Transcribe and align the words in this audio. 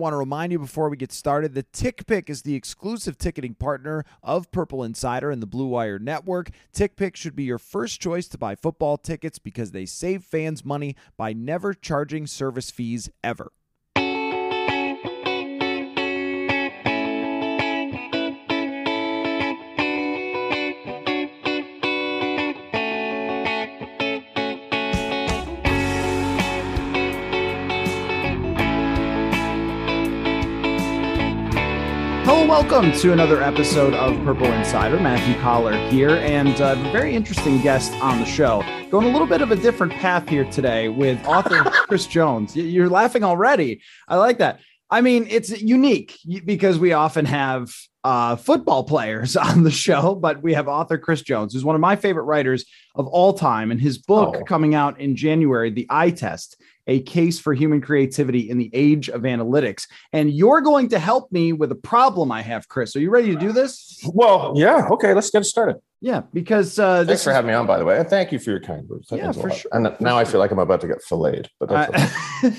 Want 0.00 0.12
to 0.12 0.18
remind 0.18 0.52
you 0.52 0.60
before 0.60 0.90
we 0.90 0.96
get 0.96 1.10
started 1.10 1.54
that 1.54 1.72
TickPick 1.72 2.30
is 2.30 2.42
the 2.42 2.54
exclusive 2.54 3.18
ticketing 3.18 3.54
partner 3.54 4.04
of 4.22 4.48
Purple 4.52 4.84
Insider 4.84 5.32
and 5.32 5.42
the 5.42 5.46
Blue 5.46 5.66
Wire 5.66 5.98
Network. 5.98 6.50
TickPick 6.72 7.16
should 7.16 7.34
be 7.34 7.42
your 7.42 7.58
first 7.58 8.00
choice 8.00 8.28
to 8.28 8.38
buy 8.38 8.54
football 8.54 8.96
tickets 8.96 9.40
because 9.40 9.72
they 9.72 9.86
save 9.86 10.22
fans 10.22 10.64
money 10.64 10.94
by 11.16 11.32
never 11.32 11.74
charging 11.74 12.28
service 12.28 12.70
fees 12.70 13.10
ever. 13.24 13.50
Welcome 32.48 32.92
to 32.92 33.12
another 33.12 33.42
episode 33.42 33.92
of 33.92 34.16
Purple 34.24 34.50
Insider. 34.50 34.98
Matthew 34.98 35.38
Coller 35.42 35.76
here, 35.90 36.16
and 36.16 36.58
uh, 36.62 36.76
a 36.78 36.92
very 36.92 37.14
interesting 37.14 37.60
guest 37.60 37.92
on 38.00 38.18
the 38.20 38.24
show. 38.24 38.64
Going 38.90 39.06
a 39.06 39.10
little 39.10 39.26
bit 39.26 39.42
of 39.42 39.50
a 39.50 39.56
different 39.56 39.92
path 39.92 40.26
here 40.26 40.46
today 40.46 40.88
with 40.88 41.22
author 41.26 41.62
Chris 41.70 42.06
Jones. 42.06 42.56
You're 42.56 42.88
laughing 42.88 43.22
already. 43.22 43.82
I 44.08 44.16
like 44.16 44.38
that. 44.38 44.60
I 44.88 45.02
mean, 45.02 45.26
it's 45.28 45.60
unique 45.60 46.18
because 46.46 46.78
we 46.78 46.94
often 46.94 47.26
have 47.26 47.70
uh, 48.02 48.36
football 48.36 48.84
players 48.84 49.36
on 49.36 49.62
the 49.62 49.70
show, 49.70 50.14
but 50.14 50.42
we 50.42 50.54
have 50.54 50.68
author 50.68 50.96
Chris 50.96 51.20
Jones, 51.20 51.52
who's 51.52 51.66
one 51.66 51.74
of 51.74 51.82
my 51.82 51.96
favorite 51.96 52.24
writers 52.24 52.64
of 52.94 53.06
all 53.08 53.34
time, 53.34 53.70
and 53.70 53.78
his 53.78 53.98
book 53.98 54.36
oh. 54.38 54.44
coming 54.44 54.74
out 54.74 54.98
in 54.98 55.16
January, 55.16 55.70
The 55.70 55.86
Eye 55.90 56.12
Test 56.12 56.56
a 56.88 57.00
case 57.00 57.38
for 57.38 57.54
human 57.54 57.80
creativity 57.80 58.50
in 58.50 58.58
the 58.58 58.70
age 58.72 59.08
of 59.08 59.22
analytics. 59.22 59.86
And 60.12 60.32
you're 60.32 60.62
going 60.62 60.88
to 60.88 60.98
help 60.98 61.30
me 61.30 61.52
with 61.52 61.70
a 61.70 61.76
problem 61.76 62.32
I 62.32 62.42
have, 62.42 62.66
Chris. 62.66 62.96
Are 62.96 63.00
you 63.00 63.10
ready 63.10 63.32
to 63.34 63.38
do 63.38 63.52
this? 63.52 64.00
Well, 64.12 64.54
yeah. 64.56 64.88
Okay, 64.90 65.14
let's 65.14 65.30
get 65.30 65.44
started. 65.44 65.76
Yeah, 66.00 66.22
because 66.32 66.78
uh, 66.78 67.04
thanks 67.04 67.24
for 67.24 67.30
is... 67.30 67.36
having 67.36 67.48
me 67.48 67.54
on, 67.54 67.66
by 67.66 67.76
the 67.76 67.84
way, 67.84 67.98
and 67.98 68.08
thank 68.08 68.30
you 68.30 68.38
for 68.38 68.50
your 68.50 68.60
kind 68.60 68.88
words. 68.88 69.08
That 69.08 69.16
yeah, 69.16 69.32
for 69.32 69.50
sure. 69.50 69.70
And 69.72 69.84
for 69.96 70.02
now 70.02 70.10
sure. 70.10 70.18
I 70.18 70.24
feel 70.24 70.38
like 70.38 70.52
I'm 70.52 70.60
about 70.60 70.80
to 70.82 70.86
get 70.86 71.02
filleted, 71.02 71.50
but 71.58 71.68
that's 71.68 72.44
uh, 72.44 72.50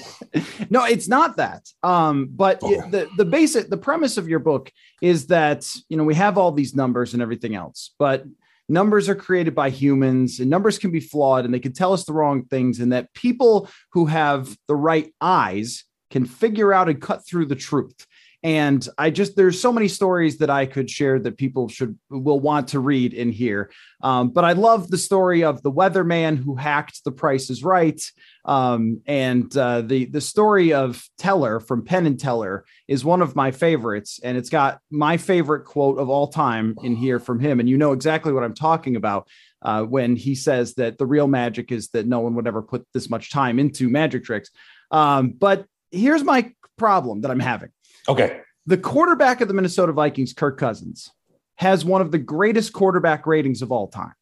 no, 0.69 0.83
it's 0.83 1.07
not 1.07 1.37
that. 1.37 1.65
Um, 1.81 2.27
but 2.31 2.61
okay. 2.61 2.75
it, 2.75 2.91
the 2.91 3.09
the 3.15 3.23
basic 3.23 3.69
the 3.69 3.77
premise 3.77 4.17
of 4.17 4.27
your 4.27 4.39
book 4.39 4.73
is 5.01 5.27
that 5.27 5.65
you 5.87 5.95
know 5.95 6.03
we 6.03 6.15
have 6.15 6.37
all 6.37 6.51
these 6.51 6.75
numbers 6.75 7.13
and 7.13 7.21
everything 7.21 7.55
else, 7.55 7.95
but 7.97 8.25
numbers 8.69 9.09
are 9.09 9.15
created 9.15 9.55
by 9.55 9.69
humans 9.69 10.39
and 10.39 10.49
numbers 10.49 10.77
can 10.77 10.91
be 10.91 10.99
flawed 10.99 11.43
and 11.43 11.53
they 11.53 11.59
can 11.59 11.73
tell 11.73 11.91
us 11.91 12.05
the 12.05 12.13
wrong 12.13 12.45
things 12.45 12.79
and 12.79 12.93
that 12.93 13.13
people 13.13 13.69
who 13.91 14.05
have 14.05 14.55
the 14.67 14.75
right 14.75 15.13
eyes 15.19 15.83
can 16.11 16.25
figure 16.25 16.71
out 16.73 16.87
and 16.87 17.01
cut 17.01 17.25
through 17.27 17.45
the 17.45 17.55
truth 17.55 18.05
and 18.43 18.87
i 18.97 19.09
just 19.09 19.35
there's 19.35 19.59
so 19.59 19.71
many 19.71 19.87
stories 19.87 20.37
that 20.37 20.49
i 20.49 20.65
could 20.65 20.89
share 20.89 21.19
that 21.19 21.37
people 21.37 21.67
should 21.67 21.97
will 22.09 22.39
want 22.39 22.69
to 22.69 22.79
read 22.79 23.13
in 23.13 23.31
here. 23.31 23.71
Um, 24.01 24.29
but 24.29 24.45
i 24.45 24.53
love 24.53 24.89
the 24.89 24.97
story 24.97 25.43
of 25.43 25.61
the 25.61 25.71
weatherman 25.71 26.37
who 26.37 26.55
hacked 26.55 27.03
the 27.03 27.11
price 27.11 27.49
is 27.49 27.63
right. 27.63 28.01
Um, 28.45 29.01
and 29.05 29.55
uh, 29.55 29.81
the 29.81 30.05
the 30.05 30.21
story 30.21 30.73
of 30.73 31.03
teller 31.17 31.59
from 31.59 31.85
penn 31.85 32.05
and 32.05 32.19
teller 32.19 32.65
is 32.87 33.05
one 33.05 33.21
of 33.21 33.35
my 33.35 33.51
favorites. 33.51 34.19
And 34.23 34.37
it's 34.37 34.49
got 34.49 34.79
my 34.89 35.17
favorite 35.17 35.65
quote 35.65 35.99
of 35.99 36.09
all 36.09 36.27
time 36.27 36.75
in 36.81 36.95
here 36.95 37.19
from 37.19 37.39
him. 37.39 37.59
And 37.59 37.69
you 37.69 37.77
know 37.77 37.91
exactly 37.91 38.31
what 38.31 38.43
i'm 38.43 38.55
talking 38.55 38.95
about 38.95 39.27
uh, 39.61 39.83
when 39.83 40.15
he 40.15 40.35
says 40.35 40.75
that 40.75 40.97
the 40.97 41.05
real 41.05 41.27
magic 41.27 41.71
is 41.71 41.89
that 41.89 42.07
no 42.07 42.21
one 42.21 42.35
would 42.35 42.47
ever 42.47 42.61
put 42.61 42.87
this 42.93 43.09
much 43.09 43.31
time 43.31 43.59
into 43.59 43.89
magic 43.89 44.23
tricks. 44.23 44.49
Um, 44.91 45.31
but 45.31 45.65
here's 45.91 46.23
my 46.23 46.53
problem 46.77 47.21
that 47.21 47.31
i'm 47.31 47.39
having 47.39 47.69
Okay. 48.07 48.41
The 48.65 48.77
quarterback 48.77 49.41
of 49.41 49.47
the 49.47 49.53
Minnesota 49.53 49.91
Vikings, 49.91 50.33
Kirk 50.33 50.57
Cousins, 50.57 51.11
has 51.55 51.83
one 51.83 52.01
of 52.01 52.11
the 52.11 52.17
greatest 52.17 52.71
quarterback 52.71 53.27
ratings 53.27 53.61
of 53.61 53.71
all 53.71 53.87
time, 53.87 54.13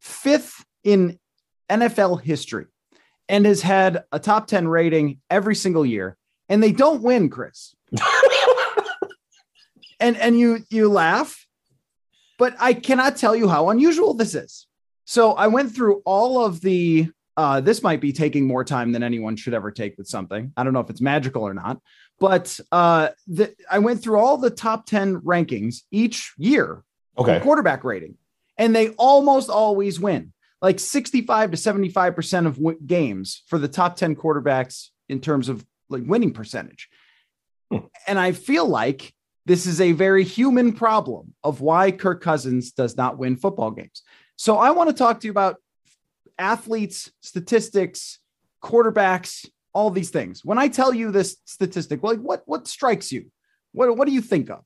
fifth 0.00 0.64
in 0.82 1.18
NFL 1.70 2.20
history, 2.22 2.66
and 3.28 3.46
has 3.46 3.62
had 3.62 4.04
a 4.10 4.18
top 4.18 4.46
10 4.46 4.68
rating 4.68 5.20
every 5.30 5.54
single 5.54 5.86
year. 5.86 6.16
And 6.48 6.62
they 6.62 6.72
don't 6.72 7.02
win, 7.02 7.30
Chris. 7.30 7.74
and 10.00 10.16
and 10.16 10.38
you 10.38 10.64
you 10.68 10.88
laugh, 10.88 11.46
but 12.38 12.54
I 12.58 12.74
cannot 12.74 13.16
tell 13.16 13.34
you 13.34 13.48
how 13.48 13.70
unusual 13.70 14.14
this 14.14 14.34
is. 14.34 14.66
So 15.06 15.32
I 15.32 15.46
went 15.46 15.74
through 15.74 16.02
all 16.04 16.44
of 16.44 16.60
the 16.60 17.08
uh, 17.36 17.60
this 17.60 17.82
might 17.82 18.00
be 18.00 18.12
taking 18.12 18.46
more 18.46 18.64
time 18.64 18.92
than 18.92 19.02
anyone 19.02 19.36
should 19.36 19.54
ever 19.54 19.70
take 19.70 19.96
with 19.98 20.06
something. 20.06 20.52
I 20.56 20.62
don't 20.62 20.72
know 20.72 20.80
if 20.80 20.90
it's 20.90 21.00
magical 21.00 21.42
or 21.42 21.54
not, 21.54 21.80
but 22.20 22.58
uh, 22.72 23.08
the, 23.26 23.54
I 23.70 23.80
went 23.80 24.02
through 24.02 24.18
all 24.18 24.36
the 24.36 24.50
top 24.50 24.86
10 24.86 25.20
rankings 25.22 25.82
each 25.90 26.32
year, 26.36 26.84
okay, 27.18 27.40
quarterback 27.40 27.84
rating, 27.84 28.16
and 28.56 28.74
they 28.74 28.90
almost 28.90 29.50
always 29.50 29.98
win 29.98 30.32
like 30.64 30.80
65 30.80 31.50
to 31.50 31.56
75% 31.58 32.46
of 32.46 32.56
w- 32.56 32.78
games 32.86 33.42
for 33.48 33.58
the 33.58 33.68
top 33.68 33.96
10 33.96 34.16
quarterbacks 34.16 34.88
in 35.10 35.20
terms 35.20 35.50
of 35.50 35.62
like 35.90 36.04
winning 36.06 36.32
percentage. 36.32 36.88
Hmm. 37.70 37.80
And 38.06 38.18
I 38.18 38.32
feel 38.32 38.66
like 38.66 39.12
this 39.44 39.66
is 39.66 39.82
a 39.82 39.92
very 39.92 40.24
human 40.24 40.72
problem 40.72 41.34
of 41.44 41.60
why 41.60 41.90
Kirk 41.90 42.22
Cousins 42.22 42.72
does 42.72 42.96
not 42.96 43.18
win 43.18 43.36
football 43.36 43.72
games. 43.72 44.02
So 44.36 44.56
I 44.56 44.70
want 44.70 44.88
to 44.88 44.96
talk 44.96 45.20
to 45.20 45.26
you 45.26 45.30
about 45.30 45.56
athletes, 46.38 47.12
statistics, 47.20 48.18
quarterbacks, 48.62 49.46
all 49.74 49.90
these 49.90 50.10
things. 50.10 50.44
When 50.44 50.56
I 50.56 50.68
tell 50.68 50.94
you 50.94 51.10
this 51.10 51.36
statistic, 51.44 52.02
like 52.02 52.20
what 52.20 52.42
what 52.46 52.66
strikes 52.66 53.12
you? 53.12 53.30
What 53.72 53.96
what 53.96 54.06
do 54.06 54.14
you 54.14 54.22
think 54.22 54.48
of? 54.48 54.64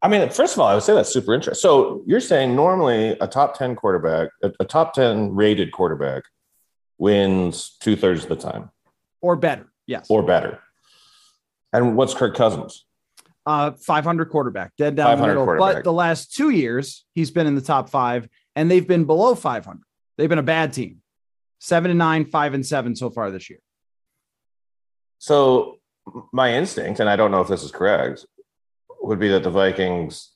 I 0.00 0.08
mean, 0.08 0.28
first 0.30 0.54
of 0.54 0.60
all, 0.60 0.66
I 0.66 0.74
would 0.74 0.82
say 0.82 0.94
that's 0.94 1.12
super 1.12 1.32
interesting. 1.32 1.60
So 1.60 2.02
you're 2.06 2.18
saying 2.18 2.56
normally 2.56 3.10
a 3.20 3.28
top 3.28 3.56
10 3.56 3.76
quarterback, 3.76 4.30
a, 4.42 4.50
a 4.58 4.64
top 4.64 4.94
10 4.94 5.32
rated 5.32 5.70
quarterback 5.70 6.24
wins 6.98 7.76
two 7.78 7.94
thirds 7.94 8.24
of 8.24 8.28
the 8.28 8.36
time. 8.36 8.70
Or 9.20 9.36
better. 9.36 9.72
Yes. 9.86 10.06
Or 10.10 10.24
better. 10.24 10.58
And 11.72 11.96
what's 11.96 12.14
Kirk 12.14 12.34
Cousins? 12.34 12.84
Uh, 13.46 13.72
500 13.72 14.26
quarterback, 14.26 14.72
dead 14.76 14.96
down 14.96 15.20
the 15.20 15.26
middle. 15.26 15.46
But 15.46 15.84
the 15.84 15.92
last 15.92 16.34
two 16.34 16.50
years, 16.50 17.04
he's 17.14 17.30
been 17.30 17.46
in 17.46 17.54
the 17.54 17.60
top 17.60 17.88
five, 17.88 18.28
and 18.56 18.70
they've 18.70 18.86
been 18.86 19.04
below 19.04 19.34
500. 19.36 19.80
They've 20.16 20.28
been 20.28 20.38
a 20.38 20.44
bad 20.44 20.72
team. 20.72 20.98
Seven 21.58 21.90
and 21.90 21.98
nine, 21.98 22.24
five 22.24 22.54
and 22.54 22.66
seven 22.66 22.96
so 22.96 23.10
far 23.10 23.30
this 23.30 23.48
year. 23.48 23.60
So 25.22 25.78
my 26.32 26.52
instinct, 26.52 26.98
and 26.98 27.08
I 27.08 27.14
don't 27.14 27.30
know 27.30 27.40
if 27.40 27.46
this 27.46 27.62
is 27.62 27.70
correct, 27.70 28.26
would 29.02 29.20
be 29.20 29.28
that 29.28 29.44
the 29.44 29.50
Vikings 29.50 30.32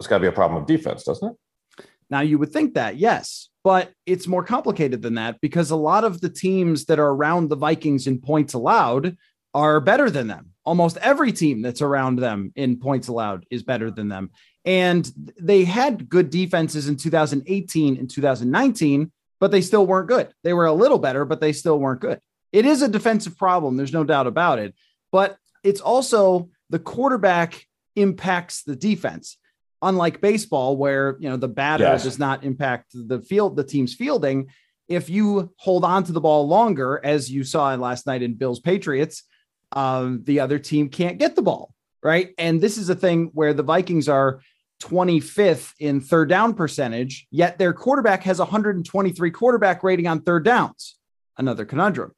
it's 0.00 0.08
got 0.08 0.16
to 0.16 0.22
be 0.22 0.26
a 0.26 0.32
problem 0.32 0.60
of 0.60 0.66
defense, 0.66 1.04
doesn't 1.04 1.36
it? 1.78 1.84
Now 2.10 2.18
you 2.18 2.36
would 2.40 2.52
think 2.52 2.74
that, 2.74 2.96
yes, 2.96 3.48
but 3.62 3.92
it's 4.04 4.26
more 4.26 4.42
complicated 4.42 5.02
than 5.02 5.14
that 5.14 5.40
because 5.40 5.70
a 5.70 5.76
lot 5.76 6.02
of 6.02 6.20
the 6.20 6.28
teams 6.28 6.86
that 6.86 6.98
are 6.98 7.10
around 7.10 7.48
the 7.48 7.54
Vikings 7.54 8.08
in 8.08 8.20
points 8.20 8.54
allowed 8.54 9.16
are 9.54 9.78
better 9.78 10.10
than 10.10 10.26
them. 10.26 10.50
Almost 10.64 10.96
every 10.96 11.30
team 11.30 11.62
that's 11.62 11.80
around 11.80 12.16
them 12.16 12.52
in 12.56 12.80
points 12.80 13.06
allowed 13.06 13.46
is 13.52 13.62
better 13.62 13.88
than 13.88 14.08
them. 14.08 14.32
And 14.64 15.08
they 15.40 15.62
had 15.62 16.08
good 16.08 16.28
defenses 16.28 16.88
in 16.88 16.96
2018 16.96 17.98
and 17.98 18.10
2019, 18.10 19.12
but 19.38 19.52
they 19.52 19.60
still 19.60 19.86
weren't 19.86 20.08
good. 20.08 20.34
They 20.42 20.54
were 20.54 20.66
a 20.66 20.72
little 20.72 20.98
better, 20.98 21.24
but 21.24 21.40
they 21.40 21.52
still 21.52 21.78
weren't 21.78 22.00
good. 22.00 22.18
It 22.52 22.66
is 22.66 22.82
a 22.82 22.88
defensive 22.88 23.36
problem. 23.36 23.76
There's 23.76 23.92
no 23.92 24.04
doubt 24.04 24.26
about 24.26 24.58
it. 24.58 24.74
But 25.10 25.36
it's 25.64 25.80
also 25.80 26.50
the 26.70 26.78
quarterback 26.78 27.66
impacts 27.96 28.62
the 28.62 28.76
defense. 28.76 29.38
Unlike 29.80 30.20
baseball, 30.20 30.76
where 30.76 31.16
you 31.18 31.28
know 31.28 31.36
the 31.36 31.48
batter 31.48 31.84
yes. 31.84 32.04
does 32.04 32.18
not 32.18 32.44
impact 32.44 32.92
the 32.94 33.20
field, 33.20 33.56
the 33.56 33.64
team's 33.64 33.94
fielding. 33.94 34.48
If 34.86 35.10
you 35.10 35.52
hold 35.56 35.84
on 35.84 36.04
to 36.04 36.12
the 36.12 36.20
ball 36.20 36.46
longer, 36.46 37.00
as 37.02 37.30
you 37.30 37.42
saw 37.42 37.74
last 37.74 38.06
night 38.06 38.22
in 38.22 38.34
Bills 38.34 38.60
Patriots, 38.60 39.24
um, 39.72 40.20
the 40.22 40.38
other 40.38 40.60
team 40.60 40.88
can't 40.88 41.18
get 41.18 41.34
the 41.34 41.42
ball 41.42 41.74
right. 42.00 42.32
And 42.38 42.60
this 42.60 42.78
is 42.78 42.90
a 42.90 42.94
thing 42.94 43.30
where 43.32 43.54
the 43.54 43.62
Vikings 43.64 44.08
are 44.08 44.40
25th 44.82 45.72
in 45.80 46.00
third 46.00 46.28
down 46.28 46.54
percentage, 46.54 47.26
yet 47.30 47.58
their 47.58 47.72
quarterback 47.72 48.22
has 48.22 48.38
123 48.38 49.30
quarterback 49.30 49.82
rating 49.82 50.06
on 50.06 50.20
third 50.20 50.44
downs. 50.44 50.96
Another 51.38 51.64
conundrum 51.64 52.12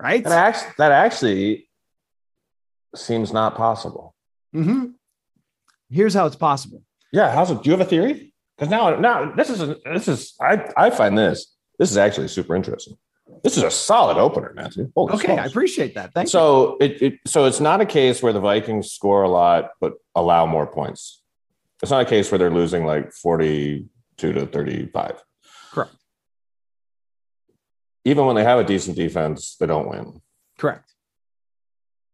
right? 0.00 0.24
That 0.24 0.32
actually, 0.32 0.72
that 0.78 0.92
actually 0.92 1.68
seems 2.94 3.32
not 3.32 3.56
possible. 3.56 4.14
Mm-hmm. 4.54 4.86
Here's 5.90 6.14
how 6.14 6.26
it's 6.26 6.36
possible. 6.36 6.82
Yeah, 7.12 7.32
how's 7.32 7.50
it? 7.50 7.62
Do 7.62 7.70
you 7.70 7.72
have 7.72 7.86
a 7.86 7.88
theory? 7.88 8.32
Because 8.56 8.70
now, 8.70 8.98
now 8.98 9.32
this 9.34 9.50
is 9.50 9.60
a, 9.60 9.76
this 9.84 10.08
is 10.08 10.34
I 10.40 10.70
I 10.76 10.90
find 10.90 11.16
this 11.16 11.54
this 11.78 11.90
is 11.90 11.96
actually 11.96 12.28
super 12.28 12.54
interesting. 12.54 12.96
This 13.42 13.56
is 13.56 13.62
a 13.62 13.70
solid 13.70 14.18
opener, 14.18 14.52
Matthew. 14.54 14.92
Holy 14.94 15.14
okay, 15.14 15.26
smokes. 15.26 15.42
I 15.42 15.46
appreciate 15.46 15.94
that. 15.94 16.12
Thank 16.12 16.28
so 16.28 16.76
you. 16.80 16.86
It, 16.86 17.02
it 17.02 17.14
so 17.26 17.46
it's 17.46 17.60
not 17.60 17.80
a 17.80 17.86
case 17.86 18.22
where 18.22 18.32
the 18.32 18.40
Vikings 18.40 18.92
score 18.92 19.22
a 19.22 19.28
lot 19.28 19.70
but 19.80 19.94
allow 20.14 20.46
more 20.46 20.66
points. 20.66 21.22
It's 21.82 21.90
not 21.90 22.02
a 22.02 22.04
case 22.04 22.30
where 22.30 22.38
they're 22.38 22.50
losing 22.50 22.84
like 22.84 23.12
forty-two 23.12 24.32
to 24.32 24.46
thirty-five. 24.46 25.22
Correct 25.72 25.94
even 28.04 28.26
when 28.26 28.36
they 28.36 28.44
have 28.44 28.58
a 28.58 28.64
decent 28.64 28.96
defense, 28.96 29.56
they 29.58 29.66
don't 29.66 29.88
win. 29.88 30.20
Correct. 30.58 30.92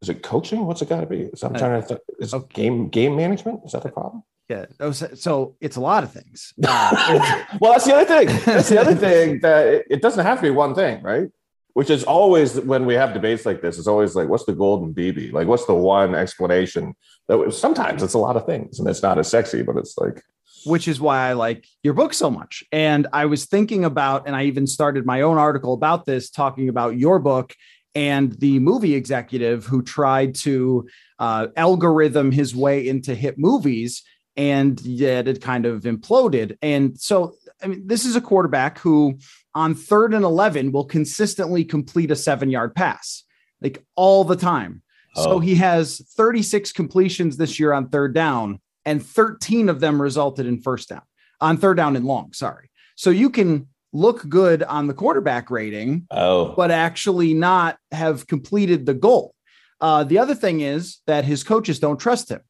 is 0.03 0.09
it 0.09 0.23
coaching? 0.23 0.67
What's 0.67 0.83
it 0.83 0.89
got 0.89 1.01
to 1.01 1.07
be? 1.07 1.23
Is 1.23 1.43
I'm 1.43 1.55
uh, 1.55 1.59
trying 1.59 1.81
to 1.81 1.87
think. 1.87 2.01
Is 2.21 2.35
okay. 2.35 2.63
game 2.63 2.89
game 2.89 3.17
management? 3.17 3.61
Is 3.65 3.73
that 3.73 3.83
the 3.83 3.91
problem? 3.91 4.23
Yeah. 4.49 4.67
Oh, 4.79 4.93
so 4.93 5.57
it's 5.61 5.77
a 5.77 5.81
lot 5.81 6.05
of 6.05 6.13
things. 6.13 6.55
Uh, 6.69 7.45
well, 7.61 7.73
that's 7.73 7.85
the 7.85 7.95
other 7.95 8.05
thing. 8.05 8.27
That's 8.45 8.69
the 8.69 8.81
other 8.81 8.95
thing 9.07 9.41
that 9.41 9.67
it, 9.67 9.87
it, 9.91 10.03
doesn't 10.03 10.25
have 10.25 10.39
to 10.39 10.43
be 10.43 10.51
one 10.51 10.75
thing, 10.75 11.03
right? 11.03 11.29
Which 11.73 11.91
is 11.91 12.05
always 12.05 12.61
when 12.61 12.87
we 12.87 12.95
have 12.95 13.15
debates 13.15 13.45
like 13.47 13.61
this, 13.61 13.79
it's 13.79 13.87
always 13.87 14.15
like, 14.15 14.29
what's 14.29 14.45
the 14.45 14.55
golden 14.55 14.95
BB? 14.95 15.33
Like, 15.33 15.47
what's 15.47 15.67
the 15.67 15.75
one 15.75 16.15
explanation? 16.15 16.95
That 17.29 17.53
sometimes 17.53 18.03
it's 18.03 18.15
a 18.15 18.19
lot 18.19 18.37
of 18.37 18.47
things, 18.47 18.79
and 18.79 18.89
it's 18.89 19.03
not 19.03 19.19
as 19.19 19.29
sexy, 19.29 19.63
but 19.63 19.77
it's 19.77 19.99
like. 19.99 20.23
Which 20.67 20.89
is 20.89 21.01
why 21.01 21.29
I 21.29 21.33
like 21.35 21.67
your 21.83 21.95
book 21.95 22.13
so 22.13 22.31
much. 22.31 22.65
And 22.73 23.07
I 23.13 23.27
was 23.27 23.47
thinking 23.47 23.85
about, 23.85 24.27
and 24.27 24.35
I 24.35 24.45
even 24.45 24.67
started 24.67 25.07
my 25.07 25.23
own 25.23 25.39
article 25.39 25.73
about 25.73 26.05
this, 26.05 26.31
talking 26.31 26.69
about 26.69 26.99
your 26.99 27.19
book 27.19 27.55
and 27.95 28.33
the 28.33 28.59
movie 28.59 28.95
executive 28.95 29.65
who 29.65 29.83
tried 29.83 30.35
to 30.35 30.87
uh, 31.19 31.47
algorithm 31.57 32.31
his 32.31 32.55
way 32.55 32.87
into 32.87 33.15
hit 33.15 33.39
movies 33.39 34.03
and 34.37 34.81
yet 34.83 35.27
it 35.27 35.41
kind 35.41 35.65
of 35.65 35.83
imploded. 35.85 36.57
And 36.61 36.99
so, 37.01 37.37
I 37.63 37.69
mean, 37.69 37.87
this 37.87 38.05
is 38.05 38.17
a 38.17 38.21
quarterback 38.21 38.79
who 38.79 39.19
on 39.55 39.75
third 39.75 40.13
and 40.13 40.25
11 40.25 40.73
will 40.73 40.85
consistently 40.85 41.65
complete 41.65 42.11
a 42.11 42.17
seven 42.17 42.51
yard 42.51 42.75
pass, 42.75 43.25
like 43.63 43.83
all 43.95 44.25
the 44.25 44.37
time. 44.37 44.83
Oh. 45.17 45.25
So 45.25 45.39
he 45.39 45.55
has 45.55 46.03
36 46.17 46.73
completions 46.73 47.39
this 47.39 47.59
year 47.59 47.73
on 47.73 47.89
third 47.89 48.15
down, 48.15 48.61
and 48.87 49.05
13 49.05 49.69
of 49.69 49.81
them 49.81 50.01
resulted 50.01 50.47
in 50.47 50.63
first 50.63 50.89
down 50.89 51.03
on 51.41 51.59
third 51.59 51.77
down 51.77 51.97
and 51.97 52.07
long. 52.07 52.33
Sorry. 52.33 52.71
So 52.95 53.11
you 53.11 53.29
can 53.29 53.69
look 53.93 54.27
good 54.29 54.63
on 54.63 54.87
the 54.87 54.95
quarterback 54.95 55.51
rating, 55.51 56.07
oh. 56.11 56.55
but 56.57 56.71
actually 56.71 57.35
not 57.35 57.79
have 57.93 58.27
completed 58.27 58.87
the 58.87 58.95
goal. 58.95 59.35
Uh, 59.81 60.05
the 60.05 60.19
other 60.19 60.35
thing 60.35 60.61
is 60.61 61.01
that 61.07 61.25
his 61.25 61.45
coaches 61.45 61.79
don't 61.79 61.99
trust 61.99 62.31
him. 62.31 62.41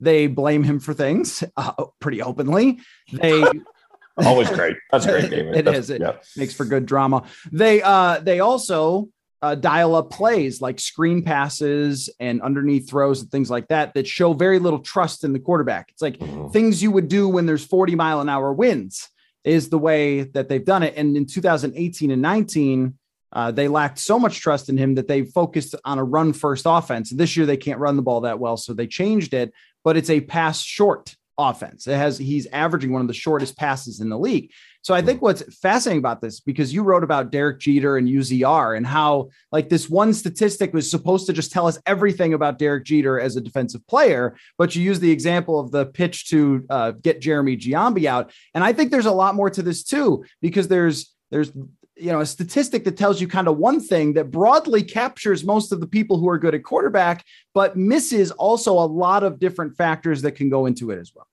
They 0.00 0.26
blame 0.26 0.62
him 0.62 0.80
for 0.80 0.92
things 0.92 1.42
uh, 1.56 1.84
pretty 2.00 2.20
openly. 2.20 2.80
They 3.12 3.44
always 4.18 4.50
great. 4.50 4.76
That's 4.90 5.06
great, 5.06 5.30
David. 5.30 5.56
it 5.56 5.64
That's, 5.64 5.78
is. 5.78 5.90
It 5.90 6.00
yeah. 6.00 6.16
makes 6.36 6.54
for 6.54 6.64
good 6.64 6.86
drama. 6.86 7.24
They 7.50 7.80
uh, 7.82 8.20
they 8.20 8.40
also 8.40 9.08
uh, 9.44 9.54
dial 9.54 9.94
up 9.94 10.08
plays 10.08 10.62
like 10.62 10.80
screen 10.80 11.20
passes 11.22 12.08
and 12.18 12.40
underneath 12.40 12.88
throws 12.88 13.20
and 13.20 13.30
things 13.30 13.50
like 13.50 13.68
that 13.68 13.92
that 13.92 14.06
show 14.06 14.32
very 14.32 14.58
little 14.58 14.78
trust 14.78 15.22
in 15.22 15.34
the 15.34 15.38
quarterback. 15.38 15.90
It's 15.90 16.00
like 16.00 16.18
mm-hmm. 16.18 16.48
things 16.48 16.82
you 16.82 16.90
would 16.90 17.08
do 17.08 17.28
when 17.28 17.44
there's 17.44 17.62
40 17.62 17.94
mile 17.94 18.22
an 18.22 18.30
hour 18.30 18.54
winds 18.54 19.06
is 19.44 19.68
the 19.68 19.78
way 19.78 20.22
that 20.22 20.48
they've 20.48 20.64
done 20.64 20.82
it. 20.82 20.94
And 20.96 21.14
in 21.14 21.26
2018 21.26 22.10
and 22.10 22.22
19, 22.22 22.98
uh, 23.32 23.50
they 23.50 23.68
lacked 23.68 23.98
so 23.98 24.18
much 24.18 24.40
trust 24.40 24.70
in 24.70 24.78
him 24.78 24.94
that 24.94 25.08
they 25.08 25.24
focused 25.24 25.74
on 25.84 25.98
a 25.98 26.04
run 26.04 26.32
first 26.32 26.64
offense. 26.66 27.10
This 27.10 27.36
year 27.36 27.44
they 27.44 27.58
can't 27.58 27.80
run 27.80 27.96
the 27.96 28.02
ball 28.02 28.22
that 28.22 28.38
well, 28.38 28.56
so 28.56 28.72
they 28.72 28.86
changed 28.86 29.34
it. 29.34 29.52
But 29.82 29.98
it's 29.98 30.08
a 30.08 30.22
pass 30.22 30.62
short 30.62 31.14
offense. 31.36 31.86
It 31.86 31.96
has 31.96 32.16
he's 32.16 32.46
averaging 32.46 32.92
one 32.92 33.02
of 33.02 33.08
the 33.08 33.12
shortest 33.12 33.58
passes 33.58 34.00
in 34.00 34.08
the 34.08 34.18
league. 34.18 34.52
So 34.84 34.92
I 34.92 35.00
think 35.00 35.22
what's 35.22 35.42
fascinating 35.56 35.98
about 35.98 36.20
this, 36.20 36.40
because 36.40 36.74
you 36.74 36.82
wrote 36.82 37.04
about 37.04 37.32
Derek 37.32 37.58
Jeter 37.58 37.96
and 37.96 38.06
UZR 38.06 38.76
and 38.76 38.86
how 38.86 39.30
like 39.50 39.70
this 39.70 39.88
one 39.88 40.12
statistic 40.12 40.74
was 40.74 40.90
supposed 40.90 41.24
to 41.26 41.32
just 41.32 41.50
tell 41.50 41.66
us 41.66 41.78
everything 41.86 42.34
about 42.34 42.58
Derek 42.58 42.84
Jeter 42.84 43.18
as 43.18 43.34
a 43.34 43.40
defensive 43.40 43.84
player, 43.86 44.36
but 44.58 44.76
you 44.76 44.82
use 44.82 45.00
the 45.00 45.10
example 45.10 45.58
of 45.58 45.70
the 45.70 45.86
pitch 45.86 46.28
to 46.28 46.66
uh, 46.68 46.90
get 46.90 47.22
Jeremy 47.22 47.56
Giambi 47.56 48.04
out. 48.04 48.30
And 48.52 48.62
I 48.62 48.74
think 48.74 48.90
there's 48.90 49.06
a 49.06 49.10
lot 49.10 49.34
more 49.34 49.48
to 49.48 49.62
this 49.62 49.84
too, 49.84 50.22
because 50.42 50.68
there's 50.68 51.14
there's 51.30 51.50
you 51.96 52.12
know 52.12 52.20
a 52.20 52.26
statistic 52.26 52.84
that 52.84 52.98
tells 52.98 53.22
you 53.22 53.26
kind 53.26 53.48
of 53.48 53.56
one 53.56 53.80
thing 53.80 54.12
that 54.14 54.30
broadly 54.30 54.82
captures 54.82 55.44
most 55.44 55.72
of 55.72 55.80
the 55.80 55.86
people 55.86 56.18
who 56.18 56.28
are 56.28 56.38
good 56.38 56.54
at 56.54 56.64
quarterback 56.64 57.24
but 57.54 57.76
misses 57.76 58.32
also 58.32 58.72
a 58.72 58.84
lot 58.84 59.22
of 59.22 59.38
different 59.38 59.76
factors 59.76 60.22
that 60.22 60.32
can 60.32 60.50
go 60.50 60.66
into 60.66 60.90
it 60.90 60.98
as 60.98 61.12
well 61.14 61.28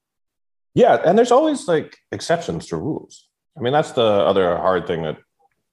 yeah 0.76 1.02
and 1.04 1.18
there's 1.18 1.32
always 1.32 1.68
like 1.68 1.98
exceptions 2.12 2.68
to 2.68 2.78
rules 2.78 3.28
I 3.62 3.64
mean, 3.64 3.74
that's 3.74 3.92
the 3.92 4.02
other 4.02 4.58
hard 4.58 4.88
thing 4.88 5.04
that 5.04 5.18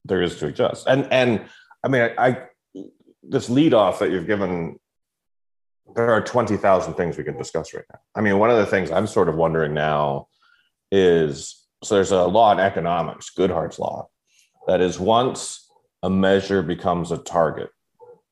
there 0.05 0.21
is 0.21 0.37
to 0.37 0.49
adjust. 0.49 0.87
And 0.87 1.11
and 1.11 1.47
I 1.83 1.89
mean, 1.89 2.03
I, 2.03 2.29
I 2.29 2.43
this 3.23 3.49
lead 3.49 3.73
off 3.73 3.99
that 4.01 4.11
you've 4.11 4.27
given, 4.27 4.79
there 5.97 6.11
are 6.11 6.21
twenty 6.21 6.59
thousand 6.59 6.95
things 6.95 7.17
we 7.17 7.25
can 7.25 7.39
discuss 7.39 7.73
right 7.73 7.87
now. 7.91 8.01
I 8.15 8.21
mean, 8.21 8.39
one 8.39 8.51
of 8.51 8.59
the 8.59 8.67
things 8.67 8.91
I'm 8.91 9.07
sort 9.07 9.31
of 9.31 9.37
wondering 9.37 9.73
now 9.73 10.29
is 10.93 11.67
so 11.83 11.95
there's 11.95 12.13
a 12.13 12.27
law 12.27 12.53
in 12.53 12.61
economics, 12.61 13.31
Goodhart's 13.35 13.79
law, 13.79 14.09
that 14.67 14.83
is 14.83 15.01
once 15.01 15.71
a 16.03 16.11
measure 16.11 16.63
becomes 16.63 17.11
a 17.11 17.17
target, 17.17 17.71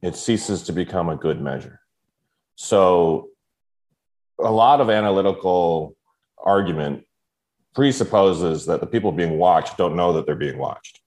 it 0.02 0.16
ceases 0.16 0.64
to 0.64 0.72
become 0.72 1.08
a 1.08 1.16
good 1.16 1.40
measure. 1.40 1.80
So 2.56 3.30
a 4.38 4.52
lot 4.52 4.82
of 4.82 4.90
analytical 4.90 5.96
argument 6.36 7.05
presupposes 7.76 8.64
that 8.64 8.80
the 8.80 8.86
people 8.86 9.12
being 9.12 9.36
watched 9.36 9.76
don't 9.76 9.94
know 9.94 10.14
that 10.14 10.24
they're 10.24 10.34
being 10.34 10.56
watched. 10.56 10.98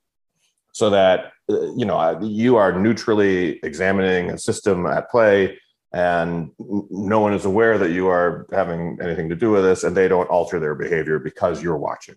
So 0.71 0.92
that, 0.92 1.33
uh, 1.50 1.74
you 1.74 1.83
know, 1.83 2.19
you 2.21 2.57
are 2.57 2.80
neutrally 2.80 3.60
examining 3.63 4.30
a 4.30 4.38
system 4.38 4.86
at 4.86 5.10
play 5.10 5.60
and 5.92 6.51
no 6.60 7.19
one 7.21 7.33
is 7.33 7.45
aware 7.45 7.80
that 7.80 7.89
you 7.89 8.07
are 8.07 8.45
having 8.51 9.00
anything 9.01 9.30
to 9.30 9.36
do 9.36 9.50
with 9.50 9.63
this 9.63 9.83
and 9.83 9.98
they 9.98 10.07
don't 10.07 10.30
alter 10.30 10.60
their 10.60 10.75
behavior 10.75 11.18
because 11.18 11.63
you're 11.63 11.75
watching. 11.75 12.16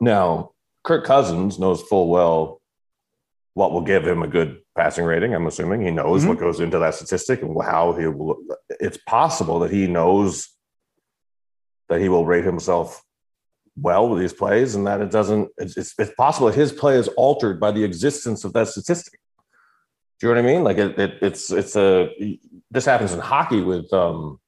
Now, 0.00 0.50
Kirk 0.82 1.04
Cousins 1.04 1.60
knows 1.60 1.80
full 1.82 2.08
well 2.08 2.60
what 3.54 3.70
will 3.70 3.82
give 3.82 4.04
him 4.04 4.24
a 4.24 4.28
good 4.28 4.58
passing 4.76 5.04
rating. 5.04 5.32
I'm 5.32 5.46
assuming 5.46 5.82
he 5.82 5.92
knows 5.92 6.22
mm-hmm. 6.22 6.30
what 6.30 6.40
goes 6.40 6.58
into 6.58 6.80
that 6.80 6.94
statistic 6.96 7.42
and 7.42 7.56
how 7.62 7.92
he 7.92 8.08
will. 8.08 8.38
It's 8.80 8.98
possible 9.06 9.60
that 9.60 9.70
he 9.70 9.86
knows 9.86 10.48
that 11.88 12.00
he 12.00 12.08
will 12.08 12.26
rate 12.26 12.44
himself 12.44 13.04
well 13.80 14.08
with 14.08 14.20
these 14.20 14.32
plays 14.32 14.74
and 14.74 14.86
that 14.86 15.00
it 15.00 15.10
doesn't 15.10 15.50
it's, 15.58 15.76
it's, 15.76 16.12
possible 16.16 16.48
that 16.48 16.56
his 16.56 16.72
play 16.72 16.96
is 16.96 17.08
altered 17.08 17.60
by 17.60 17.70
the 17.70 17.84
existence 17.84 18.44
of 18.44 18.52
that 18.52 18.68
statistic. 18.68 19.20
Do 20.20 20.26
you 20.26 20.34
know 20.34 20.42
what 20.42 20.48
i 20.48 20.52
mean? 20.52 20.64
Like 20.64 20.78
it, 20.78 20.98
it, 20.98 21.18
it's 21.22 21.50
it's 21.50 21.76
a 21.76 22.38
this 22.70 22.84
happens 22.84 23.12
in 23.12 23.20
hockey 23.20 23.60
with 23.60 23.92
um 23.92 24.40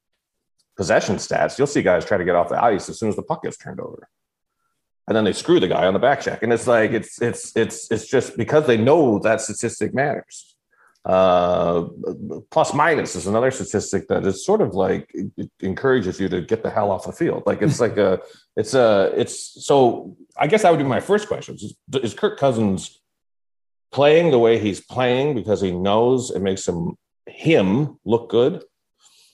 possession 0.77 1.17
stats. 1.17 1.59
You'll 1.59 1.67
see 1.67 1.83
guys 1.83 2.05
try 2.05 2.19
to 2.19 2.25
get 2.25 2.35
off 2.35 2.49
the 2.49 2.63
ice 2.63 2.89
as 2.89 2.99
soon 2.99 3.09
as 3.09 3.17
the 3.17 3.23
puck 3.23 3.43
gets 3.43 3.57
turned 3.57 3.81
over. 3.81 4.09
And 5.07 5.17
then 5.17 5.25
they 5.25 5.33
screw 5.33 5.61
the 5.61 5.69
guy 5.69 5.87
on 5.87 5.93
the 5.93 5.99
back 5.99 6.21
check. 6.21 6.43
And 6.43 6.53
it's 6.53 6.67
like 6.67 6.93
it's 6.93 7.21
it's 7.21 7.57
it's 7.57 7.91
it's 7.91 8.07
just 8.07 8.37
because 8.37 8.67
they 8.67 8.77
know 8.77 9.19
that 9.21 9.41
statistic 9.41 9.95
matters 9.95 10.57
uh, 11.05 11.85
plus 12.51 12.75
minus 12.75 13.17
is 13.17 13.27
another 13.27 13.51
statistic 13.51 14.07
that 14.09 14.27
is 14.27 14.45
sort 14.45 14.61
of 14.61 14.75
like 14.75 15.11
it 15.15 15.51
encourages 15.61 16.21
you 16.21 16.29
to 16.29 16.43
get 16.43 16.63
the 16.63 16.71
hell 16.71 16.91
off 16.91 17.07
the 17.07 17.13
field. 17.13 17.43
Like 17.47 17.63
it's 17.63 17.81
like 17.87 17.97
a, 17.97 18.21
it's 18.57 18.75
a, 18.75 19.13
it's 19.17 19.65
so. 19.65 20.17
I 20.37 20.47
guess 20.47 20.63
that 20.63 20.71
would 20.71 20.79
be 20.79 20.85
my 20.85 21.01
first 21.01 21.29
question: 21.29 21.55
is, 21.55 21.75
is 22.03 22.15
Kirk 22.15 22.39
Cousins 22.39 23.01
playing 23.93 24.31
the 24.31 24.39
way 24.39 24.59
he's 24.59 24.81
playing 24.81 25.35
because 25.35 25.61
he 25.61 25.73
knows 25.73 26.31
it 26.31 26.41
makes 26.41 26.69
him 26.69 26.97
him 27.27 27.99
look 28.05 28.29
good? 28.29 28.63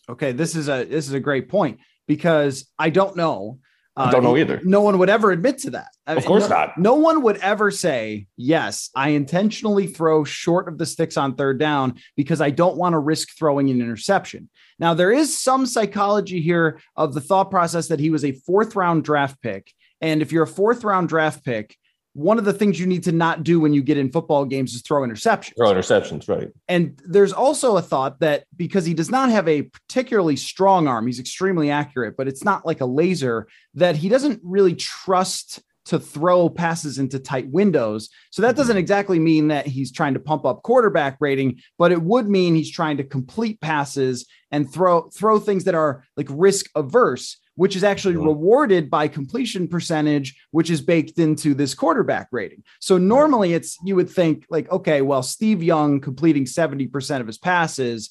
Okay, 0.08 0.32
this 0.32 0.54
is 0.54 0.68
a 0.68 0.84
this 0.84 1.08
is 1.08 1.14
a 1.14 1.20
great 1.20 1.48
point 1.48 1.80
because 2.06 2.70
I 2.78 2.90
don't 2.90 3.16
know 3.16 3.58
I 3.96 4.10
don't 4.10 4.22
know 4.22 4.36
either. 4.36 4.60
No 4.62 4.82
one 4.82 4.98
would 4.98 5.08
ever 5.08 5.30
admit 5.30 5.58
to 5.58 5.70
that. 5.70 5.88
Of 6.06 6.24
course 6.26 6.48
no, 6.50 6.56
not. 6.56 6.78
No 6.78 6.96
one 6.96 7.22
would 7.22 7.38
ever 7.38 7.70
say, 7.70 8.26
Yes, 8.36 8.90
I 8.94 9.10
intentionally 9.10 9.86
throw 9.86 10.24
short 10.24 10.68
of 10.68 10.76
the 10.76 10.84
sticks 10.84 11.16
on 11.16 11.34
third 11.34 11.58
down 11.58 11.94
because 12.14 12.40
I 12.42 12.50
don't 12.50 12.76
want 12.76 12.92
to 12.92 12.98
risk 12.98 13.30
throwing 13.38 13.70
an 13.70 13.80
interception. 13.80 14.50
Now, 14.78 14.92
there 14.92 15.12
is 15.12 15.38
some 15.38 15.64
psychology 15.64 16.42
here 16.42 16.80
of 16.94 17.14
the 17.14 17.22
thought 17.22 17.50
process 17.50 17.88
that 17.88 18.00
he 18.00 18.10
was 18.10 18.24
a 18.24 18.32
fourth 18.32 18.76
round 18.76 19.04
draft 19.04 19.40
pick. 19.40 19.72
And 20.02 20.20
if 20.20 20.30
you're 20.30 20.44
a 20.44 20.48
fourth 20.48 20.84
round 20.84 21.08
draft 21.08 21.42
pick, 21.42 21.76
one 22.16 22.38
of 22.38 22.46
the 22.46 22.52
things 22.52 22.80
you 22.80 22.86
need 22.86 23.04
to 23.04 23.12
not 23.12 23.44
do 23.44 23.60
when 23.60 23.74
you 23.74 23.82
get 23.82 23.98
in 23.98 24.10
football 24.10 24.46
games 24.46 24.72
is 24.72 24.80
throw 24.80 25.02
interceptions. 25.02 25.54
Throw 25.56 25.70
interceptions, 25.70 26.28
right. 26.28 26.48
And 26.66 26.98
there's 27.04 27.32
also 27.32 27.76
a 27.76 27.82
thought 27.82 28.20
that 28.20 28.44
because 28.56 28.86
he 28.86 28.94
does 28.94 29.10
not 29.10 29.28
have 29.30 29.46
a 29.46 29.62
particularly 29.62 30.36
strong 30.36 30.88
arm, 30.88 31.06
he's 31.06 31.20
extremely 31.20 31.70
accurate, 31.70 32.16
but 32.16 32.26
it's 32.26 32.42
not 32.42 32.64
like 32.64 32.80
a 32.80 32.86
laser, 32.86 33.48
that 33.74 33.96
he 33.96 34.08
doesn't 34.08 34.40
really 34.42 34.74
trust 34.74 35.60
to 35.84 35.98
throw 35.98 36.48
passes 36.48 36.98
into 36.98 37.18
tight 37.18 37.48
windows. 37.50 38.08
So 38.30 38.40
that 38.42 38.56
doesn't 38.56 38.72
mm-hmm. 38.72 38.80
exactly 38.80 39.18
mean 39.18 39.48
that 39.48 39.66
he's 39.66 39.92
trying 39.92 40.14
to 40.14 40.20
pump 40.20 40.46
up 40.46 40.62
quarterback 40.62 41.18
rating, 41.20 41.60
but 41.78 41.92
it 41.92 42.00
would 42.00 42.30
mean 42.30 42.54
he's 42.54 42.70
trying 42.70 42.96
to 42.96 43.04
complete 43.04 43.60
passes 43.60 44.26
and 44.50 44.72
throw 44.72 45.10
throw 45.10 45.38
things 45.38 45.64
that 45.64 45.74
are 45.74 46.02
like 46.16 46.28
risk 46.30 46.70
averse 46.74 47.36
which 47.56 47.74
is 47.74 47.82
actually 47.82 48.16
rewarded 48.16 48.88
by 48.88 49.08
completion 49.08 49.66
percentage, 49.66 50.38
which 50.50 50.70
is 50.70 50.80
baked 50.80 51.18
into 51.18 51.54
this 51.54 51.74
quarterback 51.74 52.28
rating. 52.30 52.62
So 52.80 52.98
normally 52.98 53.54
it's, 53.54 53.78
you 53.84 53.96
would 53.96 54.10
think 54.10 54.46
like, 54.48 54.70
okay, 54.70 55.02
well, 55.02 55.22
Steve 55.22 55.62
Young 55.62 56.00
completing 56.00 56.44
70% 56.44 57.20
of 57.20 57.26
his 57.26 57.38
passes 57.38 58.10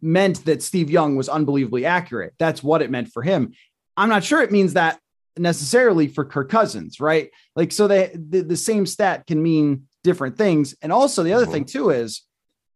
meant 0.00 0.44
that 0.46 0.62
Steve 0.62 0.90
Young 0.90 1.14
was 1.14 1.28
unbelievably 1.28 1.84
accurate. 1.84 2.34
That's 2.38 2.62
what 2.62 2.82
it 2.82 2.90
meant 2.90 3.12
for 3.12 3.22
him. 3.22 3.52
I'm 3.96 4.08
not 4.08 4.24
sure 4.24 4.42
it 4.42 4.50
means 4.50 4.72
that 4.72 4.98
necessarily 5.38 6.08
for 6.08 6.24
Kirk 6.24 6.50
Cousins, 6.50 6.98
right? 6.98 7.30
Like, 7.54 7.72
so 7.72 7.86
they, 7.86 8.10
the, 8.14 8.40
the 8.40 8.56
same 8.56 8.86
stat 8.86 9.26
can 9.26 9.42
mean 9.42 9.84
different 10.02 10.38
things. 10.38 10.74
And 10.80 10.90
also 10.90 11.22
the 11.22 11.34
other 11.34 11.44
mm-hmm. 11.44 11.52
thing 11.52 11.64
too 11.66 11.90
is 11.90 12.22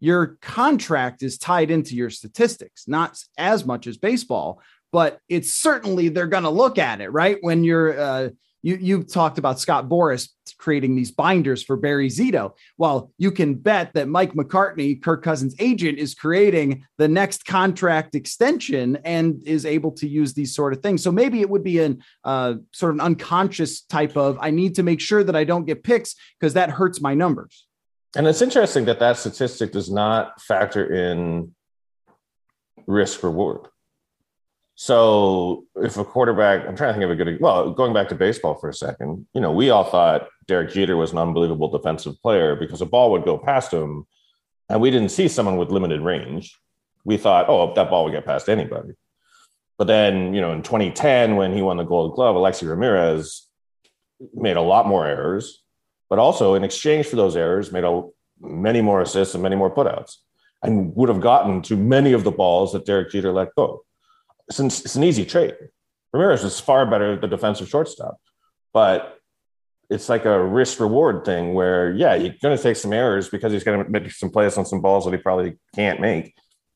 your 0.00 0.38
contract 0.40 1.22
is 1.22 1.38
tied 1.38 1.70
into 1.70 1.94
your 1.94 2.10
statistics, 2.10 2.86
not 2.86 3.18
as 3.38 3.64
much 3.64 3.86
as 3.86 3.96
baseball, 3.96 4.60
but 4.92 5.18
it's 5.28 5.52
certainly 5.52 6.08
they're 6.08 6.26
going 6.26 6.44
to 6.44 6.50
look 6.50 6.78
at 6.78 7.00
it, 7.00 7.08
right? 7.10 7.38
When 7.40 7.64
you're, 7.64 7.98
uh, 7.98 8.28
you, 8.62 8.76
you 8.76 9.02
talked 9.02 9.38
about 9.38 9.58
Scott 9.58 9.88
Boras 9.88 10.28
creating 10.58 10.94
these 10.94 11.10
binders 11.10 11.62
for 11.62 11.76
Barry 11.76 12.08
Zito. 12.08 12.52
Well, 12.76 13.10
you 13.16 13.30
can 13.30 13.54
bet 13.54 13.94
that 13.94 14.08
Mike 14.08 14.34
McCartney, 14.34 15.00
Kirk 15.00 15.22
Cousins' 15.22 15.54
agent, 15.58 15.98
is 15.98 16.14
creating 16.14 16.84
the 16.98 17.08
next 17.08 17.46
contract 17.46 18.14
extension 18.14 18.98
and 19.04 19.42
is 19.46 19.64
able 19.64 19.92
to 19.92 20.08
use 20.08 20.34
these 20.34 20.54
sort 20.54 20.72
of 20.72 20.82
things. 20.82 21.02
So 21.02 21.10
maybe 21.10 21.40
it 21.40 21.48
would 21.48 21.64
be 21.64 21.80
an 21.80 22.02
uh, 22.24 22.54
sort 22.72 22.90
of 22.90 22.96
an 22.96 23.00
unconscious 23.00 23.82
type 23.82 24.16
of 24.16 24.38
I 24.40 24.50
need 24.50 24.74
to 24.74 24.82
make 24.82 25.00
sure 25.00 25.24
that 25.24 25.36
I 25.36 25.44
don't 25.44 25.64
get 25.64 25.82
picks 25.82 26.14
because 26.38 26.54
that 26.54 26.70
hurts 26.70 27.00
my 27.00 27.14
numbers. 27.14 27.66
And 28.16 28.26
it's 28.26 28.42
interesting 28.42 28.86
that 28.86 28.98
that 28.98 29.16
statistic 29.16 29.72
does 29.72 29.90
not 29.90 30.40
factor 30.42 30.92
in 30.92 31.54
risk 32.86 33.22
reward. 33.22 33.68
So 34.82 35.66
if 35.76 35.98
a 35.98 36.06
quarterback, 36.06 36.66
I'm 36.66 36.74
trying 36.74 36.94
to 36.94 36.98
think 36.98 37.04
of 37.04 37.10
a 37.10 37.14
good, 37.14 37.38
well, 37.38 37.70
going 37.70 37.92
back 37.92 38.08
to 38.08 38.14
baseball 38.14 38.54
for 38.54 38.70
a 38.70 38.72
second, 38.72 39.26
you 39.34 39.40
know, 39.42 39.52
we 39.52 39.68
all 39.68 39.84
thought 39.84 40.28
Derek 40.46 40.70
Jeter 40.70 40.96
was 40.96 41.12
an 41.12 41.18
unbelievable 41.18 41.68
defensive 41.68 42.14
player 42.22 42.56
because 42.56 42.80
a 42.80 42.86
ball 42.86 43.10
would 43.10 43.26
go 43.26 43.36
past 43.36 43.74
him 43.74 44.06
and 44.70 44.80
we 44.80 44.90
didn't 44.90 45.10
see 45.10 45.28
someone 45.28 45.58
with 45.58 45.68
limited 45.68 46.00
range. 46.00 46.58
We 47.04 47.18
thought, 47.18 47.50
oh, 47.50 47.74
that 47.74 47.90
ball 47.90 48.04
would 48.04 48.14
get 48.14 48.24
past 48.24 48.48
anybody. 48.48 48.94
But 49.76 49.86
then, 49.86 50.32
you 50.32 50.40
know, 50.40 50.52
in 50.52 50.62
2010, 50.62 51.36
when 51.36 51.52
he 51.52 51.60
won 51.60 51.76
the 51.76 51.84
gold 51.84 52.14
glove, 52.14 52.34
Alexei 52.34 52.64
Ramirez 52.64 53.48
made 54.32 54.56
a 54.56 54.62
lot 54.62 54.88
more 54.88 55.06
errors, 55.06 55.62
but 56.08 56.18
also 56.18 56.54
in 56.54 56.64
exchange 56.64 57.04
for 57.04 57.16
those 57.16 57.36
errors, 57.36 57.70
made 57.70 57.84
a, 57.84 58.08
many 58.40 58.80
more 58.80 59.02
assists 59.02 59.34
and 59.34 59.42
many 59.42 59.56
more 59.56 59.70
putouts 59.70 60.14
and 60.62 60.96
would 60.96 61.10
have 61.10 61.20
gotten 61.20 61.60
to 61.60 61.76
many 61.76 62.14
of 62.14 62.24
the 62.24 62.30
balls 62.30 62.72
that 62.72 62.86
Derek 62.86 63.10
Jeter 63.10 63.30
let 63.30 63.54
go 63.56 63.84
it's 64.50 64.80
it's 64.80 64.96
an 64.96 65.04
easy 65.04 65.24
trade. 65.24 65.54
Ramirez 66.12 66.44
is 66.44 66.58
far 66.58 66.86
better 66.90 67.14
at 67.14 67.20
the 67.20 67.28
defensive 67.28 67.68
shortstop, 67.68 68.16
but 68.72 69.20
it's 69.90 70.08
like 70.08 70.24
a 70.24 70.42
risk 70.42 70.78
reward 70.78 71.24
thing 71.24 71.52
where, 71.52 71.92
yeah, 71.92 72.14
you're 72.14 72.34
going 72.40 72.56
to 72.56 72.62
take 72.62 72.76
some 72.76 72.92
errors 72.92 73.28
because 73.28 73.52
he's 73.52 73.64
going 73.64 73.84
to 73.84 73.90
make 73.90 74.10
some 74.12 74.30
plays 74.30 74.56
on 74.56 74.64
some 74.64 74.80
balls 74.80 75.04
that 75.04 75.10
he 75.10 75.16
probably 75.16 75.58
can't 75.74 76.00
make. 76.00 76.34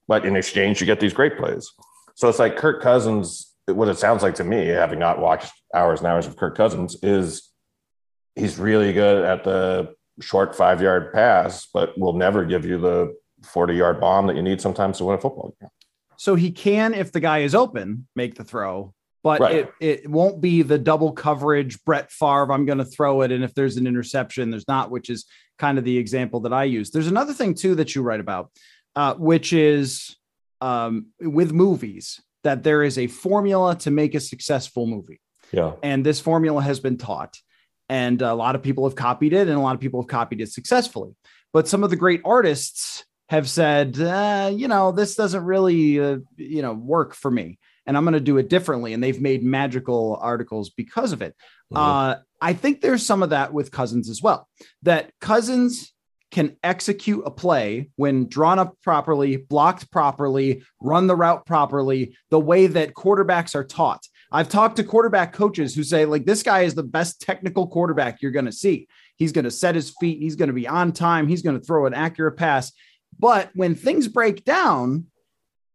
But 0.08 0.26
in 0.26 0.36
exchange, 0.36 0.80
you 0.80 0.86
get 0.86 0.98
these 0.98 1.12
great 1.12 1.38
plays. 1.38 1.70
So 2.16 2.28
it's 2.28 2.40
like 2.40 2.56
Kirk 2.56 2.82
Cousins, 2.82 3.52
what 3.66 3.88
it 3.88 3.98
sounds 3.98 4.22
like 4.22 4.34
to 4.36 4.44
me, 4.44 4.66
having 4.66 4.98
not 4.98 5.20
watched 5.20 5.52
hours 5.72 6.00
and 6.00 6.08
hours 6.08 6.26
of 6.26 6.36
Kirk 6.36 6.56
Cousins, 6.56 6.96
is 7.02 7.50
he's 8.34 8.58
really 8.58 8.92
good 8.92 9.24
at 9.24 9.44
the 9.44 9.94
short 10.20 10.56
five 10.56 10.82
yard 10.82 11.12
pass, 11.12 11.68
but 11.72 11.96
will 11.96 12.12
never 12.14 12.44
give 12.44 12.64
you 12.64 12.78
the 12.78 13.14
40 13.44 13.74
yard 13.74 14.00
bomb 14.00 14.26
that 14.26 14.36
you 14.36 14.42
need 14.42 14.60
sometimes 14.60 14.98
to 14.98 15.04
win 15.04 15.16
a 15.16 15.20
football 15.20 15.54
game. 15.60 15.70
So 16.16 16.34
he 16.34 16.50
can, 16.50 16.94
if 16.94 17.12
the 17.12 17.20
guy 17.20 17.40
is 17.40 17.54
open, 17.54 18.06
make 18.14 18.34
the 18.34 18.44
throw, 18.44 18.94
but 19.22 19.40
right. 19.40 19.54
it, 19.54 19.72
it 19.80 20.10
won't 20.10 20.40
be 20.40 20.62
the 20.62 20.78
double 20.78 21.12
coverage 21.12 21.82
Brett 21.84 22.10
Favre. 22.10 22.52
I'm 22.52 22.66
going 22.66 22.78
to 22.78 22.84
throw 22.84 23.22
it. 23.22 23.32
And 23.32 23.42
if 23.42 23.54
there's 23.54 23.76
an 23.76 23.86
interception, 23.86 24.50
there's 24.50 24.68
not, 24.68 24.90
which 24.90 25.10
is 25.10 25.24
kind 25.58 25.78
of 25.78 25.84
the 25.84 25.96
example 25.96 26.40
that 26.40 26.52
I 26.52 26.64
use. 26.64 26.90
There's 26.90 27.06
another 27.06 27.32
thing 27.32 27.54
too 27.54 27.74
that 27.76 27.94
you 27.94 28.02
write 28.02 28.20
about, 28.20 28.50
uh, 28.96 29.14
which 29.14 29.52
is 29.52 30.16
um, 30.60 31.06
with 31.20 31.52
movies 31.52 32.20
that 32.42 32.62
there 32.62 32.82
is 32.82 32.98
a 32.98 33.06
formula 33.06 33.74
to 33.76 33.90
make 33.90 34.14
a 34.14 34.20
successful 34.20 34.86
movie. 34.86 35.20
Yeah. 35.52 35.72
And 35.82 36.04
this 36.04 36.20
formula 36.20 36.62
has 36.62 36.80
been 36.80 36.98
taught. 36.98 37.36
And 37.88 38.22
a 38.22 38.34
lot 38.34 38.54
of 38.54 38.62
people 38.62 38.88
have 38.88 38.96
copied 38.96 39.34
it, 39.34 39.46
and 39.46 39.56
a 39.58 39.60
lot 39.60 39.74
of 39.74 39.80
people 39.80 40.00
have 40.00 40.08
copied 40.08 40.40
it 40.40 40.50
successfully. 40.50 41.14
But 41.52 41.68
some 41.68 41.84
of 41.84 41.90
the 41.90 41.96
great 41.96 42.22
artists 42.24 43.04
have 43.28 43.48
said, 43.48 43.98
uh, 43.98 44.50
you 44.52 44.68
know, 44.68 44.92
this 44.92 45.14
doesn't 45.14 45.44
really, 45.44 45.98
uh, 46.00 46.18
you 46.36 46.62
know, 46.62 46.74
work 46.74 47.14
for 47.14 47.30
me, 47.30 47.58
and 47.86 47.96
I'm 47.96 48.04
going 48.04 48.14
to 48.14 48.20
do 48.20 48.38
it 48.38 48.48
differently. 48.48 48.92
And 48.92 49.02
they've 49.02 49.20
made 49.20 49.42
magical 49.42 50.18
articles 50.20 50.70
because 50.70 51.12
of 51.12 51.22
it. 51.22 51.34
Mm-hmm. 51.72 51.76
Uh, 51.76 52.16
I 52.40 52.52
think 52.52 52.80
there's 52.80 53.04
some 53.04 53.22
of 53.22 53.30
that 53.30 53.52
with 53.52 53.70
Cousins 53.70 54.10
as 54.10 54.22
well. 54.22 54.48
That 54.82 55.10
Cousins 55.20 55.92
can 56.30 56.56
execute 56.62 57.22
a 57.24 57.30
play 57.30 57.90
when 57.96 58.28
drawn 58.28 58.58
up 58.58 58.76
properly, 58.82 59.36
blocked 59.36 59.90
properly, 59.90 60.64
run 60.80 61.06
the 61.06 61.14
route 61.14 61.46
properly, 61.46 62.16
the 62.30 62.40
way 62.40 62.66
that 62.66 62.92
quarterbacks 62.92 63.54
are 63.54 63.64
taught. 63.64 64.04
I've 64.32 64.48
talked 64.48 64.76
to 64.76 64.84
quarterback 64.84 65.32
coaches 65.32 65.76
who 65.76 65.84
say, 65.84 66.06
like, 66.06 66.26
this 66.26 66.42
guy 66.42 66.62
is 66.62 66.74
the 66.74 66.82
best 66.82 67.20
technical 67.20 67.68
quarterback 67.68 68.20
you're 68.20 68.32
going 68.32 68.46
to 68.46 68.52
see. 68.52 68.88
He's 69.16 69.30
going 69.30 69.44
to 69.44 69.50
set 69.50 69.76
his 69.76 69.94
feet. 70.00 70.18
He's 70.18 70.34
going 70.34 70.48
to 70.48 70.52
be 70.54 70.66
on 70.66 70.90
time. 70.90 71.28
He's 71.28 71.42
going 71.42 71.58
to 71.58 71.64
throw 71.64 71.86
an 71.86 71.94
accurate 71.94 72.36
pass. 72.36 72.72
But 73.18 73.50
when 73.54 73.74
things 73.74 74.08
break 74.08 74.44
down, 74.44 75.06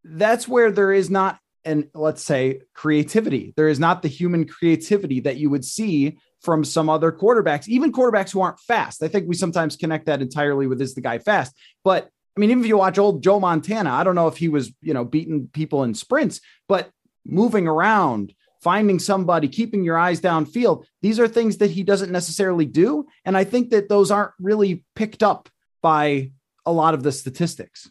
that's 0.03 0.47
where 0.47 0.71
there 0.71 0.93
is 0.93 1.09
not 1.09 1.39
and 1.65 1.89
let's 1.93 2.23
say 2.23 2.61
creativity. 2.73 3.53
There 3.55 3.67
is 3.67 3.79
not 3.79 4.01
the 4.01 4.07
human 4.07 4.45
creativity 4.47 5.19
that 5.21 5.37
you 5.37 5.49
would 5.49 5.65
see 5.65 6.17
from 6.41 6.63
some 6.63 6.89
other 6.89 7.11
quarterbacks, 7.11 7.67
even 7.67 7.91
quarterbacks 7.91 8.31
who 8.31 8.41
aren't 8.41 8.59
fast. 8.61 9.03
I 9.03 9.09
think 9.09 9.27
we 9.27 9.35
sometimes 9.35 9.75
connect 9.75 10.05
that 10.05 10.21
entirely 10.21 10.67
with 10.67 10.81
is 10.81 10.95
the 10.95 11.01
guy 11.01 11.19
fast. 11.19 11.53
But 11.83 12.09
I 12.35 12.39
mean, 12.39 12.51
even 12.51 12.63
if 12.63 12.67
you 12.67 12.77
watch 12.77 12.97
old 12.97 13.21
Joe 13.21 13.39
Montana, 13.39 13.91
I 13.91 14.03
don't 14.03 14.15
know 14.15 14.27
if 14.27 14.37
he 14.37 14.47
was, 14.47 14.71
you 14.81 14.93
know, 14.93 15.03
beating 15.03 15.49
people 15.51 15.83
in 15.83 15.93
sprints, 15.93 16.39
but 16.67 16.89
moving 17.25 17.67
around, 17.67 18.33
finding 18.61 18.99
somebody, 18.99 19.49
keeping 19.49 19.83
your 19.83 19.97
eyes 19.97 20.21
downfield, 20.21 20.85
these 21.01 21.19
are 21.19 21.27
things 21.27 21.57
that 21.57 21.71
he 21.71 21.83
doesn't 21.83 22.11
necessarily 22.11 22.65
do. 22.65 23.05
And 23.25 23.35
I 23.35 23.43
think 23.43 23.71
that 23.71 23.89
those 23.89 24.09
aren't 24.09 24.31
really 24.39 24.85
picked 24.95 25.21
up 25.21 25.49
by 25.81 26.31
a 26.69 26.71
lot 26.71 26.93
of 26.93 27.03
the 27.03 27.11
statistics. 27.11 27.89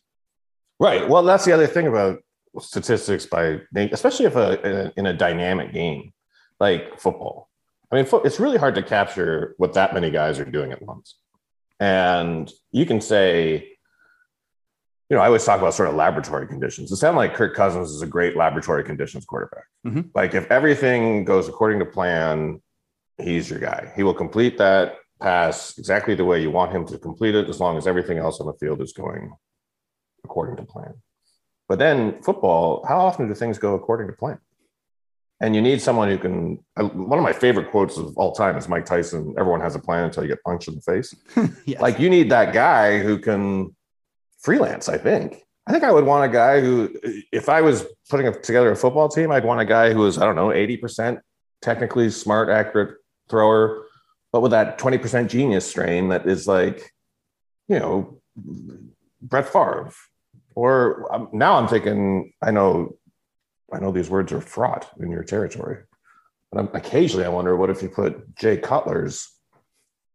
Right. 0.80 1.08
Well, 1.08 1.22
that's 1.24 1.44
the 1.44 1.52
other 1.52 1.66
thing 1.66 1.86
about 1.86 2.20
statistics 2.60 3.26
by 3.26 3.60
especially 3.74 4.26
if 4.26 4.36
a 4.36 4.92
in 4.98 5.06
a 5.06 5.12
dynamic 5.12 5.72
game 5.72 6.12
like 6.60 6.98
football. 6.98 7.48
I 7.90 7.96
mean, 7.96 8.06
it's 8.24 8.38
really 8.38 8.58
hard 8.58 8.74
to 8.74 8.82
capture 8.82 9.54
what 9.56 9.72
that 9.74 9.94
many 9.94 10.10
guys 10.10 10.38
are 10.38 10.44
doing 10.44 10.72
at 10.72 10.82
once. 10.82 11.16
And 11.80 12.50
you 12.70 12.84
can 12.84 13.00
say, 13.00 13.76
you 15.08 15.16
know, 15.16 15.22
I 15.22 15.26
always 15.26 15.44
talk 15.44 15.58
about 15.58 15.72
sort 15.72 15.88
of 15.88 15.94
laboratory 15.94 16.46
conditions. 16.46 16.92
It 16.92 16.96
sounds 16.96 17.16
like 17.16 17.34
Kirk 17.34 17.54
Cousins 17.54 17.90
is 17.90 18.02
a 18.02 18.06
great 18.06 18.36
laboratory 18.36 18.84
conditions 18.84 19.24
quarterback. 19.24 19.64
Mm-hmm. 19.86 20.00
Like 20.14 20.34
if 20.34 20.50
everything 20.50 21.24
goes 21.24 21.48
according 21.48 21.78
to 21.78 21.86
plan, 21.86 22.60
he's 23.16 23.48
your 23.48 23.58
guy. 23.58 23.90
He 23.96 24.02
will 24.02 24.14
complete 24.14 24.58
that 24.58 24.96
pass 25.20 25.76
exactly 25.78 26.14
the 26.14 26.24
way 26.24 26.40
you 26.40 26.50
want 26.50 26.72
him 26.72 26.86
to 26.86 26.98
complete 26.98 27.34
it, 27.34 27.48
as 27.48 27.60
long 27.60 27.76
as 27.76 27.86
everything 27.86 28.18
else 28.18 28.40
on 28.40 28.46
the 28.46 28.52
field 28.54 28.80
is 28.80 28.92
going 28.92 29.32
according 30.24 30.56
to 30.56 30.64
plan. 30.64 30.94
But 31.68 31.78
then 31.78 32.22
football, 32.22 32.84
how 32.86 32.98
often 33.00 33.28
do 33.28 33.34
things 33.34 33.58
go 33.58 33.74
according 33.74 34.06
to 34.08 34.12
plan? 34.12 34.38
And 35.40 35.54
you 35.54 35.62
need 35.62 35.80
someone 35.80 36.08
who 36.08 36.18
can. 36.18 36.58
One 36.76 37.18
of 37.18 37.22
my 37.22 37.32
favorite 37.32 37.70
quotes 37.70 37.96
of 37.96 38.16
all 38.16 38.32
time 38.32 38.56
is 38.56 38.68
Mike 38.68 38.86
Tyson 38.86 39.34
everyone 39.38 39.60
has 39.60 39.76
a 39.76 39.78
plan 39.78 40.04
until 40.04 40.24
you 40.24 40.28
get 40.28 40.42
punched 40.42 40.66
in 40.66 40.74
the 40.74 40.80
face. 40.80 41.14
yes. 41.64 41.80
Like 41.80 42.00
you 42.00 42.10
need 42.10 42.30
that 42.30 42.52
guy 42.52 42.98
who 42.98 43.18
can 43.18 43.76
freelance, 44.40 44.88
I 44.88 44.98
think. 44.98 45.44
I 45.68 45.72
think 45.72 45.84
I 45.84 45.92
would 45.92 46.06
want 46.06 46.24
a 46.24 46.32
guy 46.32 46.60
who, 46.60 46.90
if 47.30 47.50
I 47.50 47.60
was 47.60 47.84
putting 48.08 48.32
together 48.42 48.72
a 48.72 48.76
football 48.76 49.08
team, 49.08 49.30
I'd 49.30 49.44
want 49.44 49.60
a 49.60 49.66
guy 49.66 49.92
who 49.92 50.00
was, 50.00 50.16
I 50.16 50.24
don't 50.24 50.34
know, 50.34 50.48
80% 50.48 51.20
technically 51.60 52.08
smart, 52.08 52.48
accurate 52.48 52.96
thrower, 53.28 53.84
but 54.32 54.40
with 54.40 54.50
that 54.50 54.78
20% 54.78 55.28
genius 55.28 55.68
strain 55.68 56.08
that 56.08 56.26
is 56.26 56.46
like, 56.46 56.92
you 57.68 57.78
know, 57.78 58.20
Brett 59.20 59.48
Favre. 59.48 59.90
Or 60.54 61.14
um, 61.14 61.28
now 61.32 61.54
I'm 61.54 61.68
thinking, 61.68 62.32
I 62.42 62.50
know, 62.50 62.96
I 63.72 63.78
know 63.78 63.92
these 63.92 64.10
words 64.10 64.32
are 64.32 64.40
fraught 64.40 64.90
in 64.98 65.10
your 65.10 65.22
territory, 65.22 65.84
but 66.50 66.60
I'm, 66.60 66.68
occasionally 66.74 67.24
I 67.24 67.28
wonder, 67.28 67.56
what 67.56 67.70
if 67.70 67.82
you 67.82 67.88
put 67.88 68.34
Jay 68.36 68.56
Cutler's 68.56 69.28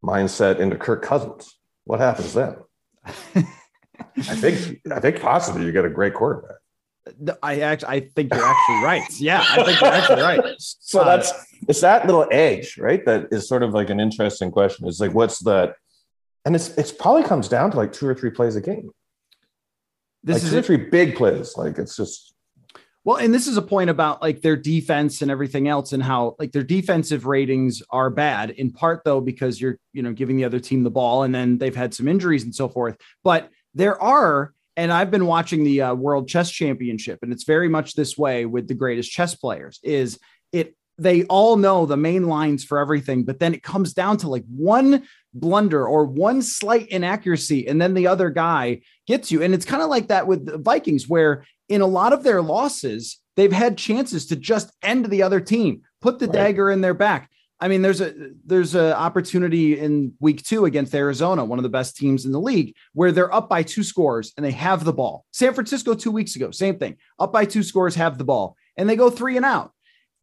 mindset 0.03 0.60
into 0.60 0.75
Kirk 0.75 1.01
Cousins? 1.01 1.58
What 1.86 2.00
happens 2.00 2.34
then? 2.34 2.58
I 3.05 4.36
think, 4.36 4.82
I 4.91 5.00
think 5.00 5.22
possibly 5.22 5.65
you 5.65 5.72
get 5.72 5.86
a 5.86 5.89
great 5.89 6.13
quarterback. 6.13 6.58
I 7.42 7.60
actually, 7.62 7.90
I 7.90 8.00
think 8.00 8.34
you're 8.34 8.46
actually 8.46 8.84
right. 8.84 9.20
Yeah, 9.20 9.46
I 9.48 9.64
think 9.64 9.82
you're 9.82 9.90
actually 9.92 10.22
right. 10.22 10.40
So 10.60 11.02
uh, 11.02 11.06
that's 11.06 11.34
it's 11.68 11.82
that 11.82 12.06
little 12.06 12.28
edge, 12.32 12.78
right? 12.78 13.04
That 13.06 13.28
is 13.32 13.48
sort 13.48 13.64
of 13.64 13.74
like 13.74 13.90
an 13.90 14.00
interesting 14.00 14.52
question. 14.52 14.88
Is 14.88 15.00
like, 15.00 15.14
what's 15.14 15.40
that? 15.40 15.76
And 16.46 16.56
it's 16.56 16.70
it's 16.78 16.92
probably 16.92 17.24
comes 17.24 17.48
down 17.48 17.72
to 17.72 17.78
like 17.78 17.94
two 17.94 18.08
or 18.08 18.16
three 18.16 18.30
plays 18.30 18.56
a 18.56 18.62
game. 18.62 18.92
This 20.24 20.36
like 20.36 20.44
is 20.44 20.52
two 20.52 20.62
three 20.62 20.90
big 20.90 21.16
plays. 21.16 21.58
Like 21.58 21.78
it's 21.78 21.96
just 21.96 22.34
well, 23.06 23.18
and 23.18 23.34
this 23.34 23.48
is 23.48 23.58
a 23.58 23.62
point 23.62 23.90
about 23.90 24.22
like 24.22 24.42
their 24.42 24.56
defense 24.56 25.22
and 25.22 25.30
everything 25.30 25.68
else, 25.68 25.92
and 25.92 26.02
how 26.02 26.36
like 26.40 26.54
their 26.54 26.64
defensive 26.64 27.26
ratings 27.26 27.84
are 27.90 28.10
bad. 28.10 28.52
In 28.52 28.72
part, 28.72 29.04
though, 29.04 29.20
because 29.20 29.60
you're 29.60 29.78
you 29.92 30.04
know 30.04 30.14
giving 30.14 30.38
the 30.38 30.46
other 30.46 30.60
team 30.60 30.84
the 30.84 30.92
ball, 30.92 31.24
and 31.24 31.36
then 31.36 31.58
they've 31.58 31.76
had 31.76 31.94
some 31.94 32.08
injuries 32.08 32.44
and 32.44 32.56
so 32.56 32.70
forth. 32.70 32.98
But 33.24 33.50
there 33.74 34.02
are 34.02 34.54
and 34.75 34.92
I've 34.92 35.12
been 35.12 35.25
watching 35.25 35.63
the 35.63 35.82
uh, 35.82 35.94
World 35.94 36.27
Chess 36.27 36.50
Championship, 36.50 37.20
and 37.22 37.32
it's 37.32 37.44
very 37.44 37.70
much 37.70 37.94
this 37.94 38.18
way 38.18 38.46
with 38.46 38.68
the 38.68 38.74
greatest 38.74 39.12
chess 39.12 39.36
players. 39.36 39.80
Is 39.84 40.20
it 40.51 40.75
they 40.98 41.24
all 41.25 41.58
know 41.58 41.86
the 41.86 41.98
main 41.98 42.27
lines 42.27 42.63
for 42.63 42.80
everything, 42.80 43.24
but 43.24 43.39
then 43.39 43.53
it 43.53 43.63
comes 43.63 43.94
down 43.94 44.18
to 44.18 44.30
like 44.30 44.46
one 44.48 45.03
blunder 45.34 45.88
or 45.88 46.06
one 46.06 46.42
slight 46.42 46.88
inaccuracy, 46.89 47.68
and 47.68 47.82
then 47.82 47.94
the 47.94 48.08
other 48.08 48.30
guy 48.30 48.82
gets 49.08 49.32
you. 49.32 49.42
And 49.42 49.53
it's 49.53 49.65
kind 49.65 49.82
of 49.82 49.89
like 49.89 50.08
that 50.08 50.27
with 50.27 50.46
the 50.46 50.58
Vikings, 50.58 51.08
where 51.08 51.46
in 51.70 51.82
a 51.82 51.88
lot 51.88 52.13
of 52.13 52.24
their 52.24 52.42
losses, 52.42 53.20
they've 53.36 53.51
had 53.51 53.77
chances 53.77 54.27
to 54.27 54.36
just 54.36 54.72
end 54.84 55.06
the 55.06 55.24
other 55.24 55.39
team, 55.39 55.82
put 56.01 56.20
the 56.20 56.27
right. 56.27 56.34
dagger 56.34 56.70
in 56.70 56.82
their 56.82 56.94
back. 56.94 57.30
I 57.63 57.70
mean, 57.70 57.82
there's 57.82 58.01
a 58.01 58.13
there's 58.46 58.75
an 58.75 58.91
opportunity 58.91 59.79
in 59.79 60.15
week 60.20 60.43
two 60.43 60.65
against 60.65 60.93
Arizona, 60.93 61.46
one 61.46 61.60
of 61.60 61.63
the 61.63 61.70
best 61.70 61.96
teams 61.96 62.25
in 62.25 62.34
the 62.34 62.39
league, 62.39 62.75
where 62.91 63.13
they're 63.13 63.34
up 63.34 63.48
by 63.48 63.63
two 63.63 63.84
scores 63.84 64.34
and 64.36 64.46
they 64.46 64.51
have 64.51 64.84
the 64.84 64.91
ball. 64.91 65.24
San 65.32 65.53
Francisco 65.53 65.93
two 65.93 66.12
weeks 66.12 66.36
ago, 66.36 66.51
same 66.51 66.77
thing, 66.77 66.98
up 67.20 67.32
by 67.32 67.46
two 67.46 67.63
scores, 67.63 67.96
have 67.96 68.17
the 68.17 68.25
ball, 68.25 68.58
and 68.75 68.89
they 68.89 68.98
go 68.98 69.10
three 69.10 69.38
and 69.38 69.46
out. 69.46 69.72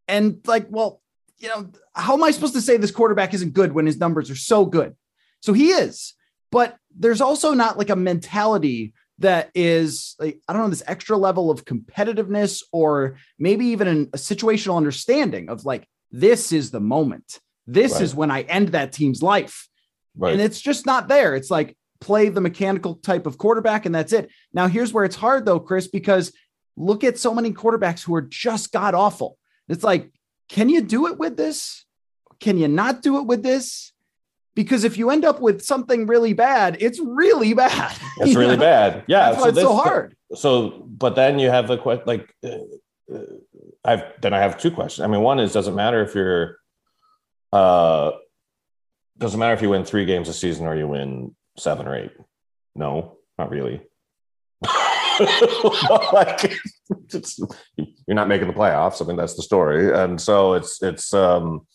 And 0.06 0.40
like, 0.46 0.66
well, 0.68 1.00
you 1.38 1.48
know, 1.48 1.70
how 1.94 2.12
am 2.12 2.22
I 2.22 2.30
supposed 2.30 2.52
to 2.56 2.60
say 2.60 2.76
this 2.76 2.90
quarterback 2.90 3.32
isn't 3.32 3.54
good 3.54 3.72
when 3.72 3.86
his 3.86 3.98
numbers 3.98 4.28
are 4.30 4.36
so 4.36 4.66
good? 4.66 4.94
So 5.40 5.54
he 5.54 5.70
is, 5.70 6.12
but 6.52 6.76
there's 6.94 7.22
also 7.22 7.54
not 7.54 7.78
like 7.78 7.88
a 7.88 7.96
mentality 7.96 8.92
that 9.20 9.50
is 9.54 10.14
like 10.18 10.42
I 10.46 10.52
don't 10.52 10.60
know 10.60 10.68
this 10.68 10.82
extra 10.86 11.16
level 11.16 11.50
of 11.50 11.64
competitiveness 11.64 12.62
or 12.70 13.16
maybe 13.38 13.64
even 13.68 13.88
an, 13.88 14.10
a 14.12 14.18
situational 14.18 14.76
understanding 14.76 15.48
of 15.48 15.64
like 15.64 15.86
this 16.10 16.52
is 16.52 16.70
the 16.70 16.80
moment. 16.80 17.40
This 17.66 17.94
right. 17.94 18.02
is 18.02 18.14
when 18.14 18.30
I 18.30 18.42
end 18.42 18.68
that 18.70 18.92
team's 18.92 19.22
life. 19.22 19.68
Right. 20.16 20.32
And 20.32 20.40
it's 20.40 20.60
just 20.60 20.86
not 20.86 21.08
there. 21.08 21.34
It's 21.34 21.50
like 21.50 21.76
play 22.00 22.28
the 22.28 22.40
mechanical 22.40 22.96
type 22.96 23.26
of 23.26 23.38
quarterback 23.38 23.86
and 23.86 23.94
that's 23.94 24.12
it. 24.12 24.30
Now 24.52 24.66
here's 24.66 24.92
where 24.92 25.04
it's 25.04 25.16
hard 25.16 25.44
though, 25.44 25.60
Chris, 25.60 25.86
because 25.86 26.32
look 26.76 27.04
at 27.04 27.18
so 27.18 27.34
many 27.34 27.52
quarterbacks 27.52 28.02
who 28.02 28.14
are 28.14 28.22
just 28.22 28.72
god 28.72 28.94
awful. 28.94 29.36
It's 29.68 29.84
like, 29.84 30.10
can 30.48 30.68
you 30.68 30.80
do 30.80 31.06
it 31.06 31.18
with 31.18 31.36
this? 31.36 31.84
Can 32.40 32.56
you 32.58 32.68
not 32.68 33.02
do 33.02 33.18
it 33.18 33.26
with 33.26 33.42
this? 33.42 33.92
Because 34.56 34.82
if 34.82 34.98
you 34.98 35.10
end 35.10 35.24
up 35.24 35.40
with 35.40 35.62
something 35.62 36.06
really 36.06 36.32
bad, 36.32 36.78
it's 36.80 36.98
really 36.98 37.54
bad. 37.66 37.96
It's 38.18 38.34
really 38.34 38.56
know? 38.56 38.62
bad. 38.62 39.04
Yeah. 39.06 39.30
That's 39.30 39.42
why 39.42 39.48
it's 39.48 39.54
this, 39.56 39.64
so 39.64 39.76
hard. 39.76 40.16
So, 40.34 40.70
but 40.86 41.14
then 41.14 41.38
you 41.38 41.50
have 41.50 41.68
the 41.68 41.78
question 41.78 42.04
like, 42.06 42.34
uh, 42.42 43.14
uh, 43.14 43.22
I've 43.84 44.04
then 44.20 44.34
I 44.34 44.40
have 44.40 44.58
two 44.58 44.70
questions. 44.70 45.04
I 45.04 45.08
mean, 45.08 45.22
one 45.22 45.40
is 45.40 45.52
doesn't 45.52 45.74
matter 45.74 46.02
if 46.02 46.14
you're 46.14 46.58
uh 47.52 48.12
doesn't 49.18 49.38
matter 49.38 49.54
if 49.54 49.62
you 49.62 49.70
win 49.70 49.84
three 49.84 50.04
games 50.04 50.28
a 50.28 50.32
season 50.32 50.66
or 50.66 50.76
you 50.76 50.86
win 50.86 51.34
seven 51.56 51.86
or 51.86 51.94
eight. 51.94 52.12
No, 52.74 53.18
not 53.38 53.50
really. 53.50 53.82
like 56.12 56.54
you're 57.76 58.14
not 58.14 58.28
making 58.28 58.48
the 58.48 58.54
playoffs. 58.54 59.02
I 59.02 59.06
mean, 59.06 59.16
that's 59.16 59.36
the 59.36 59.42
story. 59.42 59.92
And 59.92 60.20
so 60.20 60.54
it's 60.54 60.82
it's 60.82 61.12
um 61.14 61.66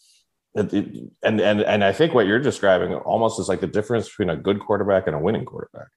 it, 0.56 0.74
it, 0.74 1.04
and 1.24 1.42
and 1.42 1.62
and 1.62 1.84
I 1.84 1.92
think 1.92 2.14
what 2.14 2.28
you're 2.28 2.40
describing 2.40 2.94
almost 2.94 3.40
is 3.40 3.50
like 3.50 3.62
the 3.62 3.68
difference 3.68 4.08
between 4.08 4.30
a 4.30 4.38
good 4.38 4.60
quarterback 4.60 5.08
and 5.08 5.16
a 5.16 5.20
winning 5.20 5.46
quarterback. 5.46 5.88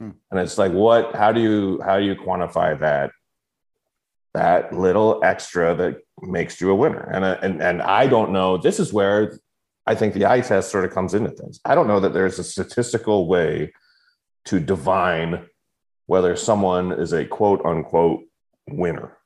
Hmm. 0.00 0.10
And 0.30 0.40
it's 0.40 0.58
like 0.58 0.72
what 0.72 1.14
how 1.14 1.32
do 1.32 1.40
you 1.40 1.80
how 1.82 1.98
do 1.98 2.04
you 2.04 2.16
quantify 2.16 2.78
that 2.80 3.10
that 4.34 4.72
little 4.72 5.20
extra 5.24 5.74
that 5.74 6.02
makes 6.22 6.60
you 6.60 6.70
a 6.70 6.74
winner. 6.74 7.10
And, 7.12 7.24
uh, 7.24 7.38
and, 7.42 7.62
and 7.62 7.82
I 7.82 8.06
don't 8.06 8.32
know, 8.32 8.56
this 8.56 8.78
is 8.78 8.92
where 8.92 9.38
I 9.86 9.94
think 9.94 10.14
the 10.14 10.26
eye 10.26 10.40
test 10.40 10.70
sort 10.70 10.84
of 10.84 10.92
comes 10.92 11.14
into 11.14 11.30
things. 11.30 11.60
I 11.64 11.74
don't 11.74 11.88
know 11.88 12.00
that 12.00 12.12
there's 12.12 12.38
a 12.38 12.44
statistical 12.44 13.26
way 13.26 13.72
to 14.46 14.60
divine 14.60 15.46
whether 16.06 16.34
someone 16.36 16.92
is 16.92 17.12
a 17.12 17.24
quote 17.24 17.64
unquote 17.64 18.22
winner. 18.68 19.16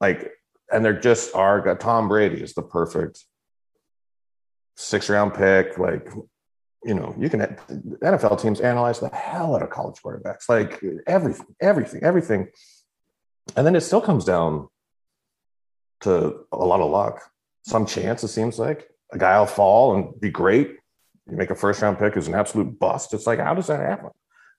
Like, 0.00 0.32
and 0.72 0.84
there 0.84 0.98
just 0.98 1.34
are, 1.34 1.76
Tom 1.76 2.08
Brady 2.08 2.40
is 2.42 2.54
the 2.54 2.62
perfect 2.62 3.24
six 4.76 5.08
round 5.08 5.34
pick. 5.34 5.78
Like, 5.78 6.08
you 6.84 6.94
know, 6.94 7.14
you 7.18 7.28
can 7.28 7.40
NFL 8.02 8.40
teams 8.40 8.60
analyze 8.60 9.00
the 9.00 9.08
hell 9.10 9.54
out 9.54 9.62
of 9.62 9.70
college 9.70 10.00
quarterbacks, 10.04 10.48
like 10.48 10.80
everything, 11.06 11.46
everything, 11.60 12.02
everything 12.02 12.48
and 13.56 13.66
then 13.66 13.76
it 13.76 13.82
still 13.82 14.00
comes 14.00 14.24
down 14.24 14.68
to 16.00 16.46
a 16.52 16.64
lot 16.64 16.80
of 16.80 16.90
luck, 16.90 17.22
some 17.62 17.86
chance, 17.86 18.24
it 18.24 18.28
seems 18.28 18.58
like. 18.58 18.88
A 19.12 19.18
guy 19.18 19.38
will 19.38 19.46
fall 19.46 19.94
and 19.94 20.20
be 20.20 20.30
great. 20.30 20.76
You 21.30 21.36
make 21.36 21.50
a 21.50 21.54
first 21.54 21.82
round 21.82 21.98
pick 21.98 22.16
is 22.16 22.28
an 22.28 22.34
absolute 22.34 22.78
bust. 22.78 23.14
It's 23.14 23.26
like, 23.26 23.38
how 23.38 23.54
does 23.54 23.68
that 23.68 23.80
happen? 23.80 24.10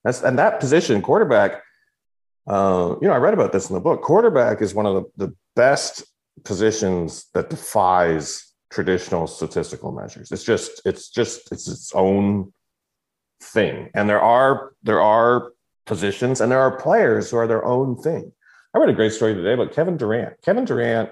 That's 0.03 0.21
and 0.21 0.37
that 0.39 0.59
position, 0.59 1.01
quarterback. 1.01 1.61
Uh, 2.45 2.95
you 3.01 3.07
know, 3.07 3.13
I 3.13 3.17
read 3.17 3.33
about 3.33 3.51
this 3.51 3.69
in 3.69 3.73
the 3.73 3.81
book. 3.81 4.01
Quarterback 4.01 4.61
is 4.61 4.73
one 4.73 4.85
of 4.85 4.95
the, 4.95 5.27
the 5.27 5.35
best 5.55 6.03
positions 6.43 7.27
that 7.33 7.49
defies 7.49 8.53
traditional 8.69 9.27
statistical 9.27 9.91
measures. 9.91 10.31
It's 10.31 10.43
just, 10.43 10.81
it's 10.85 11.09
just, 11.09 11.51
it's 11.51 11.67
its 11.67 11.93
own 11.95 12.53
thing. 13.41 13.89
And 13.93 14.09
there 14.09 14.21
are 14.21 14.73
there 14.83 15.01
are 15.01 15.51
positions 15.85 16.41
and 16.41 16.51
there 16.51 16.59
are 16.59 16.77
players 16.77 17.29
who 17.29 17.37
are 17.37 17.47
their 17.47 17.65
own 17.65 17.97
thing. 17.97 18.31
I 18.75 18.79
read 18.79 18.89
a 18.89 18.93
great 18.93 19.11
story 19.11 19.35
today 19.35 19.53
about 19.53 19.71
Kevin 19.71 19.97
Durant. 19.97 20.41
Kevin 20.41 20.65
Durant 20.65 21.11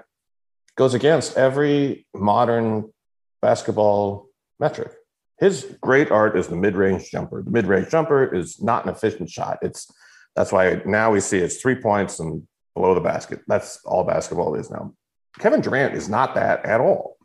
goes 0.76 0.96
against 0.96 1.38
every 1.38 2.08
modern 2.16 2.92
basketball 3.40 4.30
metric. 4.60 4.92
His 5.40 5.78
great 5.80 6.10
art 6.10 6.36
is 6.36 6.48
the 6.48 6.56
mid-range 6.56 7.12
jumper. 7.12 7.44
The 7.44 7.52
mid-range 7.52 7.90
jumper 7.92 8.34
is 8.34 8.60
not 8.64 8.86
an 8.86 8.92
efficient 8.92 9.30
shot. 9.30 9.60
It's 9.62 9.92
that's 10.36 10.52
why 10.52 10.82
now 10.86 11.12
we 11.12 11.20
see 11.20 11.38
it's 11.38 11.62
three 11.62 11.76
points 11.76 12.20
and 12.20 12.48
below 12.74 12.96
the 12.96 13.02
basket. 13.02 13.42
That's 13.48 13.84
all 13.86 14.06
basketball 14.06 14.56
is 14.56 14.72
now. 14.72 14.96
Kevin 15.38 15.62
Durant 15.62 15.94
is 15.94 16.10
not 16.10 16.34
that 16.34 16.66
at 16.66 16.82
all. 16.82 17.18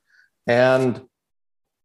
And 0.46 1.00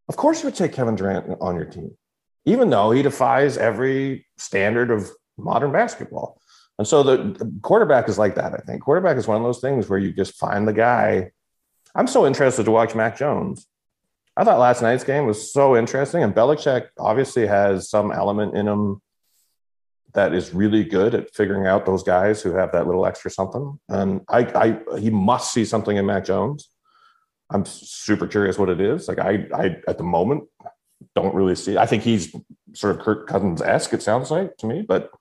of 0.10 0.18
course, 0.18 0.42
you 0.42 0.48
would 0.48 0.56
take 0.56 0.74
Kevin 0.74 0.96
Durant 0.96 1.38
on 1.40 1.56
your 1.56 1.66
team, 1.66 1.96
even 2.44 2.70
though 2.70 2.92
he 2.92 3.02
defies 3.02 3.58
every 3.58 4.26
standard 4.38 4.92
of 4.92 5.10
modern 5.38 5.72
basketball. 5.72 6.41
And 6.82 6.88
so 6.88 7.04
the, 7.04 7.60
quarterback 7.62 8.10
is 8.10 8.18
like 8.18 8.34
that, 8.34 8.56
I 8.56 8.58
think. 8.58 8.82
Quarterback 8.82 9.16
is 9.16 9.28
one 9.28 9.38
of 9.38 9.44
those 9.44 9.60
things 9.60 9.88
where 9.88 10.00
you 10.00 10.12
just 10.12 10.34
find 10.34 10.68
the 10.68 10.74
guy. 10.74 11.30
I'm 11.94 12.08
so 12.08 12.26
interested 12.26 12.64
to 12.64 12.72
watch 12.72 12.96
Mac 12.96 13.16
Jones. 13.16 13.68
I 14.36 14.44
thought 14.44 14.58
last 14.58 14.82
night's 14.82 15.04
game 15.04 15.28
was 15.28 15.54
so 15.54 15.78
interesting. 15.78 16.24
And 16.24 16.34
Belichick 16.34 16.88
obviously 16.98 17.46
has 17.46 17.88
some 17.88 18.12
element 18.12 18.58
in 18.58 18.68
him 18.68 19.00
that 20.16 20.34
is 20.34 20.56
really 20.56 20.84
good 20.84 21.14
at 21.14 21.36
figuring 21.36 21.68
out 21.68 21.86
those 21.86 22.02
guys 22.02 22.42
who 22.42 22.56
have 22.56 22.72
that 22.72 22.88
little 22.88 23.06
extra 23.06 23.30
something. 23.30 23.80
And 23.88 24.22
I, 24.28 24.80
I 24.90 24.98
he 24.98 25.12
must 25.12 25.54
see 25.54 25.66
something 25.66 25.96
in 25.96 26.08
Mac 26.08 26.26
Jones. 26.26 26.68
I'm 27.52 27.64
super 27.64 28.26
curious 28.26 28.58
what 28.58 28.70
it 28.70 28.82
is. 28.82 29.08
Like 29.08 29.20
I, 29.20 29.46
I 29.54 29.76
at 29.88 30.00
the 30.00 30.04
moment 30.04 30.46
don't 31.14 31.36
really 31.36 31.54
see. 31.54 31.78
I 31.78 31.86
think 31.86 32.02
he's 32.02 32.36
sort 32.74 32.96
of 32.96 33.04
Kirk 33.04 33.28
Cousins 33.28 33.62
esque. 33.62 33.94
It 33.94 34.02
sounds 34.02 34.32
like 34.32 34.58
to 34.58 34.66
me, 34.66 34.82
but 34.82 35.12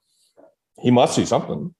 he 0.80 0.90
must 0.90 1.14
see 1.14 1.24
something. 1.24 1.74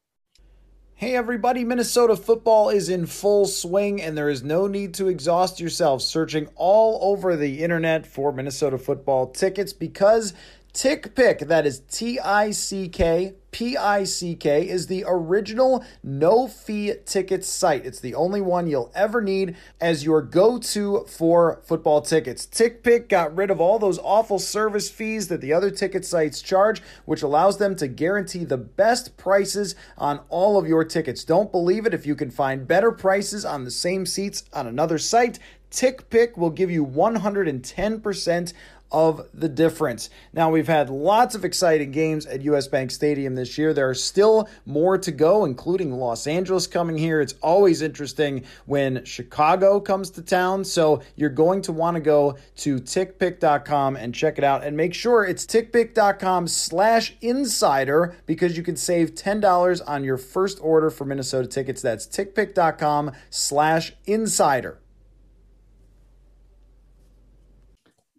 Hey 0.95 1.17
everybody, 1.17 1.65
Minnesota 1.65 2.15
football 2.15 2.69
is 2.69 2.91
in 2.91 3.07
full 3.07 3.47
swing, 3.47 4.03
and 4.03 4.19
there 4.19 4.29
is 4.29 4.43
no 4.43 4.67
need 4.67 4.93
to 4.95 5.09
exhaust 5.09 5.59
yourself 5.59 6.03
searching 6.03 6.47
all 6.57 6.99
over 7.01 7.37
the 7.37 7.63
internet 7.63 8.07
for 8.07 8.33
Minnesota 8.33 8.77
football 8.77 9.29
tickets 9.29 9.73
because 9.73 10.35
TickPick, 10.73 11.49
that 11.49 11.67
is 11.67 11.81
T 11.81 12.21
I 12.21 12.53
C 12.53 12.89
K 12.89 13.35
P 13.51 13.77
I 13.77 14.05
C 14.05 14.37
K, 14.37 14.69
is 14.69 14.87
the 14.87 15.05
original 15.07 15.85
no 16.05 16.47
fee 16.47 16.95
ticket 17.05 17.45
site. 17.45 17.85
It's 17.85 17.99
the 17.99 18.15
only 18.15 18.41
one 18.41 18.69
you'll 18.69 18.93
ever 18.95 19.21
need 19.21 19.57
as 19.81 20.05
your 20.05 20.23
go 20.23 20.59
to 20.59 21.05
for 21.09 21.61
football 21.65 22.03
tickets. 22.03 22.47
TickPick 22.47 23.09
got 23.09 23.35
rid 23.35 23.51
of 23.51 23.61
all 23.61 23.81
those 23.81 23.99
awful 23.99 24.39
service 24.39 24.89
fees 24.89 25.27
that 25.27 25.41
the 25.41 25.53
other 25.53 25.73
ticket 25.73 26.05
sites 26.05 26.41
charge, 26.41 26.81
which 27.05 27.23
allows 27.23 27.59
them 27.59 27.75
to 27.75 27.89
guarantee 27.89 28.45
the 28.45 28.57
best 28.57 29.17
prices 29.17 29.75
on 29.99 30.21
all 30.29 30.57
of 30.57 30.69
your 30.69 30.85
tickets. 30.85 31.25
Don't 31.25 31.51
believe 31.51 31.85
it 31.85 31.95
if 31.95 32.07
you 32.07 32.15
can 32.15 32.31
find 32.31 32.69
better 32.69 32.93
prices 32.93 33.45
on 33.45 33.65
the 33.65 33.73
same 33.73 34.07
seats 34.07 34.45
on 34.53 34.69
another 34.69 34.99
site. 34.99 35.41
TickPick 35.71 36.37
will 36.37 36.51
give 36.51 36.71
you 36.71 36.85
110% 36.85 38.53
of 38.93 39.27
the 39.33 39.49
difference. 39.49 40.11
Now, 40.33 40.51
we've 40.51 40.67
had 40.67 40.91
lots 40.91 41.35
of 41.35 41.45
exciting 41.45 41.91
games 41.91 42.27
at 42.27 42.43
US 42.43 42.69
Bank 42.69 42.91
Stadium 42.91 43.35
this 43.35 43.57
year. 43.57 43.73
There 43.73 43.89
are 43.89 43.95
still 43.95 44.49
more 44.67 44.99
to 44.99 45.13
go, 45.13 45.45
including 45.45 45.93
Los 45.93 46.27
Angeles 46.27 46.67
coming 46.67 46.99
here. 46.99 47.21
It's 47.21 47.35
always 47.43 47.83
interesting 47.83 48.45
when 48.67 49.05
Chicago 49.05 49.81
comes 49.81 50.11
to 50.11 50.23
town. 50.23 50.65
So 50.65 51.03
you're 51.17 51.31
going 51.31 51.63
to 51.63 51.73
want 51.73 51.95
to 51.97 52.01
go 52.01 52.37
to 52.59 52.77
tickpick.com 52.77 53.97
and 53.97 54.15
check 54.15 54.39
it 54.39 54.45
out. 54.45 54.65
And 54.65 54.77
make 54.77 54.95
sure 54.95 55.25
it's 55.25 55.47
tickpick.com 55.47 56.49
slash 56.49 57.15
insider 57.21 58.17
because 58.27 58.57
you 58.57 58.63
can 58.63 58.77
save 58.77 59.15
$10 59.15 59.81
on 59.87 60.05
your 60.05 60.19
first 60.19 60.59
order 60.61 60.91
for 60.91 61.05
Minnesota 61.05 61.49
tickets. 61.49 61.83
That's 61.83 62.07
tickpick.com 62.07 63.13
slash 63.31 63.93
insider. 64.07 64.79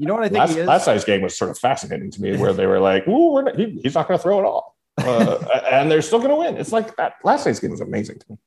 You 0.02 0.08
know 0.08 0.16
what 0.16 0.24
I 0.24 0.30
think? 0.30 0.40
Last, 0.40 0.58
last 0.58 0.88
night's 0.88 1.06
game 1.06 1.22
was 1.22 1.38
sort 1.38 1.52
of 1.52 1.60
fascinating 1.60 2.10
to 2.12 2.22
me, 2.22 2.36
where 2.36 2.54
they 2.54 2.66
were 2.66 2.80
like, 2.80 3.08
"Ooh, 3.08 3.42
not, 3.44 3.56
he, 3.56 3.80
he's 3.84 3.94
not 3.94 4.08
going 4.08 4.18
to 4.18 4.22
throw 4.22 4.40
it 4.40 4.46
all," 4.46 4.76
uh, 4.98 5.38
and 5.72 5.92
they're 5.92 6.02
still 6.02 6.20
going 6.20 6.32
to 6.32 6.36
win. 6.36 6.58
It's 6.58 6.72
like 6.72 6.96
that. 6.98 7.14
Last 7.24 7.46
night's 7.46 7.60
game 7.60 7.72
was 7.72 7.82
amazing 7.82 8.20
to 8.20 8.26
me. 8.30 8.38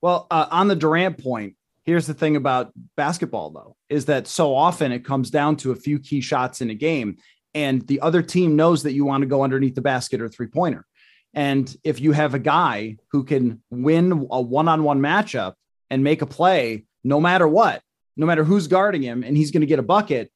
Well, 0.00 0.26
uh, 0.30 0.46
on 0.50 0.68
the 0.68 0.76
Durant 0.76 1.22
point, 1.22 1.56
Here's 1.88 2.06
the 2.06 2.12
thing 2.12 2.36
about 2.36 2.70
basketball, 2.98 3.48
though, 3.48 3.74
is 3.88 4.04
that 4.04 4.26
so 4.26 4.54
often 4.54 4.92
it 4.92 5.06
comes 5.06 5.30
down 5.30 5.56
to 5.56 5.72
a 5.72 5.74
few 5.74 5.98
key 5.98 6.20
shots 6.20 6.60
in 6.60 6.68
a 6.68 6.74
game, 6.74 7.16
and 7.54 7.80
the 7.86 8.02
other 8.02 8.20
team 8.20 8.56
knows 8.56 8.82
that 8.82 8.92
you 8.92 9.06
want 9.06 9.22
to 9.22 9.26
go 9.26 9.42
underneath 9.42 9.74
the 9.74 9.80
basket 9.80 10.20
or 10.20 10.28
three 10.28 10.48
pointer. 10.48 10.84
And 11.32 11.74
if 11.84 11.98
you 11.98 12.12
have 12.12 12.34
a 12.34 12.38
guy 12.38 12.98
who 13.12 13.24
can 13.24 13.62
win 13.70 14.28
a 14.30 14.38
one 14.38 14.68
on 14.68 14.82
one 14.82 15.00
matchup 15.00 15.54
and 15.88 16.04
make 16.04 16.20
a 16.20 16.26
play 16.26 16.84
no 17.04 17.22
matter 17.22 17.48
what, 17.48 17.80
no 18.18 18.26
matter 18.26 18.44
who's 18.44 18.66
guarding 18.66 19.00
him, 19.00 19.22
and 19.22 19.34
he's 19.34 19.50
going 19.50 19.62
to 19.62 19.66
get 19.66 19.78
a 19.78 19.82
bucket, 19.82 20.30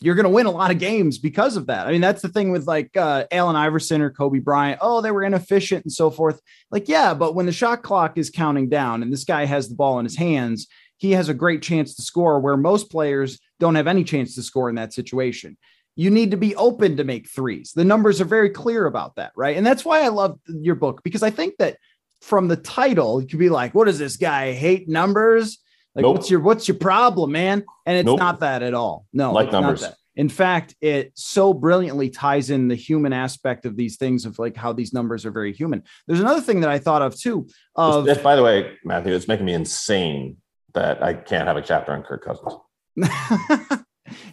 you're 0.00 0.14
going 0.14 0.24
to 0.24 0.30
win 0.30 0.46
a 0.46 0.50
lot 0.50 0.70
of 0.70 0.78
games 0.78 1.18
because 1.18 1.56
of 1.56 1.66
that. 1.66 1.86
I 1.86 1.92
mean, 1.92 2.00
that's 2.00 2.22
the 2.22 2.28
thing 2.28 2.50
with 2.50 2.66
like 2.66 2.96
uh, 2.96 3.24
Allen 3.30 3.56
Iverson 3.56 4.00
or 4.02 4.10
Kobe 4.10 4.40
Bryant. 4.40 4.78
Oh, 4.82 5.00
they 5.00 5.10
were 5.10 5.22
inefficient 5.22 5.84
and 5.84 5.92
so 5.92 6.10
forth. 6.10 6.40
Like, 6.70 6.88
yeah, 6.88 7.14
but 7.14 7.34
when 7.34 7.46
the 7.46 7.52
shot 7.52 7.82
clock 7.82 8.18
is 8.18 8.30
counting 8.30 8.68
down 8.68 9.02
and 9.02 9.12
this 9.12 9.24
guy 9.24 9.44
has 9.44 9.68
the 9.68 9.76
ball 9.76 9.98
in 9.98 10.04
his 10.04 10.16
hands, 10.16 10.66
he 10.96 11.12
has 11.12 11.28
a 11.28 11.34
great 11.34 11.62
chance 11.62 11.94
to 11.94 12.02
score 12.02 12.40
where 12.40 12.56
most 12.56 12.90
players 12.90 13.38
don't 13.60 13.74
have 13.74 13.86
any 13.86 14.04
chance 14.04 14.34
to 14.34 14.42
score 14.42 14.68
in 14.68 14.76
that 14.76 14.92
situation. 14.92 15.56
You 15.96 16.10
need 16.10 16.32
to 16.32 16.36
be 16.36 16.56
open 16.56 16.96
to 16.96 17.04
make 17.04 17.28
threes. 17.28 17.72
The 17.72 17.84
numbers 17.84 18.20
are 18.20 18.26
very 18.26 18.50
clear 18.50 18.86
about 18.86 19.14
that, 19.16 19.32
right? 19.36 19.56
And 19.56 19.66
that's 19.66 19.84
why 19.84 20.02
I 20.02 20.08
love 20.08 20.38
your 20.48 20.74
book 20.74 21.02
because 21.04 21.22
I 21.22 21.30
think 21.30 21.54
that 21.58 21.76
from 22.20 22.48
the 22.48 22.56
title, 22.56 23.20
you 23.20 23.28
could 23.28 23.38
be 23.38 23.50
like, 23.50 23.74
what 23.74 23.84
does 23.84 23.98
this 23.98 24.16
guy 24.16 24.52
hate 24.52 24.88
numbers? 24.88 25.58
Like, 25.94 26.02
nope. 26.02 26.16
what's 26.16 26.30
your 26.30 26.40
what's 26.40 26.68
your 26.68 26.76
problem, 26.76 27.32
man? 27.32 27.64
And 27.86 27.98
it's 27.98 28.06
nope. 28.06 28.18
not 28.18 28.40
that 28.40 28.62
at 28.62 28.74
all. 28.74 29.06
No, 29.12 29.32
like 29.32 29.52
numbers. 29.52 29.84
In 30.16 30.28
fact, 30.28 30.76
it 30.80 31.12
so 31.14 31.52
brilliantly 31.52 32.08
ties 32.08 32.50
in 32.50 32.68
the 32.68 32.76
human 32.76 33.12
aspect 33.12 33.66
of 33.66 33.76
these 33.76 33.96
things 33.96 34.26
of 34.26 34.38
like 34.38 34.56
how 34.56 34.72
these 34.72 34.92
numbers 34.92 35.26
are 35.26 35.32
very 35.32 35.52
human. 35.52 35.82
There's 36.06 36.20
another 36.20 36.40
thing 36.40 36.60
that 36.60 36.70
I 36.70 36.78
thought 36.78 37.02
of 37.02 37.18
too. 37.18 37.48
Of 37.74 38.08
it's, 38.08 38.22
by 38.22 38.36
the 38.36 38.42
way, 38.42 38.76
Matthew, 38.84 39.12
it's 39.12 39.26
making 39.26 39.46
me 39.46 39.54
insane 39.54 40.36
that 40.74 41.02
I 41.02 41.14
can't 41.14 41.48
have 41.48 41.56
a 41.56 41.62
chapter 41.62 41.92
on 41.92 42.02
Kirk 42.04 42.24
Cousins. 42.24 42.54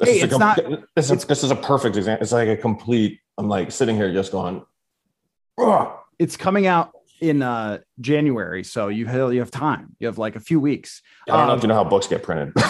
hey, 0.04 0.21
it's 0.21 0.38
not. 0.38 0.60
This 0.95 1.10
is, 1.10 1.26
this 1.26 1.43
is 1.43 1.50
a 1.50 1.56
perfect 1.56 1.95
example. 1.95 2.21
It's 2.21 2.32
like 2.32 2.50
a 2.50 2.58
complete. 2.58 3.19
I'm 3.38 3.47
like 3.47 3.71
sitting 3.71 3.95
here 3.95 4.13
just 4.13 4.32
going. 4.32 4.63
Ugh. 5.58 5.97
It's 6.19 6.38
coming 6.38 6.67
out 6.67 6.91
in 7.22 7.42
uh, 7.44 7.78
January, 8.02 8.64
so 8.64 8.88
you 8.88 9.06
have 9.06 9.34
you 9.34 9.40
have 9.40 9.52
time. 9.52 9.96
You 10.00 10.08
have 10.08 10.18
like 10.18 10.36
a 10.36 10.40
few 10.40 10.60
weeks. 10.60 11.02
I 11.28 11.32
don't 11.32 11.42
um, 11.42 11.48
know 11.48 11.54
if 11.54 11.62
you 11.62 11.68
know 11.70 11.76
how 11.76 11.84
books 11.84 12.08
get 12.08 12.24
printed. 12.24 12.54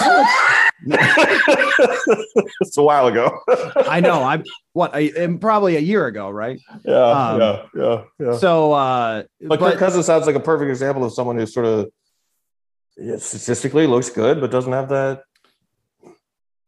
it's 0.84 2.78
a 2.78 2.84
while 2.84 3.08
ago. 3.08 3.40
I 3.76 4.02
know. 4.02 4.24
I'm 4.24 4.44
what 4.74 4.94
I 4.94 5.12
am 5.16 5.40
probably 5.40 5.78
a 5.78 5.80
year 5.80 6.06
ago, 6.08 6.30
right? 6.30 6.60
Yeah, 6.84 7.02
um, 7.02 7.40
yeah, 7.40 7.66
yeah, 7.76 8.04
yeah. 8.20 8.38
So, 8.38 8.74
uh, 8.74 9.24
but, 9.40 9.60
but 9.60 9.72
Kirk 9.72 9.80
Cousins 9.80 10.06
sounds 10.06 10.26
like 10.28 10.36
a 10.36 10.40
perfect 10.40 10.70
example 10.70 11.06
of 11.06 11.14
someone 11.14 11.38
who 11.38 11.46
sort 11.46 11.66
of 11.66 11.92
statistically 13.20 13.88
looks 13.88 14.10
good, 14.10 14.42
but 14.42 14.52
doesn't 14.52 14.74
have 14.74 14.90
that. 14.90 15.24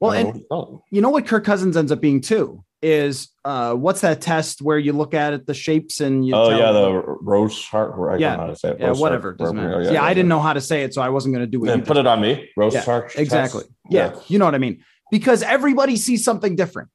Well, 0.04 0.12
and 0.12 0.44
you 0.92 1.02
know 1.02 1.10
what 1.10 1.26
Kirk 1.26 1.46
Cousins 1.46 1.78
ends 1.78 1.92
up 1.92 2.02
being 2.02 2.20
too 2.20 2.64
is 2.82 3.30
uh, 3.46 3.74
what's 3.74 4.02
that 4.02 4.20
test 4.20 4.62
where 4.62 4.78
you 4.78 4.92
look 4.92 5.14
at 5.14 5.32
it, 5.32 5.48
the 5.48 5.54
shapes 5.54 6.02
and 6.02 6.28
you 6.28 6.36
oh 6.36 6.50
yeah 6.50 6.74
the 6.74 7.02
rose 7.22 7.64
heart 7.64 7.94
I 8.12 8.18
yeah. 8.18 8.36
how 8.36 8.48
to 8.48 8.56
say 8.58 8.72
it. 8.72 8.82
yeah 8.82 8.92
whatever 8.92 9.34
doesn't 9.34 9.56
matter. 9.56 9.82
Yeah, 9.82 9.88
yeah, 9.88 9.94
yeah, 9.94 10.04
I 10.04 10.14
didn't 10.14 10.28
know 10.28 10.42
how 10.42 10.52
to 10.52 10.60
say 10.60 10.84
it 10.84 10.94
so 10.94 11.02
I 11.02 11.08
wasn't 11.08 11.34
going 11.34 11.46
to 11.46 11.50
do 11.50 11.64
it 11.64 11.70
yeah, 11.70 11.82
put 11.82 11.96
it 11.96 12.06
on 12.06 12.20
me 12.20 12.50
rose 12.58 12.74
yeah, 12.74 12.82
heart 12.82 13.14
exactly. 13.16 13.64
Yeah. 13.90 14.20
you 14.28 14.38
know 14.38 14.46
what 14.46 14.56
I 14.56 14.58
mean? 14.58 14.84
Because 15.10 15.42
everybody 15.42 15.96
sees 15.96 16.26
something 16.26 16.58
different. 16.58 16.90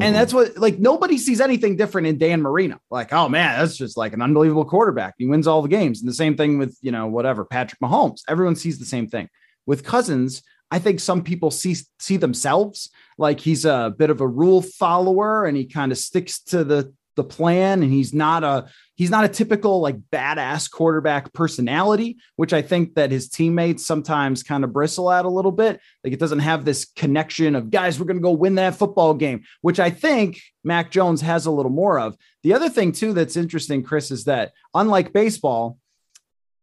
And 0.00 0.14
mm-hmm. 0.14 0.20
that's 0.20 0.32
what 0.32 0.56
like 0.56 0.78
nobody 0.78 1.18
sees 1.18 1.40
anything 1.40 1.76
different 1.76 2.06
in 2.06 2.18
Dan 2.18 2.40
Marino. 2.40 2.78
Like 2.92 3.12
oh 3.12 3.28
man 3.28 3.58
that's 3.58 3.76
just 3.76 3.96
like 3.96 4.12
an 4.12 4.22
unbelievable 4.22 4.64
quarterback. 4.64 5.14
He 5.18 5.26
wins 5.26 5.48
all 5.48 5.62
the 5.62 5.68
games. 5.68 6.00
And 6.00 6.08
the 6.08 6.14
same 6.14 6.36
thing 6.36 6.58
with 6.58 6.78
you 6.80 6.92
know 6.92 7.08
whatever 7.08 7.44
Patrick 7.44 7.80
Mahomes. 7.80 8.20
Everyone 8.28 8.54
sees 8.54 8.78
the 8.78 8.86
same 8.86 9.08
thing. 9.08 9.28
With 9.66 9.84
Cousins 9.84 10.42
I 10.72 10.78
think 10.78 11.00
some 11.00 11.22
people 11.22 11.50
see 11.50 11.76
see 12.00 12.16
themselves 12.16 12.88
like 13.18 13.40
he's 13.40 13.66
a 13.66 13.94
bit 13.94 14.08
of 14.08 14.22
a 14.22 14.26
rule 14.26 14.62
follower 14.62 15.44
and 15.44 15.54
he 15.54 15.66
kind 15.66 15.92
of 15.92 15.98
sticks 15.98 16.40
to 16.44 16.64
the 16.64 16.94
the 17.14 17.22
plan 17.22 17.82
and 17.82 17.92
he's 17.92 18.14
not 18.14 18.42
a 18.42 18.70
he's 18.94 19.10
not 19.10 19.26
a 19.26 19.28
typical 19.28 19.82
like 19.82 19.98
badass 20.10 20.70
quarterback 20.70 21.30
personality 21.34 22.16
which 22.36 22.54
i 22.54 22.62
think 22.62 22.94
that 22.94 23.10
his 23.10 23.28
teammates 23.28 23.84
sometimes 23.84 24.42
kind 24.42 24.64
of 24.64 24.72
bristle 24.72 25.10
at 25.10 25.26
a 25.26 25.28
little 25.28 25.52
bit. 25.52 25.78
Like 26.02 26.14
it 26.14 26.18
doesn't 26.18 26.38
have 26.38 26.64
this 26.64 26.86
connection 26.96 27.54
of 27.54 27.70
guys 27.70 28.00
we're 28.00 28.06
going 28.06 28.16
to 28.16 28.22
go 28.22 28.32
win 28.32 28.54
that 28.54 28.76
football 28.76 29.12
game 29.12 29.42
which 29.60 29.78
i 29.78 29.90
think 29.90 30.40
mac 30.64 30.90
jones 30.90 31.20
has 31.20 31.44
a 31.44 31.50
little 31.50 31.70
more 31.70 32.00
of. 32.00 32.16
The 32.44 32.54
other 32.54 32.70
thing 32.70 32.92
too 32.92 33.12
that's 33.12 33.36
interesting 33.36 33.82
chris 33.82 34.10
is 34.10 34.24
that 34.24 34.52
unlike 34.72 35.12
baseball 35.12 35.76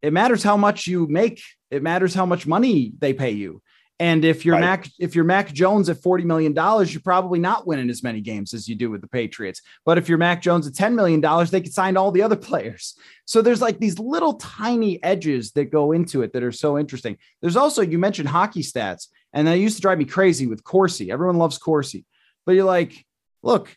it 0.02 0.14
matters 0.14 0.42
how 0.42 0.58
much 0.58 0.88
you 0.88 1.06
make 1.06 1.44
it 1.70 1.84
matters 1.84 2.16
how 2.16 2.26
much 2.26 2.48
money 2.48 2.92
they 2.98 3.14
pay 3.14 3.32
you 3.32 3.62
and 4.00 4.24
if 4.24 4.46
you're 4.46 4.56
right. 4.56 4.62
Mac, 4.62 4.90
if 4.98 5.14
you're 5.14 5.26
Mac 5.26 5.52
Jones 5.52 5.90
at 5.90 5.98
$40 5.98 6.24
million, 6.24 6.54
you're 6.88 7.02
probably 7.02 7.38
not 7.38 7.68
winning 7.68 7.90
as 7.90 8.02
many 8.02 8.22
games 8.22 8.54
as 8.54 8.70
you 8.70 8.76
do 8.76 8.90
with 8.90 9.02
the 9.02 9.08
Patriots. 9.08 9.62
But 9.86 9.98
if 9.98 10.08
you're 10.08 10.18
Mac 10.18 10.42
Jones 10.42 10.66
at 10.66 10.74
$10 10.74 10.94
million, 10.94 11.20
they 11.52 11.60
could 11.60 11.74
sign 11.74 11.98
all 11.98 12.12
the 12.12 12.22
other 12.22 12.36
players. 12.38 12.98
So 13.26 13.42
there's 13.42 13.62
like 13.62 13.80
these 13.80 14.00
little 14.00 14.36
tiny 14.36 15.04
edges 15.04 15.52
that 15.52 15.66
go 15.66 15.92
into 15.92 16.22
it 16.22 16.32
that 16.32 16.44
are 16.44 16.52
so 16.52 16.80
interesting. 16.80 17.18
There's 17.42 17.58
also, 17.58 17.82
you 17.82 18.00
mentioned 18.00 18.30
hockey 18.30 18.62
stats, 18.62 19.08
and 19.34 19.46
that 19.48 19.60
used 19.60 19.76
to 19.76 19.82
drive 19.82 19.98
me 19.98 20.06
crazy 20.06 20.48
with 20.48 20.64
Corsi. 20.64 21.12
Everyone 21.12 21.38
loves 21.38 21.58
Corsi. 21.58 22.06
But 22.46 22.54
you're 22.54 22.64
like, 22.64 23.06
look, 23.44 23.76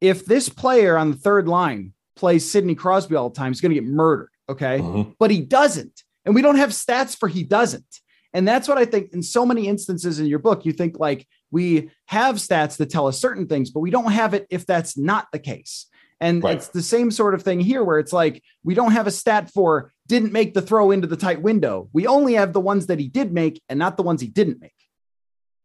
if 0.00 0.24
this 0.24 0.48
player 0.48 0.96
on 0.96 1.10
the 1.10 1.16
third 1.16 1.46
line 1.46 1.92
plays 2.16 2.50
Sidney 2.50 2.74
Crosby 2.74 3.16
all 3.16 3.28
the 3.28 3.36
time, 3.36 3.52
he's 3.52 3.60
going 3.60 3.74
to 3.74 3.80
get 3.80 3.88
murdered. 3.88 4.30
Okay. 4.48 4.78
Mm-hmm. 4.78 5.10
But 5.18 5.30
he 5.30 5.42
doesn't. 5.42 6.04
And 6.24 6.34
we 6.34 6.42
don't 6.42 6.56
have 6.56 6.70
stats 6.70 7.16
for 7.16 7.28
he 7.28 7.44
doesn't. 7.44 8.00
And 8.38 8.46
that's 8.46 8.68
what 8.68 8.78
I 8.78 8.84
think 8.84 9.12
in 9.12 9.20
so 9.20 9.44
many 9.44 9.66
instances 9.66 10.20
in 10.20 10.26
your 10.26 10.38
book, 10.38 10.64
you 10.64 10.72
think 10.72 11.00
like 11.00 11.26
we 11.50 11.90
have 12.06 12.36
stats 12.36 12.76
that 12.76 12.88
tell 12.88 13.08
us 13.08 13.18
certain 13.18 13.48
things, 13.48 13.72
but 13.72 13.80
we 13.80 13.90
don't 13.90 14.12
have 14.12 14.32
it 14.32 14.46
if 14.48 14.64
that's 14.64 14.96
not 14.96 15.26
the 15.32 15.40
case. 15.40 15.86
And 16.20 16.44
right. 16.44 16.54
it's 16.54 16.68
the 16.68 16.80
same 16.80 17.10
sort 17.10 17.34
of 17.34 17.42
thing 17.42 17.58
here 17.58 17.82
where 17.82 17.98
it's 17.98 18.12
like 18.12 18.40
we 18.62 18.76
don't 18.76 18.92
have 18.92 19.08
a 19.08 19.10
stat 19.10 19.50
for 19.50 19.92
didn't 20.06 20.30
make 20.30 20.54
the 20.54 20.62
throw 20.62 20.92
into 20.92 21.08
the 21.08 21.16
tight 21.16 21.42
window. 21.42 21.88
We 21.92 22.06
only 22.06 22.34
have 22.34 22.52
the 22.52 22.60
ones 22.60 22.86
that 22.86 23.00
he 23.00 23.08
did 23.08 23.32
make 23.32 23.60
and 23.68 23.76
not 23.76 23.96
the 23.96 24.04
ones 24.04 24.20
he 24.20 24.28
didn't 24.28 24.60
make. 24.60 24.70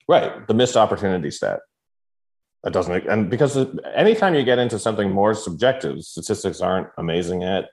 Right. 0.09 0.47
The 0.47 0.55
missed 0.55 0.75
opportunity 0.75 1.29
stat. 1.29 1.59
That 2.63 2.73
doesn't 2.73 2.91
make, 2.91 3.05
and 3.07 3.29
because 3.29 3.55
anytime 3.93 4.33
you 4.33 4.43
get 4.43 4.57
into 4.57 4.79
something 4.79 5.11
more 5.11 5.35
subjective, 5.35 6.01
statistics 6.01 6.59
aren't 6.59 6.87
amazing 6.97 7.43
at 7.43 7.69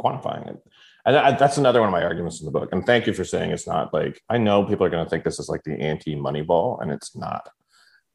quantifying 0.00 0.48
it 0.48 0.62
and 1.06 1.16
I, 1.16 1.32
that's 1.32 1.56
another 1.56 1.80
one 1.80 1.88
of 1.88 1.92
my 1.92 2.02
arguments 2.02 2.40
in 2.40 2.46
the 2.46 2.52
book. 2.52 2.70
And 2.72 2.84
thank 2.84 3.06
you 3.06 3.12
for 3.12 3.24
saying 3.24 3.50
it's 3.50 3.66
not 3.66 3.94
like 3.94 4.20
I 4.28 4.38
know 4.38 4.64
people 4.64 4.86
are 4.86 4.90
going 4.90 5.04
to 5.04 5.10
think 5.10 5.24
this 5.24 5.38
is 5.38 5.48
like 5.48 5.62
the 5.64 5.80
anti 5.80 6.14
money 6.14 6.42
ball, 6.42 6.78
and 6.80 6.90
it's 6.90 7.16
not. 7.16 7.48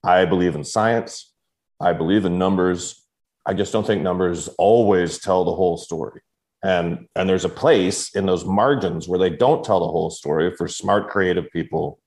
I 0.04 0.26
believe 0.26 0.56
in 0.56 0.64
science. 0.64 1.34
I 1.80 1.94
believe 1.94 2.26
in 2.26 2.38
numbers. 2.38 3.04
I 3.46 3.54
just 3.54 3.74
don't 3.74 3.86
think 3.86 4.02
numbers 4.02 4.48
always 4.58 5.20
tell 5.20 5.44
the 5.44 5.56
whole 5.56 5.78
story. 5.78 6.22
And 6.64 7.08
and 7.16 7.28
there's 7.28 7.46
a 7.46 7.50
place 7.50 8.16
in 8.16 8.26
those 8.26 8.46
margins 8.46 9.08
where 9.08 9.20
they 9.20 9.30
don't 9.30 9.64
tell 9.64 9.80
the 9.80 9.88
whole 9.88 10.10
story 10.10 10.56
for 10.56 10.68
smart, 10.68 11.10
creative 11.10 11.50
people 11.52 12.00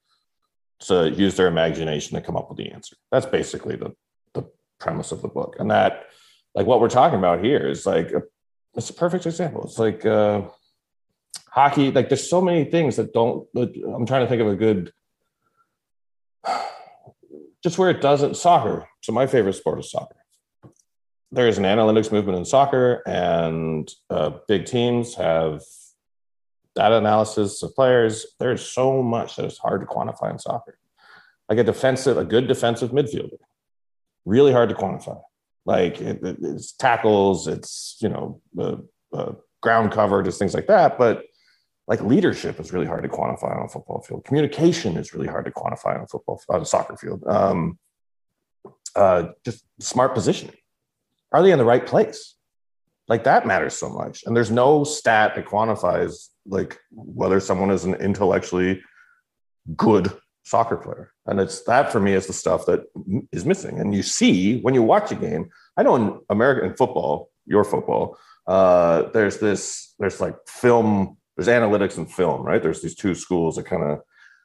to 0.78 1.10
use 1.10 1.36
their 1.36 1.48
imagination 1.48 2.14
to 2.14 2.24
come 2.24 2.36
up 2.36 2.48
with 2.48 2.58
the 2.58 2.70
answer. 2.70 2.96
That's 3.10 3.26
basically 3.26 3.76
the 3.76 3.94
the 4.34 4.44
premise 4.78 5.12
of 5.12 5.22
the 5.22 5.28
book. 5.28 5.56
And 5.58 5.70
that, 5.70 6.04
like 6.54 6.66
what 6.66 6.80
we're 6.80 6.88
talking 6.88 7.18
about 7.18 7.44
here, 7.44 7.68
is 7.68 7.86
like 7.86 8.12
a, 8.12 8.22
it's 8.74 8.90
a 8.90 8.94
perfect 8.94 9.26
example. 9.26 9.64
It's 9.64 9.78
like. 9.78 10.06
Uh, 10.06 10.42
hockey 11.56 11.90
like 11.90 12.08
there's 12.08 12.28
so 12.28 12.40
many 12.40 12.64
things 12.64 12.96
that 12.96 13.12
don't 13.12 13.48
i'm 13.56 14.06
trying 14.06 14.22
to 14.22 14.28
think 14.28 14.42
of 14.42 14.48
a 14.48 14.56
good 14.56 14.92
just 17.66 17.78
where 17.78 17.90
it 17.90 18.00
doesn't 18.00 18.36
soccer. 18.36 18.88
So 19.02 19.12
my 19.12 19.26
favorite 19.26 19.54
sport 19.54 19.80
is 19.80 19.90
soccer. 19.90 20.14
There 21.32 21.48
is 21.48 21.58
an 21.58 21.64
analytics 21.64 22.12
movement 22.12 22.38
in 22.38 22.44
soccer 22.44 23.02
and 23.06 23.90
uh, 24.08 24.30
big 24.46 24.66
teams 24.66 25.16
have 25.16 25.62
data 26.76 26.98
analysis 26.98 27.64
of 27.64 27.74
players. 27.74 28.24
There's 28.38 28.64
so 28.64 29.02
much 29.02 29.34
that 29.34 29.46
is 29.46 29.58
hard 29.58 29.80
to 29.80 29.86
quantify 29.88 30.30
in 30.30 30.38
soccer. 30.38 30.78
Like 31.48 31.58
a 31.58 31.64
defensive 31.64 32.16
a 32.18 32.24
good 32.24 32.46
defensive 32.46 32.92
midfielder 32.92 33.38
really 34.24 34.52
hard 34.52 34.68
to 34.68 34.74
quantify. 34.76 35.20
Like 35.64 36.00
it, 36.00 36.22
it, 36.22 36.36
it's 36.40 36.70
tackles 36.70 37.48
it's 37.48 37.96
you 38.00 38.08
know 38.08 38.40
the 38.54 38.86
uh, 39.12 39.32
ground 39.60 39.90
cover 39.90 40.22
just 40.22 40.38
things 40.38 40.54
like 40.54 40.68
that 40.68 40.98
but 40.98 41.24
like 41.88 42.00
leadership 42.02 42.58
is 42.58 42.72
really 42.72 42.86
hard 42.86 43.02
to 43.04 43.08
quantify 43.08 43.56
on 43.56 43.66
a 43.66 43.68
football 43.68 44.02
field. 44.02 44.24
Communication 44.24 44.96
is 44.96 45.14
really 45.14 45.28
hard 45.28 45.44
to 45.44 45.50
quantify 45.50 45.96
on 45.96 46.02
a 46.02 46.06
football 46.06 46.40
on 46.48 46.62
a 46.62 46.64
soccer 46.64 46.96
field. 46.96 47.22
Um, 47.26 47.78
uh, 48.96 49.28
just 49.44 49.64
smart 49.80 50.14
positioning. 50.14 50.56
Are 51.32 51.42
they 51.42 51.52
in 51.52 51.58
the 51.58 51.64
right 51.64 51.86
place? 51.86 52.34
Like 53.08 53.24
that 53.24 53.46
matters 53.46 53.74
so 53.74 53.88
much. 53.88 54.24
And 54.24 54.36
there's 54.36 54.50
no 54.50 54.82
stat 54.82 55.34
that 55.36 55.46
quantifies 55.46 56.28
like 56.46 56.78
whether 56.90 57.38
someone 57.38 57.70
is 57.70 57.84
an 57.84 57.94
intellectually 57.94 58.82
good 59.76 60.12
soccer 60.44 60.76
player. 60.76 61.12
And 61.26 61.40
it's 61.40 61.62
that 61.64 61.92
for 61.92 62.00
me 62.00 62.14
is 62.14 62.26
the 62.26 62.32
stuff 62.32 62.66
that 62.66 62.84
is 63.32 63.44
missing. 63.44 63.78
And 63.78 63.94
you 63.94 64.02
see 64.02 64.60
when 64.60 64.74
you 64.74 64.82
watch 64.82 65.12
a 65.12 65.16
game, 65.16 65.50
I 65.76 65.82
know 65.82 65.96
in 65.96 66.20
American 66.30 66.74
football, 66.76 67.30
your 67.46 67.64
football, 67.64 68.16
uh, 68.46 69.02
there's 69.10 69.38
this, 69.38 69.94
there's 69.98 70.20
like 70.20 70.36
film 70.48 71.16
there's 71.36 71.48
analytics 71.48 71.98
and 71.98 72.10
film, 72.10 72.42
right? 72.42 72.62
There's 72.62 72.82
these 72.82 72.94
two 72.94 73.14
schools 73.14 73.56
that 73.56 73.66
kind 73.66 73.82
of 73.82 74.00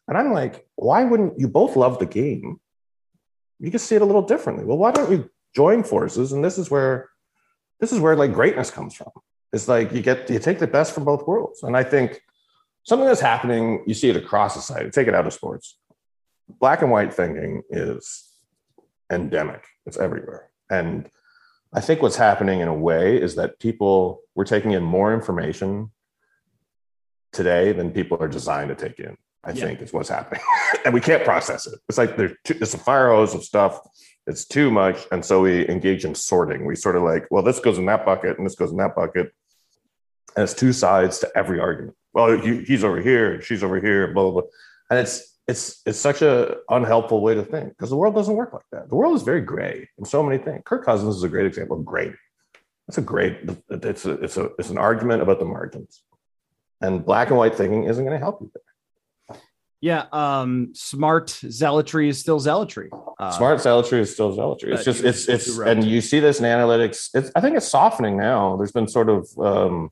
And 0.07 0.17
I'm 0.17 0.33
like, 0.33 0.65
why 0.75 1.03
wouldn't 1.03 1.39
you 1.39 1.47
both 1.47 1.75
love 1.75 1.99
the 1.99 2.05
game? 2.05 2.59
You 3.59 3.71
can 3.71 3.79
see 3.79 3.95
it 3.95 4.01
a 4.01 4.05
little 4.05 4.23
differently. 4.23 4.65
Well, 4.65 4.77
why 4.77 4.91
don't 4.91 5.11
you 5.11 5.29
join 5.55 5.83
forces? 5.83 6.31
And 6.31 6.43
this 6.43 6.57
is 6.57 6.69
where 6.69 7.09
this 7.79 7.91
is 7.91 7.99
where 7.99 8.15
like 8.15 8.33
greatness 8.33 8.71
comes 8.71 8.93
from. 8.93 9.11
It's 9.53 9.67
like 9.67 9.91
you 9.91 10.01
get 10.01 10.29
you 10.29 10.39
take 10.39 10.59
the 10.59 10.67
best 10.67 10.93
from 10.93 11.05
both 11.05 11.27
worlds. 11.27 11.63
And 11.63 11.77
I 11.77 11.83
think 11.83 12.21
something 12.83 13.07
that's 13.07 13.21
happening, 13.21 13.83
you 13.87 13.93
see 13.93 14.09
it 14.09 14.15
across 14.15 14.53
society, 14.53 14.89
take 14.89 15.07
it 15.07 15.15
out 15.15 15.27
of 15.27 15.33
sports. 15.33 15.77
Black 16.59 16.81
and 16.81 16.91
white 16.91 17.13
thinking 17.13 17.61
is 17.69 18.27
endemic. 19.11 19.63
It's 19.85 19.97
everywhere. 19.97 20.49
And 20.69 21.09
I 21.73 21.79
think 21.79 22.01
what's 22.01 22.17
happening 22.17 22.59
in 22.59 22.67
a 22.67 22.73
way 22.73 23.21
is 23.21 23.35
that 23.35 23.59
people 23.59 24.21
we're 24.35 24.43
taking 24.45 24.71
in 24.71 24.83
more 24.83 25.13
information 25.13 25.91
today 27.31 27.71
than 27.71 27.91
people 27.91 28.17
are 28.21 28.27
designed 28.27 28.69
to 28.69 28.75
take 28.75 28.99
in. 28.99 29.17
I 29.43 29.51
yeah. 29.51 29.65
think 29.65 29.81
is 29.81 29.91
what's 29.91 30.09
happening, 30.09 30.43
and 30.85 30.93
we 30.93 31.01
can't 31.01 31.23
process 31.23 31.65
it. 31.65 31.79
It's 31.89 31.97
like 31.97 32.15
there's 32.15 32.33
too, 32.43 32.57
it's 32.61 32.75
a 32.75 32.77
fire 32.77 33.09
hose 33.09 33.33
of 33.33 33.43
stuff. 33.43 33.79
It's 34.27 34.45
too 34.45 34.69
much, 34.69 35.07
and 35.11 35.25
so 35.25 35.41
we 35.41 35.67
engage 35.67 36.05
in 36.05 36.13
sorting. 36.13 36.65
We 36.65 36.75
sort 36.75 36.95
of 36.95 37.01
like, 37.01 37.25
well, 37.31 37.41
this 37.41 37.59
goes 37.59 37.79
in 37.79 37.87
that 37.87 38.05
bucket, 38.05 38.37
and 38.37 38.45
this 38.45 38.53
goes 38.53 38.69
in 38.69 38.77
that 38.77 38.95
bucket, 38.95 39.33
and 40.35 40.43
it's 40.43 40.53
two 40.53 40.71
sides 40.71 41.17
to 41.19 41.31
every 41.35 41.59
argument. 41.59 41.95
Well, 42.13 42.39
he's 42.39 42.83
over 42.83 43.01
here, 43.01 43.41
she's 43.41 43.63
over 43.63 43.81
here, 43.81 44.13
blah 44.13 44.29
blah 44.29 44.41
blah, 44.41 44.49
and 44.91 44.99
it's 44.99 45.31
it's 45.47 45.81
it's 45.87 45.99
such 45.99 46.21
a 46.21 46.57
unhelpful 46.69 47.21
way 47.21 47.33
to 47.33 47.43
think 47.43 47.69
because 47.69 47.89
the 47.89 47.95
world 47.95 48.13
doesn't 48.13 48.35
work 48.35 48.53
like 48.53 48.65
that. 48.71 48.89
The 48.89 48.95
world 48.95 49.15
is 49.15 49.23
very 49.23 49.41
gray 49.41 49.89
in 49.97 50.05
so 50.05 50.21
many 50.21 50.37
things. 50.37 50.61
Kirk 50.65 50.85
Cousins 50.85 51.15
is 51.15 51.23
a 51.23 51.29
great 51.29 51.47
example 51.47 51.77
of 51.77 51.85
gray. 51.85 52.13
It's 52.87 52.97
a 52.97 53.01
great. 53.01 53.39
It's 53.69 54.05
a 54.05 54.11
it's 54.11 54.37
a 54.37 54.49
it's 54.59 54.69
an 54.69 54.77
argument 54.77 55.21
about 55.21 55.39
the 55.39 55.45
margins, 55.45 56.03
and 56.81 57.05
black 57.05 57.29
and 57.29 57.37
white 57.37 57.55
thinking 57.55 57.83
isn't 57.85 58.03
going 58.03 58.17
to 58.17 58.23
help 58.23 58.41
you 58.41 58.51
there. 58.53 59.37
Yeah, 59.81 60.05
um, 60.11 60.73
smart 60.75 61.31
zealotry 61.31 62.07
is 62.07 62.19
still 62.19 62.39
zealotry. 62.39 62.89
Uh, 63.19 63.31
smart 63.31 63.61
zealotry 63.61 63.99
is 63.99 64.13
still 64.13 64.31
zealotry. 64.31 64.73
It's 64.73 64.85
just 64.85 65.03
it's 65.03 65.27
it's 65.27 65.57
and 65.57 65.83
you 65.83 66.01
see 66.01 66.19
this 66.19 66.39
in 66.39 66.45
analytics. 66.45 67.09
It's 67.15 67.31
I 67.35 67.41
think 67.41 67.57
it's 67.57 67.67
softening 67.67 68.15
now. 68.15 68.57
There's 68.57 68.71
been 68.71 68.87
sort 68.87 69.09
of 69.09 69.27
um, 69.39 69.89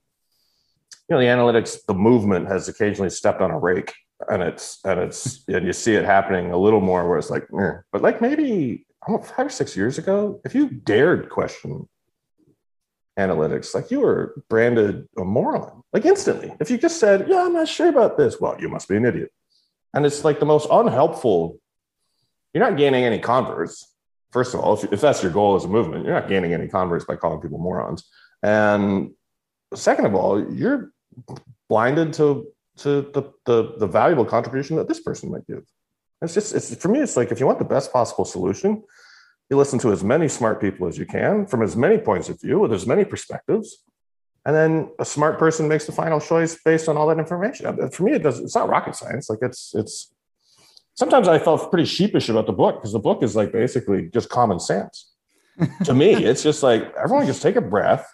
you 1.09 1.15
know 1.15 1.19
the 1.19 1.25
analytics. 1.25 1.79
The 1.87 1.95
movement 1.95 2.47
has 2.49 2.69
occasionally 2.69 3.09
stepped 3.09 3.41
on 3.41 3.49
a 3.49 3.57
rake, 3.57 3.95
and 4.29 4.43
it's 4.43 4.77
and 4.85 4.99
it's 4.99 5.43
and 5.47 5.65
you 5.65 5.73
see 5.73 5.95
it 5.95 6.05
happening 6.05 6.51
a 6.51 6.57
little 6.57 6.81
more 6.81 7.09
where 7.09 7.17
it's 7.17 7.31
like, 7.31 7.47
eh. 7.59 7.77
but 7.91 8.03
like 8.03 8.21
maybe 8.21 8.85
I 9.03 9.11
don't 9.11 9.21
know, 9.21 9.27
five 9.27 9.47
or 9.47 9.49
six 9.49 9.75
years 9.75 9.97
ago, 9.97 10.39
if 10.45 10.53
you 10.53 10.69
dared 10.69 11.29
question 11.29 11.89
analytics, 13.17 13.73
like 13.73 13.91
you 13.91 14.01
were 14.01 14.41
branded 14.49 15.07
a 15.17 15.23
moron, 15.23 15.83
like 15.93 16.05
instantly. 16.05 16.53
If 16.59 16.69
you 16.69 16.77
just 16.77 16.99
said, 16.99 17.27
"Yeah, 17.27 17.45
I'm 17.45 17.53
not 17.53 17.67
sure 17.67 17.89
about 17.89 18.17
this," 18.17 18.39
well, 18.39 18.55
you 18.59 18.69
must 18.69 18.87
be 18.87 18.95
an 18.95 19.05
idiot. 19.05 19.31
And 19.93 20.05
it's 20.05 20.23
like 20.23 20.39
the 20.39 20.45
most 20.45 20.67
unhelpful. 20.71 21.59
You're 22.53 22.67
not 22.67 22.77
gaining 22.77 23.03
any 23.03 23.19
converts. 23.19 23.93
First 24.31 24.53
of 24.53 24.59
all, 24.59 24.73
if, 24.73 24.93
if 24.93 25.01
that's 25.01 25.23
your 25.23 25.31
goal 25.31 25.55
as 25.55 25.65
a 25.65 25.67
movement, 25.67 26.05
you're 26.05 26.13
not 26.13 26.29
gaining 26.29 26.53
any 26.53 26.67
converts 26.67 27.05
by 27.05 27.15
calling 27.15 27.41
people 27.41 27.57
morons. 27.57 28.07
And 28.43 29.11
second 29.73 30.05
of 30.05 30.15
all, 30.15 30.53
you're 30.53 30.91
blinded 31.67 32.13
to 32.13 32.47
to 32.77 33.01
the, 33.13 33.23
the, 33.45 33.73
the 33.77 33.87
valuable 33.87 34.25
contribution 34.25 34.77
that 34.77 34.87
this 34.87 35.01
person 35.01 35.31
might 35.31 35.45
give. 35.47 35.63
It's 36.21 36.33
just, 36.33 36.55
it's 36.55 36.75
for 36.75 36.87
me, 36.89 36.99
it's 36.99 37.17
like 37.17 37.31
if 37.31 37.39
you 37.39 37.45
want 37.45 37.59
the 37.59 37.65
best 37.65 37.93
possible 37.93 38.25
solution, 38.25 38.83
you 39.49 39.57
listen 39.57 39.79
to 39.79 39.91
as 39.91 40.03
many 40.03 40.27
smart 40.27 40.61
people 40.61 40.87
as 40.87 40.97
you 40.97 41.05
can 41.05 41.45
from 41.45 41.63
as 41.63 41.75
many 41.75 41.97
points 41.97 42.29
of 42.29 42.39
view 42.39 42.59
with 42.59 42.71
as 42.71 42.85
many 42.85 43.03
perspectives. 43.03 43.83
And 44.45 44.55
then 44.55 44.91
a 44.99 45.05
smart 45.05 45.37
person 45.37 45.67
makes 45.67 45.85
the 45.85 45.91
final 45.91 46.19
choice 46.19 46.57
based 46.63 46.87
on 46.87 46.97
all 46.97 47.07
that 47.07 47.19
information. 47.19 47.65
Uh, 47.65 47.89
for 47.89 48.03
me, 48.03 48.13
it 48.13 48.23
does, 48.23 48.39
it's 48.39 48.55
not 48.55 48.69
rocket 48.69 48.95
science. 48.95 49.29
Like 49.29 49.39
it's, 49.41 49.73
it's, 49.75 50.13
sometimes 50.93 51.27
I 51.27 51.39
felt 51.39 51.69
pretty 51.71 51.85
sheepish 51.85 52.29
about 52.29 52.45
the 52.45 52.53
book 52.53 52.75
because 52.75 52.93
the 52.93 52.99
book 52.99 53.23
is 53.23 53.35
like 53.35 53.51
basically 53.51 54.09
just 54.13 54.29
common 54.29 54.59
sense. 54.59 55.11
to 55.83 55.93
me, 55.93 56.13
it's 56.13 56.43
just 56.43 56.63
like 56.63 56.93
everyone 56.95 57.25
just 57.25 57.41
take 57.41 57.57
a 57.57 57.61
breath 57.61 58.07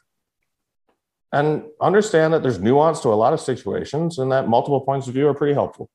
and 1.31 1.63
understand 1.81 2.33
that 2.33 2.41
there's 2.41 2.59
nuance 2.59 3.01
to 3.01 3.09
a 3.09 3.13
lot 3.13 3.33
of 3.33 3.41
situations 3.41 4.17
and 4.17 4.31
that 4.31 4.47
multiple 4.47 4.81
points 4.81 5.07
of 5.07 5.13
view 5.13 5.27
are 5.27 5.33
pretty 5.33 5.53
helpful. 5.53 5.89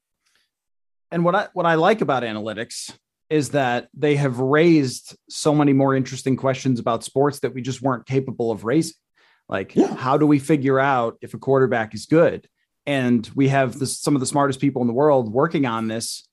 And 1.11 1.24
what 1.24 1.35
I 1.35 1.48
what 1.55 1.66
I 1.66 1.74
like 1.74 2.03
about 2.03 2.22
analytics 2.22 2.92
is 3.30 3.50
that 3.50 3.88
they 3.94 4.16
have 4.16 4.38
raised 4.38 5.16
so 5.28 5.54
many 5.54 5.72
more 5.72 5.94
interesting 5.94 6.36
questions 6.36 6.80
about 6.80 7.04
sports 7.04 7.40
that 7.40 7.54
we 7.54 7.62
just 7.62 7.80
weren't 7.80 8.06
capable 8.06 8.50
of 8.50 8.64
raising. 8.64 8.96
Like, 9.48 9.74
yeah. 9.74 9.94
how 9.94 10.16
do 10.16 10.26
we 10.26 10.38
figure 10.38 10.78
out 10.78 11.16
if 11.22 11.32
a 11.34 11.38
quarterback 11.38 11.94
is 11.94 12.06
good? 12.06 12.48
And 12.86 13.28
we 13.34 13.48
have 13.48 13.78
this, 13.78 14.00
some 14.00 14.14
of 14.14 14.20
the 14.20 14.26
smartest 14.26 14.60
people 14.60 14.82
in 14.82 14.88
the 14.88 14.94
world 14.94 15.32
working 15.32 15.64
on 15.64 15.88
this. 15.88 16.26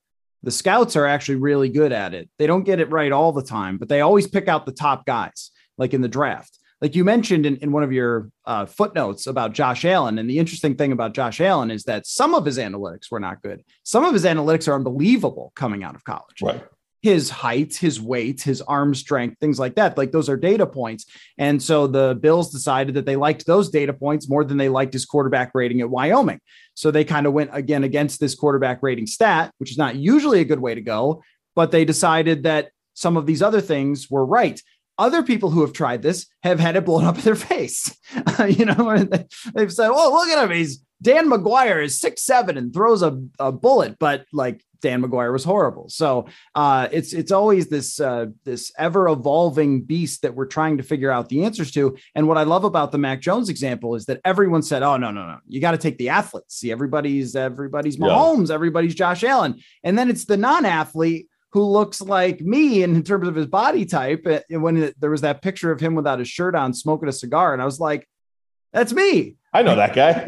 The 0.43 0.51
scouts 0.51 0.95
are 0.95 1.05
actually 1.05 1.35
really 1.35 1.69
good 1.69 1.91
at 1.91 2.13
it. 2.13 2.29
They 2.37 2.47
don't 2.47 2.63
get 2.63 2.79
it 2.79 2.91
right 2.91 3.11
all 3.11 3.31
the 3.31 3.43
time, 3.43 3.77
but 3.77 3.89
they 3.89 4.01
always 4.01 4.27
pick 4.27 4.47
out 4.47 4.65
the 4.65 4.71
top 4.71 5.05
guys, 5.05 5.51
like 5.77 5.93
in 5.93 6.01
the 6.01 6.07
draft 6.07 6.57
like 6.81 6.95
you 6.95 7.03
mentioned 7.03 7.45
in, 7.45 7.57
in 7.57 7.71
one 7.71 7.83
of 7.83 7.91
your 7.91 8.29
uh, 8.45 8.65
footnotes 8.65 9.27
about 9.27 9.53
Josh 9.53 9.83
Allen. 9.83 10.19
And 10.19 10.29
the 10.29 10.37
interesting 10.37 10.75
thing 10.75 10.91
about 10.91 11.13
Josh 11.13 11.41
Allen 11.41 11.71
is 11.71 11.83
that 11.83 12.05
some 12.05 12.33
of 12.33 12.45
his 12.45 12.57
analytics 12.57 13.09
were 13.09 13.19
not 13.19 13.41
good. 13.41 13.63
Some 13.83 14.05
of 14.05 14.13
his 14.13 14.25
analytics 14.25 14.67
are 14.67 14.75
unbelievable 14.75 15.51
coming 15.55 15.83
out 15.83 15.95
of 15.95 16.03
college. 16.03 16.41
Right. 16.41 16.63
His 17.01 17.29
height, 17.29 17.75
his 17.75 18.01
weight, 18.01 18.41
his 18.41 18.61
arm 18.61 18.95
strength, 18.95 19.37
things 19.39 19.59
like 19.59 19.75
that. 19.75 19.97
Like 19.97 20.11
those 20.11 20.29
are 20.29 20.37
data 20.37 20.65
points. 20.65 21.05
And 21.37 21.61
so 21.61 21.87
the 21.87 22.17
Bills 22.19 22.51
decided 22.51 22.95
that 22.95 23.05
they 23.05 23.15
liked 23.15 23.45
those 23.45 23.69
data 23.69 23.93
points 23.93 24.29
more 24.29 24.43
than 24.43 24.57
they 24.57 24.69
liked 24.69 24.93
his 24.93 25.05
quarterback 25.05 25.51
rating 25.53 25.81
at 25.81 25.89
Wyoming. 25.89 26.39
So 26.73 26.91
they 26.91 27.03
kind 27.03 27.25
of 27.25 27.33
went 27.33 27.51
again 27.53 27.83
against 27.83 28.19
this 28.19 28.35
quarterback 28.35 28.79
rating 28.81 29.07
stat, 29.07 29.51
which 29.57 29.71
is 29.71 29.77
not 29.77 29.95
usually 29.95 30.41
a 30.41 30.45
good 30.45 30.59
way 30.59 30.75
to 30.75 30.81
go, 30.81 31.23
but 31.55 31.71
they 31.71 31.85
decided 31.85 32.43
that 32.43 32.71
some 32.93 33.15
of 33.15 33.27
these 33.27 33.43
other 33.43 33.61
things 33.61 34.09
were 34.09 34.25
right 34.25 34.61
other 34.97 35.23
people 35.23 35.49
who 35.49 35.61
have 35.61 35.73
tried 35.73 36.01
this 36.01 36.27
have 36.43 36.59
had 36.59 36.75
it 36.75 36.85
blown 36.85 37.05
up 37.05 37.17
in 37.17 37.21
their 37.21 37.35
face. 37.53 37.95
You 38.47 38.65
know, 38.65 38.95
they've 39.55 39.73
said, 39.73 39.89
"Oh, 39.91 40.11
look 40.11 40.29
at 40.29 40.43
him! 40.43 40.55
He's 40.55 40.83
Dan 41.01 41.27
McGwire 41.27 41.83
is 41.83 41.99
six 41.99 42.23
seven 42.23 42.55
and 42.55 42.71
throws 42.71 43.01
a, 43.01 43.19
a 43.39 43.51
bullet," 43.51 43.97
but 43.99 44.25
like 44.31 44.63
Dan 44.81 45.01
McGwire 45.01 45.31
was 45.31 45.43
horrible. 45.43 45.89
So 45.89 46.27
uh, 46.55 46.87
it's 46.91 47.13
it's 47.13 47.31
always 47.31 47.67
this 47.67 47.99
uh, 47.99 48.27
this 48.45 48.71
ever 48.77 49.07
evolving 49.07 49.81
beast 49.81 50.21
that 50.21 50.35
we're 50.35 50.45
trying 50.45 50.77
to 50.77 50.83
figure 50.83 51.11
out 51.11 51.29
the 51.29 51.45
answers 51.45 51.71
to. 51.71 51.97
And 52.15 52.27
what 52.27 52.37
I 52.37 52.43
love 52.43 52.63
about 52.63 52.91
the 52.91 52.97
Mac 52.97 53.21
Jones 53.21 53.49
example 53.49 53.95
is 53.95 54.05
that 54.05 54.21
everyone 54.23 54.61
said, 54.61 54.83
"Oh 54.83 54.97
no 54.97 55.11
no 55.11 55.25
no, 55.25 55.37
you 55.47 55.59
got 55.61 55.71
to 55.71 55.77
take 55.77 55.97
the 55.97 56.09
athletes. 56.09 56.55
See, 56.55 56.71
everybody's 56.71 57.35
everybody's 57.35 57.97
Mahomes, 57.97 58.49
yeah. 58.49 58.55
everybody's 58.55 58.95
Josh 58.95 59.23
Allen, 59.23 59.59
and 59.83 59.97
then 59.97 60.09
it's 60.09 60.25
the 60.25 60.37
non-athlete." 60.37 61.27
Who 61.57 61.63
looks 61.63 62.01
like 62.01 62.39
me 62.39 62.83
in 62.83 63.01
terms 63.01 63.27
of 63.27 63.33
his 63.33 63.47
body 63.47 63.83
type. 63.83 64.27
Eh, 64.27 64.41
and 64.51 64.61
when 64.61 64.77
it, 64.77 64.95
there 65.01 65.09
was 65.09 65.21
that 65.21 65.41
picture 65.41 65.71
of 65.71 65.79
him 65.79 65.95
without 65.95 66.19
his 66.19 66.27
shirt 66.27 66.53
on, 66.53 66.71
smoking 66.71 67.09
a 67.09 67.11
cigar, 67.11 67.51
and 67.51 67.61
I 67.63 67.65
was 67.65 67.79
like, 67.79 68.07
"That's 68.73 68.93
me." 68.93 69.37
I 69.51 69.63
know 69.63 69.75
that 69.75 69.95
guy. 69.95 70.23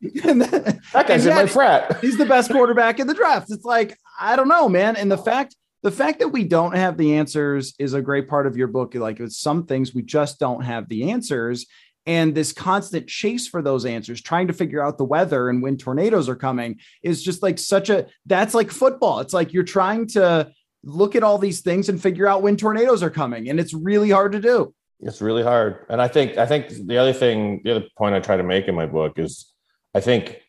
yeah, 0.00 0.32
that, 0.32 0.80
that 0.94 1.06
guy's 1.06 1.26
in 1.26 1.34
my 1.34 1.44
frat. 1.44 2.00
He's 2.00 2.16
the 2.16 2.24
best 2.24 2.50
quarterback 2.50 2.98
in 2.98 3.06
the 3.06 3.12
draft. 3.12 3.50
It's 3.50 3.66
like 3.66 3.98
I 4.18 4.36
don't 4.36 4.48
know, 4.48 4.70
man. 4.70 4.96
And 4.96 5.12
the 5.12 5.18
fact 5.18 5.54
the 5.82 5.90
fact 5.90 6.20
that 6.20 6.28
we 6.28 6.44
don't 6.44 6.74
have 6.74 6.96
the 6.96 7.16
answers 7.16 7.74
is 7.78 7.92
a 7.92 8.00
great 8.00 8.30
part 8.30 8.46
of 8.46 8.56
your 8.56 8.68
book. 8.68 8.94
Like 8.94 9.20
it's 9.20 9.38
some 9.38 9.66
things 9.66 9.94
we 9.94 10.00
just 10.00 10.38
don't 10.38 10.62
have 10.62 10.88
the 10.88 11.10
answers 11.10 11.66
and 12.06 12.34
this 12.34 12.52
constant 12.52 13.08
chase 13.08 13.46
for 13.46 13.62
those 13.62 13.84
answers 13.84 14.20
trying 14.20 14.48
to 14.48 14.52
figure 14.52 14.82
out 14.82 14.98
the 14.98 15.04
weather 15.04 15.48
and 15.48 15.62
when 15.62 15.76
tornadoes 15.76 16.28
are 16.28 16.36
coming 16.36 16.80
is 17.02 17.22
just 17.22 17.42
like 17.42 17.58
such 17.58 17.90
a 17.90 18.06
that's 18.26 18.54
like 18.54 18.70
football. 18.70 19.20
It's 19.20 19.32
like 19.32 19.52
you're 19.52 19.62
trying 19.62 20.06
to 20.08 20.50
look 20.84 21.14
at 21.14 21.22
all 21.22 21.38
these 21.38 21.60
things 21.60 21.88
and 21.88 22.02
figure 22.02 22.26
out 22.26 22.42
when 22.42 22.56
tornadoes 22.56 23.02
are 23.02 23.10
coming. 23.10 23.48
And 23.48 23.60
it's 23.60 23.72
really 23.72 24.10
hard 24.10 24.32
to 24.32 24.40
do. 24.40 24.74
It's 25.00 25.20
really 25.20 25.42
hard. 25.42 25.86
And 25.88 26.00
i 26.00 26.08
think 26.08 26.38
i 26.38 26.46
think 26.46 26.68
the 26.68 26.98
other 26.98 27.12
thing 27.12 27.60
the 27.64 27.76
other 27.76 27.86
point 27.96 28.14
i 28.14 28.20
try 28.20 28.36
to 28.36 28.42
make 28.42 28.68
in 28.68 28.74
my 28.74 28.86
book 28.86 29.18
is 29.18 29.52
i 29.94 30.00
think 30.00 30.40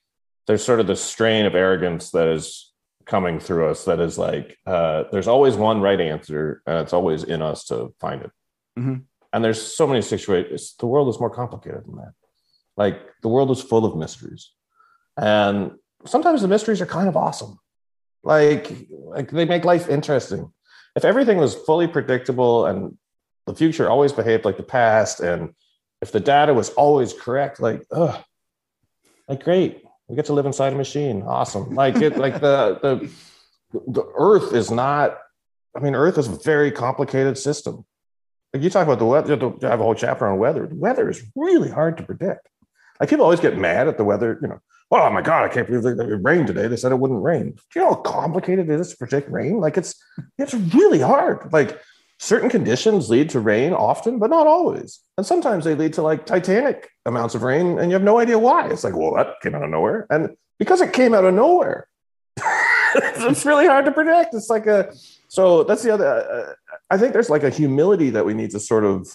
there's 0.48 0.64
sort 0.64 0.80
of 0.80 0.88
the 0.88 0.96
strain 0.96 1.46
of 1.46 1.56
arrogance 1.56 2.12
that 2.12 2.28
is 2.28 2.74
coming 3.06 3.40
through 3.40 3.70
us 3.70 3.86
that 3.86 4.00
is 4.00 4.18
like 4.18 4.58
uh, 4.66 5.04
there's 5.12 5.28
always 5.28 5.56
one 5.56 5.82
right 5.82 6.00
answer 6.00 6.62
and 6.66 6.78
it's 6.78 6.94
always 6.94 7.24
in 7.24 7.42
us 7.42 7.66
to 7.66 7.94
find 8.00 8.22
it. 8.22 8.32
Mm-hmm. 8.78 8.96
And 9.34 9.44
there's 9.44 9.62
so 9.62 9.88
many 9.88 10.02
situations. 10.02 10.76
The 10.80 10.86
world 10.86 11.10
is 11.10 11.20
more 11.20 11.30
complicated 11.30 11.86
than 11.86 11.96
that. 11.96 12.14
Like 12.78 13.02
the 13.22 13.30
world 13.30 13.52
is 13.52 13.62
full 13.62 13.84
of 13.84 13.98
mysteries. 13.98 14.52
And 15.18 15.72
sometimes 16.06 16.42
the 16.42 16.48
mysteries 16.48 16.82
are 16.82 16.86
kind 16.86 17.10
of 17.10 17.18
awesome. 17.18 17.60
Like, 18.24 18.72
like 18.90 19.32
they 19.32 19.46
make 19.46 19.66
life 19.66 19.90
interesting. 19.90 20.54
If 20.96 21.04
everything 21.04 21.38
was 21.38 21.56
fully 21.56 21.88
predictable 21.88 22.68
and 22.68 22.98
the 23.48 23.56
future 23.56 23.90
always 23.90 24.14
behaved 24.14 24.46
like 24.46 24.58
the 24.58 24.64
past, 24.64 25.20
and 25.20 25.54
if 26.02 26.12
the 26.12 26.20
data 26.20 26.54
was 26.54 26.70
always 26.72 27.14
correct, 27.14 27.60
like, 27.60 27.84
oh, 27.92 28.24
like 29.28 29.44
great, 29.44 29.84
we 30.08 30.16
get 30.16 30.26
to 30.26 30.34
live 30.34 30.46
inside 30.46 30.74
a 30.74 30.76
machine. 30.76 31.24
Awesome. 31.24 31.76
Like 31.76 31.96
it, 31.98 32.18
like 32.18 32.40
the 32.40 32.80
the 32.82 33.10
the 33.88 34.04
Earth 34.16 34.54
is 34.54 34.70
not. 34.70 35.18
I 35.76 35.80
mean, 35.80 35.96
Earth 35.96 36.18
is 36.18 36.28
a 36.28 36.38
very 36.38 36.72
complicated 36.72 37.38
system. 37.38 37.86
Like 38.54 38.64
you 38.64 38.70
talk 38.70 38.86
about 38.86 39.00
the 39.00 39.06
weather, 39.06 39.36
you 39.36 39.58
have 39.68 39.80
a 39.80 39.84
whole 39.84 39.96
chapter 39.96 40.28
on 40.28 40.38
weather. 40.38 40.68
The 40.68 40.76
weather 40.76 41.10
is 41.10 41.24
really 41.36 41.70
hard 41.70 41.98
to 41.98 42.04
predict. 42.04 42.48
Like 43.00 43.10
people 43.10 43.26
always 43.26 43.40
get 43.40 43.58
mad 43.58 43.88
at 43.88 43.98
the 43.98 44.04
weather, 44.04 44.38
you 44.42 44.48
know, 44.48 44.60
oh 44.92 45.10
my 45.10 45.22
god, 45.22 45.44
I 45.44 45.48
can't 45.48 45.68
believe 45.68 45.86
it 45.86 46.24
rained 46.24 46.48
today. 46.48 46.68
They 46.68 46.76
said 46.76 46.92
it 46.92 47.00
wouldn't 47.00 47.24
rain. 47.24 47.52
Do 47.52 47.80
you 47.80 47.82
know 47.82 47.90
how 47.90 48.02
complicated 48.02 48.70
it 48.70 48.80
is 48.80 48.92
to 48.92 48.98
predict 48.98 49.30
rain? 49.32 49.60
Like 49.60 49.78
it's 49.78 49.96
it's 50.38 50.54
really 50.54 51.00
hard. 51.00 51.52
Like 51.52 51.82
certain 52.20 52.50
conditions 52.50 53.10
lead 53.10 53.30
to 53.32 53.40
rain 53.40 53.74
often, 53.74 54.20
but 54.20 54.30
not 54.30 54.46
always. 54.46 55.00
And 55.18 55.26
sometimes 55.26 55.66
they 55.66 55.76
lead 55.76 55.94
to 55.94 56.02
like 56.04 56.26
titanic 56.26 56.90
amounts 57.06 57.34
of 57.36 57.42
rain, 57.42 57.80
and 57.80 57.90
you 57.90 57.94
have 57.94 58.04
no 58.04 58.20
idea 58.20 58.38
why. 58.38 58.70
It's 58.70 58.84
like, 58.84 58.96
well, 58.96 59.16
that 59.16 59.42
came 59.42 59.56
out 59.56 59.64
of 59.64 59.70
nowhere, 59.70 60.06
and 60.10 60.36
because 60.60 60.82
it 60.82 60.94
came 60.94 61.14
out 61.16 61.26
of 61.26 61.34
nowhere, 61.34 61.88
it's 62.96 63.46
really 63.46 63.66
hard 63.66 63.86
to 63.86 63.92
predict. 63.92 64.36
It's 64.36 64.50
like 64.50 64.68
a 64.68 64.94
so 65.28 65.64
that's 65.64 65.82
the 65.82 65.92
other. 65.92 66.06
Uh, 66.06 66.54
I 66.94 66.98
think 67.00 67.14
there's 67.14 67.32
like 67.32 67.42
a 67.42 67.50
humility 67.50 68.12
that 68.12 68.24
we 68.24 68.36
need 68.36 68.52
to 68.52 68.60
sort 68.60 68.86
of 68.86 69.08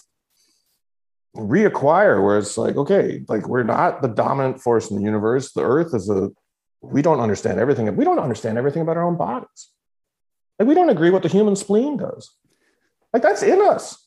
reacquire 1.33 2.21
where 2.21 2.37
it's 2.37 2.57
like 2.57 2.75
okay 2.75 3.23
like 3.29 3.47
we're 3.47 3.63
not 3.63 4.01
the 4.01 4.09
dominant 4.09 4.59
force 4.59 4.91
in 4.91 4.97
the 4.97 5.03
universe. 5.03 5.53
The 5.53 5.61
earth 5.61 5.95
is 5.95 6.09
a 6.09 6.29
we 6.81 7.01
don't 7.01 7.21
understand 7.21 7.57
everything. 7.57 7.95
We 7.95 8.03
don't 8.03 8.19
understand 8.19 8.57
everything 8.57 8.81
about 8.81 8.97
our 8.97 9.07
own 9.07 9.15
bodies. 9.15 9.69
Like 10.57 10.67
we 10.67 10.75
don't 10.75 10.89
agree 10.89 11.09
what 11.09 11.23
the 11.23 11.29
human 11.29 11.55
spleen 11.55 11.95
does. 11.95 12.29
Like 13.13 13.21
that's 13.21 13.43
in 13.43 13.61
us. 13.61 14.05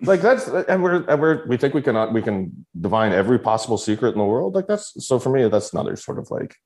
Like 0.00 0.20
that's 0.20 0.48
and 0.48 0.82
we're 0.82 1.04
and 1.08 1.20
we're 1.20 1.46
we 1.46 1.56
think 1.56 1.74
we 1.74 1.82
cannot 1.82 2.12
we 2.12 2.22
can 2.22 2.66
divine 2.80 3.12
every 3.12 3.38
possible 3.38 3.78
secret 3.78 4.14
in 4.14 4.18
the 4.18 4.24
world. 4.24 4.56
Like 4.56 4.66
that's 4.66 5.06
so 5.06 5.20
for 5.20 5.30
me 5.30 5.48
that's 5.48 5.72
another 5.72 5.94
sort 5.94 6.18
of 6.18 6.28
like 6.32 6.56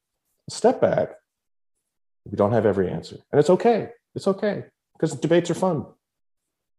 step 0.48 0.80
back. 0.80 1.10
We 2.24 2.36
don't 2.36 2.52
have 2.52 2.64
every 2.64 2.88
answer. 2.88 3.16
And 3.30 3.38
it's 3.38 3.50
okay. 3.50 3.90
It's 4.14 4.26
okay. 4.26 4.64
Because 4.94 5.14
debates 5.14 5.50
are 5.50 5.54
fun 5.54 5.84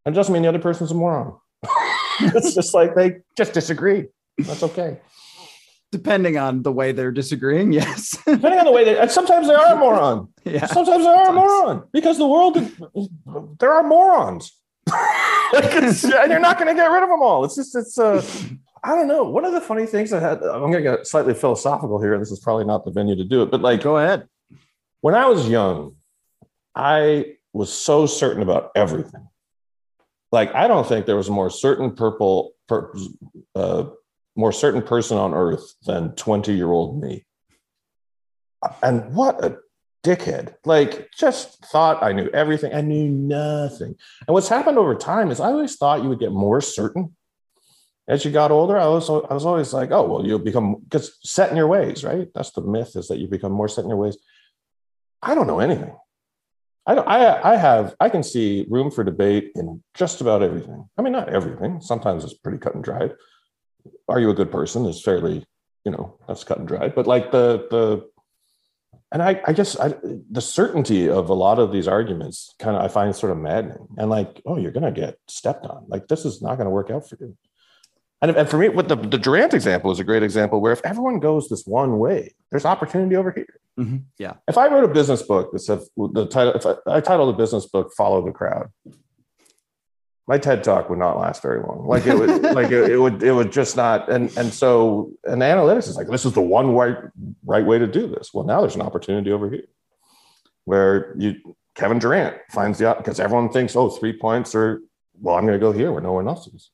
and 0.08 0.16
it 0.16 0.16
doesn't 0.16 0.32
mean 0.32 0.42
the 0.42 0.48
other 0.48 0.58
person's 0.58 0.92
a 0.92 0.96
moron 0.96 1.36
it's 2.20 2.56
just 2.56 2.74
like 2.74 2.96
they 2.96 3.18
just 3.36 3.54
disagree. 3.54 4.06
That's 4.38 4.64
okay. 4.64 5.00
Depending 5.92 6.38
on 6.38 6.64
the 6.64 6.72
way 6.72 6.92
they're 6.92 7.12
disagreeing, 7.12 7.72
yes. 7.72 8.18
Depending 8.26 8.60
on 8.60 8.66
the 8.66 8.72
way 8.72 8.84
they, 8.84 8.98
and 8.98 9.10
sometimes 9.10 9.48
they 9.48 9.54
are 9.54 9.74
a 9.74 9.76
moron. 9.76 10.30
Yeah. 10.46 10.66
Sometimes 10.68 11.04
they 11.04 11.10
are 11.10 11.30
a 11.30 11.34
moron 11.34 11.84
because 11.92 12.18
the 12.18 12.28
world, 12.28 12.56
there 13.60 13.74
are 13.74 13.84
morons. 13.84 14.54
and 14.88 16.32
you're 16.32 16.40
not 16.40 16.58
going 16.58 16.70
to 16.70 16.74
get 16.74 16.90
rid 16.90 17.04
of 17.04 17.10
them 17.10 17.22
all. 17.22 17.44
It's 17.44 17.56
just, 17.56 17.76
it's, 17.76 17.98
uh, 17.98 18.26
I 18.82 18.96
don't 18.96 19.10
know. 19.10 19.26
One 19.26 19.44
of 19.44 19.52
the 19.52 19.60
funny 19.60 19.86
things 19.86 20.14
I 20.14 20.22
had, 20.22 20.42
I'm 20.42 20.72
going 20.72 20.82
to 20.82 20.82
get 20.82 21.06
slightly 21.06 21.34
philosophical 21.34 22.02
here. 22.02 22.18
This 22.18 22.32
is 22.32 22.40
probably 22.40 22.64
not 22.64 22.86
the 22.86 22.92
venue 22.92 23.18
to 23.18 23.26
do 23.26 23.44
it, 23.44 23.52
but 23.52 23.62
like, 23.62 23.82
go 23.82 23.98
ahead. 23.98 24.30
When 25.02 25.16
I 25.16 25.26
was 25.26 25.50
young, 25.50 25.98
I 26.74 27.36
was 27.52 27.74
so 27.74 28.06
certain 28.06 28.42
about 28.42 28.72
everything 28.74 29.28
like 30.32 30.54
I 30.54 30.68
don't 30.68 30.88
think 30.88 31.06
there 31.06 31.16
was 31.16 31.30
a 31.30 31.34
more 31.34 31.50
certain 31.50 31.96
purple, 31.96 32.54
per, 32.68 32.94
uh, 33.56 33.86
more 34.36 34.52
certain 34.52 34.82
person 34.82 35.18
on 35.18 35.34
earth 35.34 35.74
than 35.86 36.12
20 36.16 36.54
year 36.54 36.72
old 36.72 37.02
me. 37.02 37.26
And 38.82 39.14
what 39.14 39.44
a 39.44 39.58
dickhead. 40.04 40.56
Like, 40.66 41.10
just 41.18 41.66
thought 41.66 42.04
I 42.04 42.12
knew 42.12 42.30
everything. 42.34 42.74
I 42.74 42.82
knew 42.82 43.10
nothing. 43.10 43.96
And 44.28 44.34
what's 44.34 44.50
happened 44.50 44.78
over 44.78 44.96
time 44.96 45.32
is 45.32 45.40
I 45.40 45.48
always 45.48 45.76
thought 45.76 46.04
you 46.04 46.10
would 46.10 46.20
get 46.20 46.32
more 46.32 46.62
certain 46.62 47.16
as 48.08 48.24
you 48.24 48.32
got 48.32 48.52
older. 48.52 48.78
I 48.78 48.88
was, 48.88 49.10
I 49.10 49.34
was 49.34 49.46
always 49.46 49.74
like, 49.74 49.92
oh, 49.92 50.08
well, 50.08 50.26
you'll 50.26 50.40
become 50.40 50.78
because 50.84 51.18
set 51.24 51.52
in 51.52 51.58
your 51.58 51.68
ways, 51.68 52.04
right? 52.04 52.28
That's 52.34 52.52
the 52.52 52.62
myth 52.62 52.96
is 52.96 53.08
that 53.10 53.20
you 53.20 53.28
become 53.28 53.52
more 53.52 53.68
set 53.68 53.84
in 53.84 53.90
your 53.90 53.98
ways. 53.98 54.18
I 55.22 55.36
don't 55.36 55.48
know 55.48 55.60
anything. 55.60 55.96
I. 56.88 56.96
I 56.96 57.54
I 57.54 57.56
have. 57.58 57.96
I 58.00 58.10
can 58.10 58.24
see 58.24 58.66
room 58.70 58.90
for 58.90 59.04
debate 59.04 59.52
in 59.56 59.84
just 59.94 60.22
about 60.22 60.42
everything. 60.42 60.90
I 60.98 61.02
mean, 61.02 61.14
not 61.14 61.30
everything. 61.30 61.82
Sometimes 61.82 62.24
it's 62.24 62.34
pretty 62.34 62.58
cut 62.58 62.76
and 62.76 62.84
dried. 62.84 63.14
Are 64.08 64.20
you 64.20 64.30
a 64.30 64.34
good 64.34 64.52
person? 64.52 64.86
Is 64.86 65.02
fairly, 65.02 65.46
you 65.86 65.92
know, 65.92 66.18
that's 66.28 66.44
cut 66.44 66.60
and 66.60 66.68
dried. 66.68 66.96
But 66.96 67.06
like 67.06 67.32
the 67.32 67.68
the, 67.70 68.10
and 69.12 69.22
I 69.22 69.42
I 69.46 69.54
guess 69.54 69.78
I, 69.80 69.94
the 70.32 70.42
certainty 70.42 71.10
of 71.10 71.30
a 71.30 71.34
lot 71.34 71.60
of 71.60 71.72
these 71.72 71.88
arguments 71.88 72.56
kind 72.58 72.76
of 72.76 72.82
I 72.82 72.88
find 72.88 73.16
sort 73.16 73.34
of 73.34 73.38
maddening. 73.38 73.88
And 73.98 74.10
like, 74.10 74.42
oh, 74.46 74.58
you're 74.58 74.72
gonna 74.72 74.92
get 74.92 75.20
stepped 75.28 75.66
on. 75.66 75.86
Like 75.88 76.08
this 76.08 76.26
is 76.26 76.42
not 76.42 76.56
to 76.58 76.70
work 76.70 76.90
out 76.90 77.08
for 77.08 77.18
you. 77.20 77.38
And, 78.22 78.36
and 78.36 78.50
for 78.50 78.58
me, 78.58 78.70
what 78.70 78.88
the, 78.88 78.96
the 78.96 79.18
Durant 79.18 79.54
example 79.54 79.92
is 79.92 80.00
a 80.00 80.04
great 80.04 80.24
example 80.24 80.60
where 80.60 80.74
if 80.74 80.82
everyone 80.84 81.20
goes 81.20 81.50
this 81.50 81.66
one 81.66 82.00
way, 82.00 82.34
there's 82.50 82.66
opportunity 82.66 83.16
over 83.16 83.32
here. 83.32 83.60
Mm-hmm. 83.80 83.98
Yeah. 84.18 84.34
If 84.48 84.58
I 84.58 84.68
wrote 84.68 84.84
a 84.84 84.88
business 84.88 85.22
book 85.22 85.52
that 85.52 85.60
said 85.60 85.82
the 85.96 86.26
title, 86.26 86.54
if 86.54 86.66
I, 86.66 86.98
I 86.98 87.00
titled 87.00 87.34
the 87.34 87.38
business 87.38 87.68
book 87.68 87.94
"Follow 87.96 88.26
the 88.26 88.32
Crowd," 88.32 88.72
my 90.28 90.40
TED 90.40 90.64
talk 90.64 90.90
would 90.90 90.98
not 90.98 91.20
last 91.20 91.44
very 91.44 91.62
long. 91.62 91.86
Like 91.88 92.08
it 92.08 92.18
would, 92.18 92.42
like 92.56 92.72
it, 92.72 92.92
it, 92.92 92.98
would, 92.98 93.22
it 93.22 93.32
would 93.32 93.52
just 93.52 93.78
not. 93.78 94.10
And 94.10 94.36
and 94.36 94.52
so, 94.52 95.12
and 95.26 95.44
analytics 95.44 95.88
is 95.88 95.96
like 95.96 96.08
this 96.08 96.26
is 96.26 96.34
the 96.34 96.42
one 96.42 96.72
right 96.72 96.98
right 97.46 97.66
way 97.66 97.78
to 97.78 97.86
do 97.86 98.08
this. 98.08 98.34
Well, 98.34 98.46
now 98.46 98.62
there's 98.62 98.76
an 98.76 98.82
opportunity 98.82 99.32
over 99.32 99.48
here 99.48 99.68
where 100.66 101.16
you 101.20 101.56
Kevin 101.76 102.00
Durant 102.00 102.36
finds 102.50 102.80
the 102.80 102.96
because 102.98 103.20
everyone 103.20 103.50
thinks 103.50 103.76
oh 103.76 103.90
three 103.90 104.18
points 104.18 104.56
or 104.56 104.82
well 105.22 105.36
I'm 105.36 105.46
going 105.46 105.60
to 105.60 105.64
go 105.64 105.72
here 105.72 105.92
where 105.92 106.02
no 106.02 106.14
one 106.14 106.28
else 106.28 106.48
is. 106.48 106.72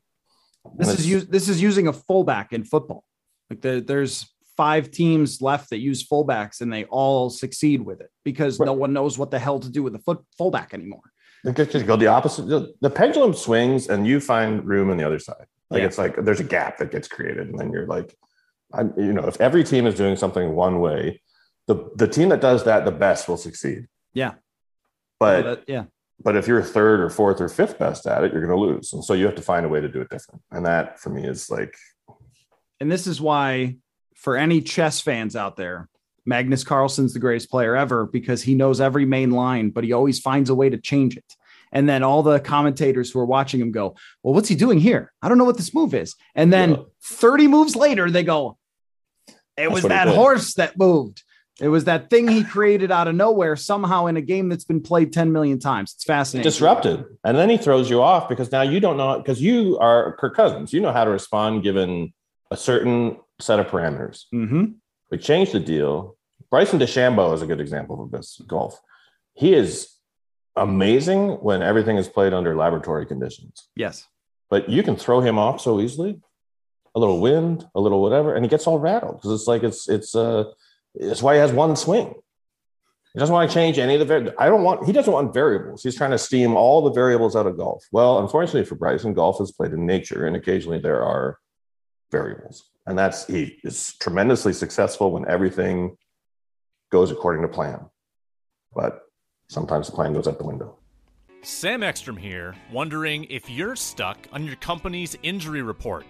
This 0.76 1.00
is 1.00 1.08
use, 1.08 1.28
this 1.28 1.50
is 1.50 1.62
using 1.62 1.88
a 1.88 1.94
fullback 1.94 2.54
in 2.54 2.64
football. 2.64 3.04
Like 3.50 3.62
the, 3.62 3.84
there's 3.86 4.34
five 4.56 4.92
teams 4.92 5.42
left 5.42 5.70
that 5.72 5.80
use 5.80 6.08
fullbacks 6.08 6.62
and 6.62 6.72
they 6.72 6.86
all 6.86 7.30
succeed 7.30 7.82
with 7.82 8.02
it 8.02 8.10
because 8.24 8.60
right. 8.60 8.66
no 8.66 8.74
one 8.74 8.94
knows 8.94 9.18
what 9.18 9.32
the 9.32 9.40
hell 9.40 9.60
to 9.60 9.70
do 9.70 9.84
with 9.84 9.94
the 9.94 10.00
foot 10.00 10.24
fullback 10.38 10.74
anymore. 10.74 11.02
Just 11.56 11.86
go 11.86 11.98
the 11.98 12.08
opposite. 12.08 12.44
The, 12.44 12.74
the, 12.80 12.90
pendulum 12.90 13.34
swings 13.34 13.90
and 13.90 14.08
you 14.08 14.22
find 14.22 14.66
room 14.66 14.90
on 14.90 14.98
the 14.98 15.06
other 15.06 15.20
side. 15.20 15.46
Like 15.70 15.80
yeah. 15.80 15.88
it's 15.88 15.98
like 15.98 16.24
there's 16.24 16.40
a 16.40 16.46
gap 16.46 16.78
that 16.78 16.92
gets 16.92 17.08
created, 17.08 17.50
and 17.50 17.60
then 17.60 17.72
you're 17.72 17.88
like, 17.88 18.16
I'm, 18.74 18.94
you 18.96 19.12
know, 19.12 19.26
if 19.26 19.42
every 19.42 19.64
team 19.64 19.88
is 19.88 19.96
doing 19.96 20.16
something 20.16 20.54
one 20.54 20.80
way, 20.80 21.22
the 21.68 21.90
the 21.96 22.08
team 22.08 22.30
that 22.30 22.40
does 22.40 22.64
that 22.64 22.86
the 22.86 22.92
best 22.92 23.28
will 23.28 23.38
succeed. 23.38 23.88
Yeah. 24.14 24.36
But 25.20 25.42
that, 25.42 25.64
yeah, 25.68 25.86
but 26.24 26.36
if 26.36 26.48
you're 26.48 26.62
third 26.62 27.00
or 27.00 27.10
fourth 27.10 27.42
or 27.42 27.50
fifth 27.50 27.78
best 27.78 28.08
at 28.08 28.24
it, 28.24 28.32
you're 28.32 28.46
going 28.46 28.58
to 28.58 28.74
lose. 28.74 28.94
And 28.94 29.04
so 29.04 29.14
you 29.14 29.26
have 29.26 29.36
to 29.36 29.42
find 29.42 29.66
a 29.66 29.70
way 29.70 29.82
to 29.82 29.90
do 29.90 30.02
it 30.02 30.10
different. 30.10 30.42
And 30.52 30.66
that 30.66 31.00
for 31.00 31.10
me 31.10 31.26
is 31.26 31.50
like. 31.50 31.76
And 32.80 32.92
this 32.92 33.08
is 33.08 33.20
why, 33.20 33.78
for 34.16 34.38
any 34.38 34.62
chess 34.62 35.02
fans 35.02 35.36
out 35.36 35.58
there, 35.58 35.90
Magnus 36.26 36.64
Carlsen's 36.64 37.14
the 37.14 37.20
greatest 37.20 37.50
player 37.50 37.76
ever 37.76 38.06
because 38.06 38.42
he 38.42 38.56
knows 38.56 38.80
every 38.80 39.06
main 39.06 39.32
line, 39.32 39.70
but 39.70 39.84
he 39.84 39.92
always 39.92 40.20
finds 40.20 40.50
a 40.50 40.56
way 40.56 40.70
to 40.70 40.78
change 40.78 41.18
it. 41.18 41.26
And 41.74 41.90
then 41.90 42.04
all 42.04 42.24
the 42.24 42.40
commentators 42.40 43.12
who 43.12 43.20
are 43.20 43.26
watching 43.26 43.60
him 43.60 43.72
go, 43.72 43.96
Well, 44.22 44.34
what's 44.34 44.48
he 44.48 44.56
doing 44.56 44.80
here? 44.80 45.12
I 45.22 45.28
don't 45.28 45.38
know 45.38 45.44
what 45.44 45.58
this 45.58 45.74
move 45.74 45.94
is. 45.94 46.16
And 46.36 46.54
then 46.54 46.72
yeah. 46.72 46.78
30 47.04 47.48
moves 47.48 47.76
later, 47.76 48.10
they 48.10 48.24
go, 48.24 48.58
It 49.28 49.36
That's 49.58 49.72
was 49.72 49.84
that 49.84 50.08
horse 50.08 50.54
that 50.54 50.78
moved. 50.78 51.24
It 51.62 51.68
was 51.68 51.84
that 51.84 52.10
thing 52.10 52.28
he 52.28 52.44
created 52.44 52.92
out 52.92 53.08
of 53.08 53.16
nowhere 53.16 53.56
somehow 53.56 54.08
in 54.08 54.18
a 54.18 54.22
game 54.22 54.50
that's 54.50 54.64
been 54.64 54.82
played 54.82 55.14
10 55.14 55.32
million 55.32 55.60
times. 55.60 55.94
It's 55.94 56.04
fascinating. 56.04 56.50
Disrupted. 56.50 57.06
And 57.24 57.38
then 57.38 57.50
he 57.50 57.58
throws 57.58 57.90
you 57.90 58.02
off 58.02 58.28
because 58.28 58.52
now 58.52 58.64
you 58.64 58.80
don't 58.80 58.98
know, 58.98 59.20
because 59.20 59.42
you 59.42 59.78
are 59.78 60.16
Kirk 60.18 60.36
Cousins. 60.36 60.74
You 60.74 60.82
know 60.82 60.92
how 60.92 61.04
to 61.04 61.12
respond 61.12 61.62
given 61.64 62.12
a 62.50 62.58
certain 62.58 63.18
set 63.40 63.60
of 63.60 63.68
parameters. 63.68 64.24
Mm-hmm. 64.34 64.66
We 65.12 65.18
changed 65.20 65.52
the 65.52 65.60
deal. 65.60 66.18
Bryson 66.50 66.80
DeChambeau 66.80 67.34
is 67.36 67.44
a 67.44 67.48
good 67.48 67.62
example 67.62 68.04
of 68.04 68.12
this 68.12 68.42
golf. 68.48 68.80
He 69.36 69.54
is 69.54 69.90
amazing 70.56 71.30
when 71.42 71.62
everything 71.62 71.98
is 71.98 72.08
played 72.08 72.34
under 72.34 72.56
laboratory 72.56 73.06
conditions. 73.06 73.70
Yes. 73.76 74.08
But 74.50 74.70
you 74.70 74.84
can 74.84 74.96
throw 74.96 75.22
him 75.22 75.38
off 75.38 75.62
so 75.62 75.80
easily. 75.80 76.20
A 76.96 77.00
little 77.00 77.20
wind, 77.20 77.68
a 77.74 77.80
little 77.80 78.02
whatever, 78.02 78.36
and 78.36 78.46
he 78.46 78.50
gets 78.50 78.68
all 78.68 78.78
rattled 78.78 79.16
because 79.16 79.40
it's 79.40 79.48
like 79.48 79.64
it's 79.64 79.90
it's 79.90 80.16
uh 80.16 80.44
that's 80.96 81.22
why 81.22 81.36
he 81.36 81.40
has 81.40 81.52
one 81.52 81.76
swing. 81.76 82.14
He 83.14 83.20
doesn't 83.20 83.34
want 83.34 83.50
to 83.50 83.54
change 83.54 83.78
any 83.78 83.96
of 83.96 84.08
the. 84.08 84.34
I 84.40 84.48
don't 84.48 84.64
want. 84.64 84.86
He 84.86 84.92
doesn't 84.92 85.14
want 85.14 85.34
variables. 85.34 85.84
He's 85.84 85.96
trying 85.96 86.12
to 86.12 86.18
steam 86.18 86.56
all 86.56 86.82
the 86.82 86.92
variables 86.92 87.36
out 87.36 87.46
of 87.46 87.58
golf. 87.58 87.86
Well, 87.92 88.20
unfortunately 88.20 88.66
for 88.66 88.76
Bryson, 88.76 89.14
golf 89.14 89.40
is 89.40 89.52
played 89.52 89.72
in 89.72 89.86
nature, 89.86 90.26
and 90.26 90.36
occasionally 90.36 90.80
there 90.80 91.04
are 91.04 91.38
variables, 92.12 92.70
and 92.88 92.98
that's 92.98 93.28
he 93.28 93.60
is 93.64 93.94
tremendously 94.00 94.54
successful 94.54 95.12
when 95.12 95.28
everything 95.30 95.96
goes 96.92 97.12
according 97.12 97.44
to 97.44 97.48
plan. 97.48 97.86
But 98.76 99.02
sometimes 99.48 99.88
the 99.88 99.94
plan 99.94 100.14
goes 100.14 100.28
out 100.28 100.40
the 100.40 100.46
window. 100.46 100.80
Sam 101.44 101.84
Ekstrom 101.84 102.18
here, 102.18 102.56
wondering 102.72 103.26
if 103.26 103.50
you're 103.50 103.76
stuck 103.76 104.28
on 104.32 104.46
your 104.46 104.56
company's 104.56 105.16
injury 105.22 105.62
report. 105.62 106.06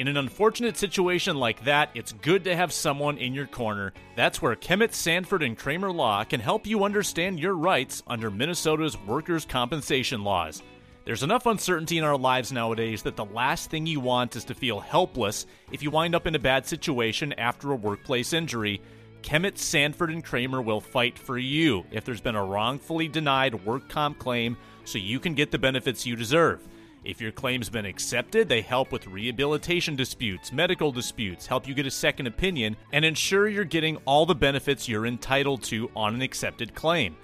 In 0.00 0.08
an 0.08 0.16
unfortunate 0.16 0.78
situation 0.78 1.36
like 1.36 1.62
that, 1.64 1.90
it's 1.94 2.14
good 2.14 2.44
to 2.44 2.56
have 2.56 2.72
someone 2.72 3.18
in 3.18 3.34
your 3.34 3.46
corner. 3.46 3.92
That's 4.16 4.40
where 4.40 4.56
Kemet 4.56 4.94
Sanford 4.94 5.42
and 5.42 5.58
Kramer 5.58 5.92
Law 5.92 6.24
can 6.24 6.40
help 6.40 6.66
you 6.66 6.84
understand 6.84 7.38
your 7.38 7.52
rights 7.52 8.02
under 8.06 8.30
Minnesota's 8.30 8.96
workers' 9.02 9.44
compensation 9.44 10.24
laws. 10.24 10.62
There's 11.04 11.22
enough 11.22 11.44
uncertainty 11.44 11.98
in 11.98 12.04
our 12.04 12.16
lives 12.16 12.50
nowadays 12.50 13.02
that 13.02 13.14
the 13.14 13.26
last 13.26 13.68
thing 13.68 13.84
you 13.84 14.00
want 14.00 14.36
is 14.36 14.44
to 14.44 14.54
feel 14.54 14.80
helpless 14.80 15.44
if 15.70 15.82
you 15.82 15.90
wind 15.90 16.14
up 16.14 16.26
in 16.26 16.34
a 16.34 16.38
bad 16.38 16.64
situation 16.64 17.34
after 17.34 17.70
a 17.70 17.76
workplace 17.76 18.32
injury. 18.32 18.80
Kemet 19.20 19.58
Sanford 19.58 20.08
and 20.08 20.24
Kramer 20.24 20.62
will 20.62 20.80
fight 20.80 21.18
for 21.18 21.36
you 21.36 21.84
if 21.90 22.06
there's 22.06 22.22
been 22.22 22.36
a 22.36 22.42
wrongfully 22.42 23.06
denied 23.06 23.66
work 23.66 23.86
comp 23.90 24.18
claim 24.18 24.56
so 24.86 24.96
you 24.96 25.20
can 25.20 25.34
get 25.34 25.50
the 25.50 25.58
benefits 25.58 26.06
you 26.06 26.16
deserve. 26.16 26.66
If 27.02 27.20
your 27.20 27.32
claim's 27.32 27.70
been 27.70 27.86
accepted, 27.86 28.48
they 28.48 28.60
help 28.60 28.92
with 28.92 29.06
rehabilitation 29.06 29.96
disputes, 29.96 30.52
medical 30.52 30.92
disputes, 30.92 31.46
help 31.46 31.66
you 31.66 31.72
get 31.72 31.86
a 31.86 31.90
second 31.90 32.26
opinion, 32.26 32.76
and 32.92 33.04
ensure 33.04 33.48
you're 33.48 33.64
getting 33.64 33.96
all 34.04 34.26
the 34.26 34.34
benefits 34.34 34.86
you're 34.86 35.06
entitled 35.06 35.62
to 35.64 35.90
on 35.96 36.14
an 36.14 36.20
accepted 36.20 36.74
claim. 36.74 37.16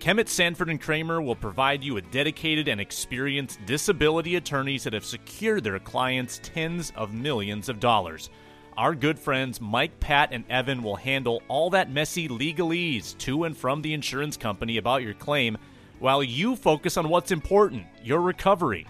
Kemet 0.00 0.28
Sanford 0.28 0.68
and 0.68 0.80
Kramer 0.80 1.22
will 1.22 1.36
provide 1.36 1.84
you 1.84 1.94
with 1.94 2.10
dedicated 2.10 2.66
and 2.66 2.80
experienced 2.80 3.64
disability 3.64 4.34
attorneys 4.34 4.82
that 4.82 4.92
have 4.92 5.04
secured 5.04 5.62
their 5.62 5.78
clients 5.78 6.40
tens 6.42 6.92
of 6.96 7.14
millions 7.14 7.68
of 7.68 7.78
dollars. 7.78 8.28
Our 8.76 8.96
good 8.96 9.16
friends 9.16 9.60
Mike, 9.60 10.00
Pat, 10.00 10.30
and 10.32 10.44
Evan 10.50 10.82
will 10.82 10.96
handle 10.96 11.42
all 11.46 11.70
that 11.70 11.92
messy 11.92 12.26
legalese 12.26 13.16
to 13.18 13.44
and 13.44 13.56
from 13.56 13.82
the 13.82 13.94
insurance 13.94 14.36
company 14.36 14.78
about 14.78 15.04
your 15.04 15.14
claim 15.14 15.56
while 16.00 16.24
you 16.24 16.56
focus 16.56 16.96
on 16.96 17.08
what's 17.08 17.30
important 17.30 17.86
your 18.02 18.20
recovery. 18.20 18.84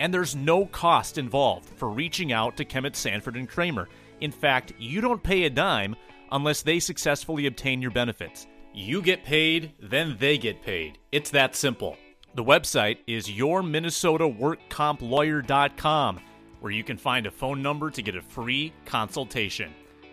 And 0.00 0.12
there's 0.12 0.36
no 0.36 0.66
cost 0.66 1.18
involved 1.18 1.68
for 1.76 1.88
reaching 1.88 2.32
out 2.32 2.56
to 2.56 2.64
Kemet 2.64 2.96
Sanford 2.96 3.36
and 3.36 3.48
Kramer. 3.48 3.88
In 4.20 4.30
fact, 4.30 4.72
you 4.78 5.00
don't 5.00 5.22
pay 5.22 5.44
a 5.44 5.50
dime 5.50 5.96
unless 6.32 6.62
they 6.62 6.80
successfully 6.80 7.46
obtain 7.46 7.80
your 7.80 7.90
benefits. 7.90 8.46
You 8.74 9.00
get 9.00 9.24
paid, 9.24 9.72
then 9.80 10.16
they 10.18 10.36
get 10.36 10.60
paid. 10.62 10.98
It's 11.12 11.30
that 11.30 11.56
simple. 11.56 11.96
The 12.34 12.44
website 12.44 12.98
is 13.06 13.28
yourminnesotaworkcomplawyer.com, 13.28 16.20
where 16.60 16.72
you 16.72 16.84
can 16.84 16.98
find 16.98 17.26
a 17.26 17.30
phone 17.30 17.62
number 17.62 17.90
to 17.90 18.02
get 18.02 18.16
a 18.16 18.20
free 18.20 18.74
consultation. 18.84 19.72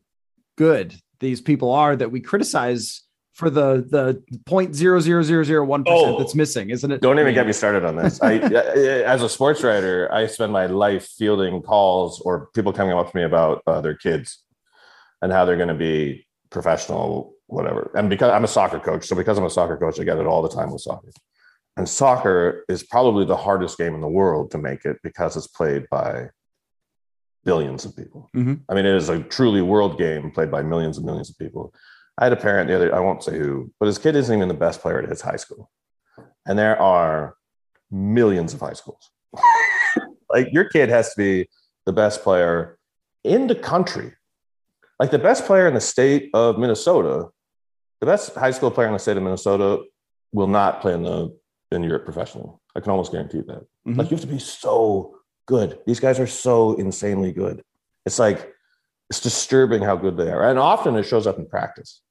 good 0.57 0.95
these 1.21 1.41
people 1.41 1.73
are 1.73 1.95
that 1.97 2.11
we 2.11 2.21
criticize 2.21 3.03
for 3.35 3.51
the 3.51 3.87
the 3.89 4.23
point 4.47 4.75
zero 4.75 4.99
zero 4.99 5.23
zero 5.23 5.45
zero 5.45 5.65
one 5.65 5.85
percent 5.85 6.09
Oh. 6.15 6.19
that's 6.19 6.35
missing, 6.35 6.71
isn't 6.71 6.91
it? 6.91 7.01
Don't 7.01 7.21
even 7.21 7.35
get 7.35 7.47
me 7.47 7.53
started 7.53 7.85
on 7.85 7.95
this. 7.97 8.21
I, 8.23 8.35
as 8.39 9.23
a 9.23 9.29
sports 9.29 9.63
writer, 9.63 10.09
I 10.13 10.27
spend 10.27 10.53
my 10.53 10.67
life 10.67 11.07
fielding 11.19 11.63
calls 11.63 12.21
or 12.21 12.49
people 12.55 12.73
coming 12.73 12.97
up 12.97 13.11
to 13.11 13.17
me 13.17 13.23
about 13.25 13.63
uh, 13.67 13.81
their 13.81 13.95
kids 13.95 14.43
and 15.23 15.33
how 15.33 15.45
they're 15.45 15.57
going 15.57 15.69
to 15.69 15.75
be 15.75 16.27
professional, 16.51 17.33
whatever. 17.47 17.91
And 17.95 18.09
because 18.11 18.33
I'm 18.33 18.45
a 18.45 18.49
soccer 18.49 18.81
coach, 18.81 19.07
so 19.07 19.15
because 19.15 19.39
I'm 19.39 19.45
a 19.45 19.51
soccer 19.51 19.77
coach, 19.77 20.01
I 20.01 20.05
get 20.05 20.19
it 20.19 20.27
all 20.27 20.43
the 20.43 20.49
time 20.49 20.73
with 20.73 20.83
soccer. 20.83 21.11
And 21.77 21.89
soccer 21.89 22.65
is 22.69 22.83
probably 22.83 23.25
the 23.25 23.37
hardest 23.37 23.79
game 23.79 23.95
in 23.95 24.01
the 24.01 24.09
world 24.09 24.51
to 24.53 24.59
make 24.59 24.85
it 24.85 24.97
because 25.05 25.37
it's 25.37 25.47
played 25.47 25.87
by 25.91 26.29
billions 27.49 27.85
of 27.87 27.97
people. 27.97 28.29
Mhm. 28.37 28.61
I 28.69 28.75
mean, 28.75 28.85
it 28.91 28.95
is 28.95 29.09
a 29.09 29.19
truly 29.37 29.63
world 29.63 29.97
game 30.05 30.31
played 30.37 30.51
by 30.57 30.63
millions 30.63 30.97
and 30.99 31.07
millions 31.07 31.31
of 31.31 31.37
people. 31.39 31.73
I 32.19 32.25
had 32.27 32.33
a 32.33 32.37
parent 32.49 32.69
the 32.69 32.77
other, 32.77 32.95
I 32.95 33.01
won't 33.01 33.23
say 33.23 33.39
who, 33.39 33.73
but 33.79 33.87
his 33.87 33.99
kid 33.99 34.15
isn't 34.17 34.37
even 34.37 34.49
the 34.49 34.55
best 34.67 34.81
player 34.83 34.99
at 35.03 35.09
his 35.09 35.23
high 35.23 35.37
school. 35.45 35.71
And 36.47 36.59
there 36.59 36.77
are 36.81 37.37
millions 37.91 38.53
of 38.55 38.61
high 38.61 38.75
schools. 38.75 39.05
like 40.35 40.49
your 40.53 40.67
kid 40.69 40.89
has 40.91 41.07
to 41.15 41.17
be 41.17 41.49
the 41.87 41.93
best 41.93 42.23
player 42.23 42.79
in 43.25 43.47
the 43.47 43.55
country. 43.55 44.13
Like 45.01 45.11
the 45.11 45.19
best 45.19 45.47
player 45.47 45.67
in 45.69 45.75
the 45.75 45.81
state 45.81 46.31
of 46.35 46.59
Minnesota, 46.59 47.29
the 48.01 48.07
best 48.07 48.35
high 48.35 48.51
school 48.51 48.71
player 48.71 48.89
in 48.89 48.93
the 48.93 48.99
state 48.99 49.17
of 49.17 49.23
Minnesota 49.23 49.83
will 50.33 50.49
not 50.61 50.81
play 50.83 50.93
in 50.95 51.03
the 51.05 51.19
in 51.71 51.83
Europe 51.83 52.05
professionally. 52.05 52.51
I 52.75 52.81
can 52.81 52.91
almost 52.91 53.13
guarantee 53.13 53.43
that. 53.47 53.63
Mhm. 53.87 53.97
Like 53.99 54.11
you 54.11 54.17
have 54.17 54.27
to 54.29 54.35
be 54.39 54.39
so 54.39 55.18
good. 55.49 55.81
These 55.87 55.99
guys 55.99 56.21
are 56.21 56.27
so 56.27 56.75
insanely 56.75 57.33
good. 57.33 57.65
It's 58.07 58.19
like 58.19 58.55
it's 59.11 59.21
disturbing 59.21 59.83
how 59.83 59.97
good 59.97 60.17
they 60.17 60.31
are. 60.31 60.49
And 60.49 60.59
often 60.59 60.95
it 60.95 61.05
shows 61.05 61.27
up 61.27 61.39
in 61.39 61.47
practice. 61.47 62.03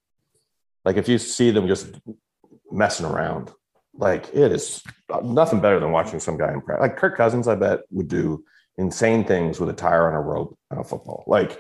Like 0.84 0.98
if 0.98 1.08
you 1.08 1.20
see 1.20 1.52
them 1.52 1.68
just 1.68 1.88
messing 2.72 3.06
around, 3.06 3.52
like 3.94 4.28
it 4.34 4.52
is 4.52 4.84
nothing 5.24 5.62
better 5.62 5.80
than 5.80 5.92
watching 5.92 6.20
some 6.20 6.38
guy 6.38 6.52
in 6.52 6.62
practice. 6.62 6.82
Like 6.82 6.98
Kirk 6.98 7.16
Cousins, 7.16 7.48
I 7.48 7.56
bet 7.56 7.82
would 7.92 8.08
do 8.08 8.44
insane 8.78 9.24
things 9.24 9.60
with 9.60 9.70
a 9.70 9.74
tire 9.74 10.08
on 10.08 10.16
a 10.16 10.22
rope 10.22 10.58
on 10.72 10.80
a 10.80 10.84
football. 10.84 11.24
Like 11.28 11.60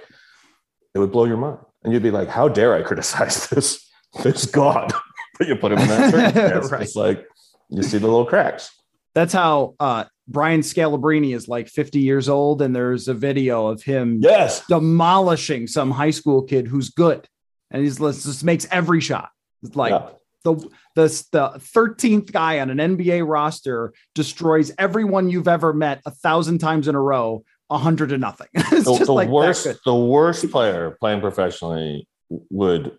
it 0.95 0.99
would 0.99 1.11
blow 1.11 1.25
your 1.25 1.38
mind. 1.38 1.59
And 1.84 1.93
you'd 1.93 2.03
be 2.03 2.11
like, 2.11 2.28
how 2.28 2.49
dare 2.49 2.73
I 2.73 2.82
criticize 2.82 3.47
this, 3.49 3.88
this 4.23 4.47
God 4.47 4.91
but 5.38 5.47
you 5.47 5.55
put 5.55 5.71
him 5.71 5.80
in 5.80 5.88
that 5.89 6.11
circumstance? 6.34 6.71
Right. 6.71 6.82
It's 6.82 6.95
like 6.95 7.28
you 7.69 7.84
see 7.84 7.99
the 7.99 8.07
little 8.07 8.25
cracks. 8.25 8.71
That's 9.13 9.34
how 9.34 9.75
uh 9.80 10.05
Brian 10.28 10.61
Scalabrine 10.61 11.34
is 11.34 11.47
like 11.47 11.67
50 11.69 11.99
years 11.99 12.28
old, 12.28 12.61
and 12.61 12.75
there's 12.75 13.07
a 13.07 13.13
video 13.13 13.67
of 13.67 13.84
him 13.84 14.19
Yes. 14.21 14.65
demolishing 14.67 15.67
some 15.67 15.91
high 15.91 16.09
school 16.11 16.43
kid 16.43 16.67
who's 16.67 16.89
good, 16.89 17.28
and 17.71 17.84
he's 17.84 17.97
just 17.97 18.43
makes 18.43 18.67
every 18.71 18.99
shot. 18.99 19.30
It's 19.63 19.75
like 19.75 19.91
Yeah. 19.91 20.09
the 20.43 20.55
the 20.95 21.07
the 21.32 21.49
13th 21.59 22.32
guy 22.32 22.59
on 22.59 22.69
an 22.69 22.78
NBA 22.80 23.21
roster 23.28 23.93
destroys 24.15 24.71
everyone 24.78 25.30
you've 25.30 25.47
ever 25.47 25.73
met 25.73 26.01
a 26.05 26.11
thousand 26.11 26.57
times 26.59 26.88
in 26.88 26.95
a 26.95 27.01
row, 27.01 27.43
a 27.69 27.78
hundred 27.78 28.09
to 28.09 28.17
nothing. 28.17 28.47
it's 28.53 28.69
the, 28.86 28.93
just 28.93 29.05
the 29.05 29.13
like 29.13 29.30
worst 29.30 29.67
the 29.86 29.95
worst 29.95 30.49
player 30.51 30.97
playing 30.99 31.21
professionally 31.21 32.07
would 32.49 32.97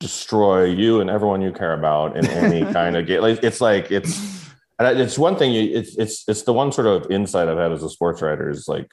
destroy 0.00 0.64
you 0.64 1.00
and 1.00 1.08
everyone 1.08 1.40
you 1.40 1.52
care 1.52 1.72
about 1.72 2.16
in 2.16 2.26
any 2.26 2.60
kind 2.72 2.96
of 2.96 3.06
game. 3.06 3.20
Like 3.22 3.42
it's 3.44 3.60
like 3.60 3.90
it's 3.92 4.43
and 4.78 5.00
it's 5.00 5.18
one 5.18 5.36
thing 5.36 5.52
you 5.52 5.76
it's 5.78 5.96
it's 5.96 6.24
it's 6.28 6.42
the 6.42 6.52
one 6.52 6.72
sort 6.72 6.86
of 6.86 7.10
insight 7.10 7.48
I've 7.48 7.58
had 7.58 7.72
as 7.72 7.82
a 7.82 7.88
sports 7.90 8.20
writer 8.22 8.50
is 8.50 8.66
like 8.68 8.90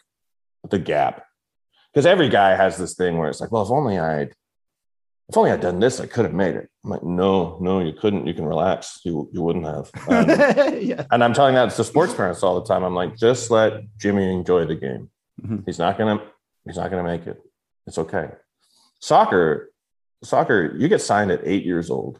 the 0.69 0.79
gap. 0.79 1.25
Because 1.93 2.05
every 2.05 2.29
guy 2.29 2.55
has 2.55 2.77
this 2.77 2.93
thing 2.95 3.17
where 3.17 3.29
it's 3.29 3.41
like, 3.41 3.51
well, 3.51 3.63
if 3.63 3.71
only 3.71 3.99
I'd 3.99 4.33
if 5.29 5.37
only 5.37 5.51
I'd 5.51 5.61
done 5.61 5.79
this, 5.79 5.99
I 5.99 6.05
could 6.07 6.25
have 6.25 6.33
made 6.33 6.55
it. 6.55 6.69
I'm 6.83 6.89
like, 6.89 7.03
no, 7.03 7.57
no, 7.61 7.79
you 7.79 7.93
couldn't. 7.93 8.27
You 8.27 8.33
can 8.33 8.45
relax. 8.45 8.99
You 9.03 9.29
you 9.33 9.41
wouldn't 9.41 9.65
have. 9.65 9.89
And- 10.07 10.81
yeah. 10.83 11.05
and 11.11 11.23
I'm 11.23 11.33
telling 11.33 11.55
that 11.55 11.71
to 11.71 11.83
sports 11.83 12.13
parents 12.13 12.43
all 12.43 12.59
the 12.59 12.65
time. 12.67 12.83
I'm 12.83 12.95
like, 12.95 13.17
just 13.17 13.49
let 13.51 13.83
Jimmy 13.97 14.31
enjoy 14.31 14.65
the 14.65 14.75
game. 14.75 15.09
Mhm. 15.41 15.63
He's 15.65 15.79
not 15.79 15.97
gonna, 15.97 16.21
he's 16.65 16.77
not 16.77 16.89
gonna 16.91 17.03
make 17.03 17.25
it. 17.27 17.41
It's 17.87 17.97
okay. 17.97 18.29
Soccer, 18.99 19.71
soccer, 20.23 20.75
you 20.77 20.87
get 20.87 21.01
signed 21.01 21.31
at 21.31 21.41
eight 21.43 21.65
years 21.65 21.89
old. 21.89 22.19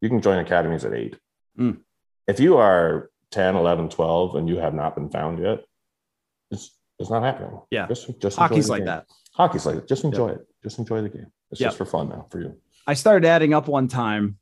You 0.00 0.08
can 0.08 0.20
join 0.22 0.38
academies 0.38 0.84
at 0.84 0.94
eight. 0.94 1.16
Mm. 1.58 1.78
If 2.26 2.40
you 2.40 2.56
are 2.56 3.10
10, 3.30 3.56
11, 3.56 3.90
12, 3.90 4.36
and 4.36 4.48
you 4.48 4.56
have 4.58 4.74
not 4.74 4.94
been 4.94 5.10
found 5.10 5.38
yet, 5.40 5.64
it's 6.50 6.70
it's 6.98 7.10
not 7.10 7.22
happening. 7.24 7.60
Yeah. 7.70 7.88
Just, 7.88 8.20
just 8.20 8.38
Hockey's 8.38 8.68
like 8.68 8.80
game. 8.80 8.86
that. 8.86 9.06
Hockey's 9.32 9.66
like 9.66 9.74
that. 9.76 9.88
Just 9.88 10.04
enjoy 10.04 10.28
it. 10.28 10.46
Just 10.62 10.78
enjoy 10.78 11.02
the 11.02 11.08
game. 11.08 11.26
It's 11.50 11.60
Yeah. 11.60 11.66
just 11.68 11.78
for 11.78 11.84
fun 11.84 12.08
now 12.08 12.26
for 12.30 12.40
you. 12.40 12.56
I 12.86 12.94
started 12.94 13.26
adding 13.26 13.52
up 13.52 13.66
one 13.66 13.88
time 13.88 14.38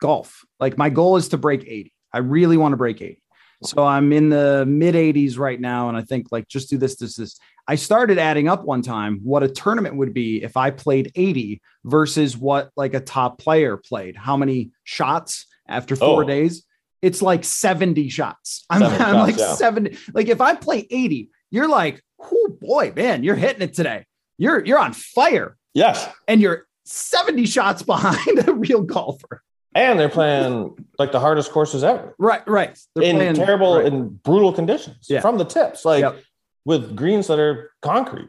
golf. 0.00 0.44
Like 0.60 0.76
my 0.76 0.90
goal 0.90 1.16
is 1.16 1.28
to 1.28 1.38
break 1.38 1.62
80. 1.62 1.94
I 2.12 2.18
really 2.18 2.58
want 2.58 2.72
to 2.74 2.76
break 2.76 3.00
80. 3.00 3.22
So 3.64 3.82
I'm 3.86 4.12
in 4.12 4.28
the 4.28 4.64
mid 4.66 4.94
80s 4.94 5.38
right 5.38 5.58
now. 5.58 5.88
And 5.88 5.96
I 5.96 6.02
think 6.02 6.26
like 6.30 6.46
just 6.46 6.68
do 6.68 6.76
this, 6.76 6.96
this, 6.96 7.16
this. 7.16 7.38
I 7.66 7.76
started 7.76 8.18
adding 8.18 8.48
up 8.48 8.64
one 8.64 8.82
time 8.82 9.20
what 9.22 9.42
a 9.42 9.48
tournament 9.48 9.96
would 9.96 10.12
be 10.12 10.42
if 10.42 10.58
I 10.58 10.70
played 10.72 11.10
80 11.14 11.62
versus 11.84 12.36
what 12.36 12.70
like 12.76 12.92
a 12.92 13.00
top 13.00 13.38
player 13.38 13.78
played. 13.78 14.14
How 14.16 14.36
many 14.36 14.72
shots 14.84 15.46
after 15.66 15.96
four 15.96 16.24
Oh. 16.24 16.26
days? 16.26 16.66
It's 17.02 17.20
like 17.20 17.44
70 17.44 18.08
shots. 18.08 18.64
I'm, 18.70 18.80
70 18.80 19.04
I'm 19.04 19.14
shots, 19.14 19.30
like 19.32 19.38
yeah. 19.38 19.54
70. 19.54 19.98
Like 20.14 20.28
if 20.28 20.40
I 20.40 20.54
play 20.54 20.86
80, 20.88 21.30
you're 21.50 21.68
like, 21.68 22.00
oh 22.20 22.56
boy, 22.60 22.92
man, 22.94 23.24
you're 23.24 23.34
hitting 23.36 23.62
it 23.62 23.74
today. 23.74 24.06
You're 24.38 24.64
you're 24.64 24.78
on 24.78 24.92
fire 24.92 25.56
Yes. 25.74 26.08
and 26.28 26.40
you're 26.40 26.66
70 26.84 27.46
shots 27.46 27.82
behind 27.92 28.48
a 28.48 28.52
real 28.54 28.82
golfer. 28.82 29.42
And 29.74 29.98
they're 29.98 30.08
playing 30.10 30.76
like 30.98 31.12
the 31.12 31.20
hardest 31.20 31.50
courses 31.50 31.82
ever. 31.82 32.14
Right, 32.18 32.46
right. 32.46 32.78
They're 32.94 33.04
in 33.04 33.16
playing- 33.16 33.34
terrible 33.34 33.76
right. 33.78 33.86
and 33.86 34.22
brutal 34.22 34.52
conditions 34.52 35.06
Yeah. 35.08 35.20
from 35.20 35.38
the 35.38 35.44
tips, 35.44 35.84
like 35.84 36.02
Yep. 36.02 36.20
with 36.64 36.94
greens 36.94 37.26
that 37.28 37.38
are 37.38 37.70
concrete. 37.82 38.28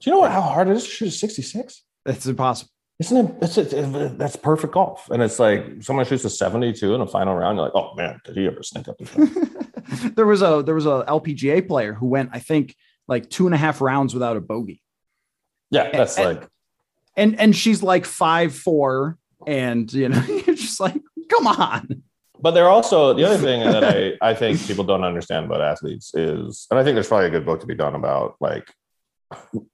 Do 0.00 0.08
you 0.10 0.12
know 0.12 0.20
what, 0.20 0.30
how 0.30 0.40
hard 0.42 0.68
it 0.68 0.76
is 0.76 0.84
to 0.84 0.90
shoot 0.90 1.08
a 1.08 1.10
66? 1.10 1.82
It's 2.06 2.26
impossible. 2.26 2.70
Isn't 3.00 3.16
it? 3.16 3.40
That's, 3.40 3.56
it, 3.58 3.72
uh, 3.74 4.08
that's 4.16 4.34
perfect 4.36 4.74
golf. 4.74 5.08
And 5.10 5.22
it's 5.22 5.38
like 5.38 5.64
someone 5.82 6.04
shoots 6.04 6.24
a 6.24 6.30
72 6.30 6.94
in 6.94 7.00
a 7.00 7.06
final 7.06 7.34
round. 7.36 7.56
You're 7.56 7.66
like, 7.66 7.74
oh 7.76 7.94
man, 7.94 8.20
did 8.24 8.36
he 8.36 8.46
ever 8.46 8.62
sneak 8.62 8.88
up 8.88 8.98
the 8.98 10.12
there 10.16 10.26
was 10.26 10.42
a 10.42 10.62
there 10.64 10.74
was 10.74 10.86
a 10.86 11.04
LPGA 11.08 11.66
player 11.66 11.94
who 11.94 12.06
went, 12.06 12.30
I 12.32 12.40
think, 12.40 12.74
like 13.06 13.30
two 13.30 13.46
and 13.46 13.54
a 13.54 13.58
half 13.58 13.80
rounds 13.80 14.14
without 14.14 14.36
a 14.36 14.40
bogey. 14.40 14.82
Yeah, 15.70 15.90
that's 15.92 16.18
And- 16.18 16.26
like, 16.40 16.48
And 17.16 17.38
and 17.38 17.54
she's 17.56 17.82
like 17.82 18.04
five 18.04 18.54
four, 18.54 19.16
and 19.46 19.90
you 19.92 20.08
know, 20.08 20.20
you're 20.28 20.56
just 20.56 20.80
like, 20.80 21.00
come 21.30 21.46
on. 21.46 22.02
but 22.40 22.50
they're 22.52 22.68
also 22.68 23.14
the 23.14 23.24
other 23.24 23.38
thing 23.38 23.60
that 23.62 23.84
I, 23.84 24.12
I 24.20 24.34
think 24.34 24.60
people 24.66 24.84
don't 24.84 25.04
understand 25.04 25.46
about 25.46 25.60
athletes 25.60 26.14
is, 26.14 26.66
and 26.70 26.78
I 26.80 26.84
think 26.84 26.94
there's 26.96 27.08
probably 27.08 27.28
a 27.28 27.30
good 27.30 27.46
book 27.46 27.60
to 27.60 27.66
be 27.66 27.74
done 27.76 27.94
about 27.94 28.34
like 28.40 28.72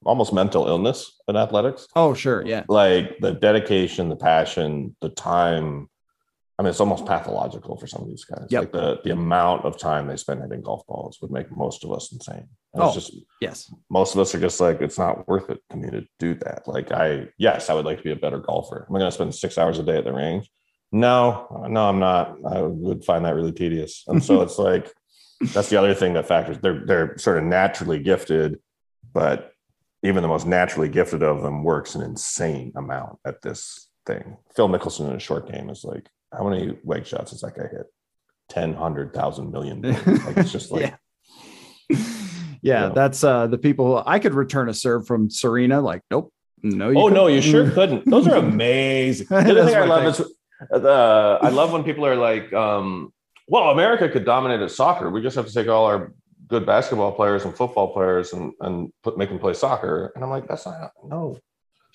almost 0.05 0.33
mental 0.33 0.67
illness 0.67 1.13
in 1.29 1.37
athletics. 1.37 1.87
Oh, 1.95 2.15
sure. 2.15 2.45
Yeah. 2.47 2.65
like 2.69 3.19
the 3.21 3.33
dedication, 3.33 4.09
the 4.09 4.17
passion, 4.17 4.97
the 5.01 5.09
time, 5.11 5.89
I 6.59 6.63
mean, 6.63 6.71
it's 6.71 6.81
almost 6.81 7.07
pathological 7.07 7.77
for 7.77 7.87
some 7.87 8.03
of 8.03 8.09
these 8.09 8.25
guys. 8.25 8.47
Yep. 8.51 8.61
Like 8.63 8.73
the 8.73 9.01
the 9.05 9.11
amount 9.11 9.65
of 9.65 9.77
time 9.79 10.07
they 10.07 10.17
spend 10.17 10.41
hitting 10.43 10.63
golf 10.63 10.87
balls 10.87 11.19
would 11.21 11.31
make 11.33 11.51
most 11.57 11.85
of 11.85 11.93
us 11.93 12.13
insane. 12.13 12.49
And 12.73 12.83
Oh. 12.83 12.87
It's 12.87 12.95
just 12.95 13.17
Yes. 13.41 13.73
most 13.91 14.15
of 14.15 14.21
us 14.21 14.35
are 14.35 14.41
just 14.41 14.61
like, 14.61 14.81
it's 14.81 14.99
not 14.99 15.27
worth 15.29 15.51
it 15.51 15.59
to 15.71 15.77
me 15.77 15.91
to 15.91 16.05
do 16.19 16.35
that. 16.37 16.67
Like, 16.67 16.93
I 16.93 17.29
yes, 17.39 17.71
I 17.71 17.75
would 17.75 17.85
like 17.85 17.99
to 17.99 18.05
be 18.05 18.13
a 18.13 18.17
better 18.17 18.39
golfer. 18.39 18.87
Am 18.89 18.95
I 18.95 18.99
going 19.01 19.11
to 19.11 19.15
spend 19.15 19.35
six 19.35 19.59
hours 19.59 19.79
a 19.79 19.83
day 19.83 19.99
at 19.99 20.05
the 20.05 20.13
range? 20.13 20.49
No, 20.93 21.67
no, 21.69 21.89
I'm 21.89 21.99
not. 21.99 22.37
I 22.49 22.63
would 22.63 23.05
find 23.05 23.25
that 23.25 23.35
really 23.35 23.51
tedious. 23.53 24.05
And 24.07 24.23
so 24.23 24.43
it's 24.47 24.59
like 24.59 24.93
that's 25.53 25.69
the 25.71 25.77
other 25.77 25.93
thing 25.95 26.13
that 26.15 26.29
factors. 26.29 26.59
They're 26.63 26.85
they're 26.87 27.19
sort 27.19 27.39
of 27.39 27.45
naturally 27.45 27.99
gifted, 27.99 28.61
but 29.15 29.53
even 30.03 30.21
the 30.23 30.29
most 30.29 30.47
naturally 30.47 30.89
gifted 30.91 31.23
of 31.23 31.41
them 31.43 31.65
works 31.65 31.95
an 31.95 32.03
insane 32.03 32.73
amount 32.77 33.19
at 33.25 33.41
this 33.41 33.89
thing. 34.05 34.37
Phil 34.55 34.69
Mickelson 34.69 35.09
in 35.09 35.17
a 35.17 35.19
short 35.21 35.51
game 35.51 35.71
is 35.71 35.83
like, 35.85 36.09
how 36.37 36.47
many 36.47 36.77
leg 36.85 37.07
shots 37.07 37.31
does 37.31 37.41
that 37.41 37.57
guy 37.57 37.69
hit? 37.71 37.87
10, 38.51 38.73
100,000 38.73 39.51
million. 39.51 39.81
Like 40.27 40.37
it's 40.37 40.53
just 40.53 40.71
like, 40.71 40.95
Yeah. 41.89 41.97
yeah, 42.61 42.89
that's 42.95 43.23
uh 43.25 43.47
the 43.47 43.59
people 43.59 44.03
I 44.07 44.19
could 44.19 44.35
return 44.35 44.69
a 44.69 44.75
serve 44.75 45.07
from 45.07 45.31
Serena. 45.31 45.81
Like, 45.81 46.03
nope. 46.11 46.33
No, 46.63 46.89
you 46.91 46.99
oh 46.99 47.09
no, 47.09 47.25
couldn't. 47.25 47.35
you 47.37 47.43
sure 47.43 47.71
couldn't. 47.71 48.11
Those 48.11 48.27
are 48.27 48.37
amazing. 48.49 49.27
The 49.31 49.37
other 49.37 49.65
thing 49.67 49.77
I 49.77 49.85
love 49.85 50.07
is 50.07 50.21
uh, 50.73 51.39
I 51.43 51.49
love 51.51 51.73
when 51.73 51.85
people 51.85 52.07
are 52.07 52.17
like, 52.17 52.53
um, 52.55 53.13
"Well, 53.49 53.65
America 53.71 54.09
could 54.09 54.25
dominate 54.25 54.61
at 54.61 54.71
soccer. 54.71 55.11
We 55.11 55.21
just 55.21 55.37
have 55.37 55.47
to 55.47 55.53
take 55.53 55.69
all 55.69 55.85
our 55.85 56.15
good 56.49 56.67
basketball 56.67 57.13
players 57.13 57.45
and 57.45 57.55
football 57.57 57.93
players 57.93 58.33
and 58.33 58.53
and 58.61 58.93
put 59.03 59.17
make 59.19 59.29
them 59.29 59.39
play 59.39 59.55
soccer." 59.55 60.13
And 60.15 60.23
I'm 60.25 60.31
like, 60.31 60.47
"That's 60.49 60.67
not 60.67 60.93
no." 61.05 61.39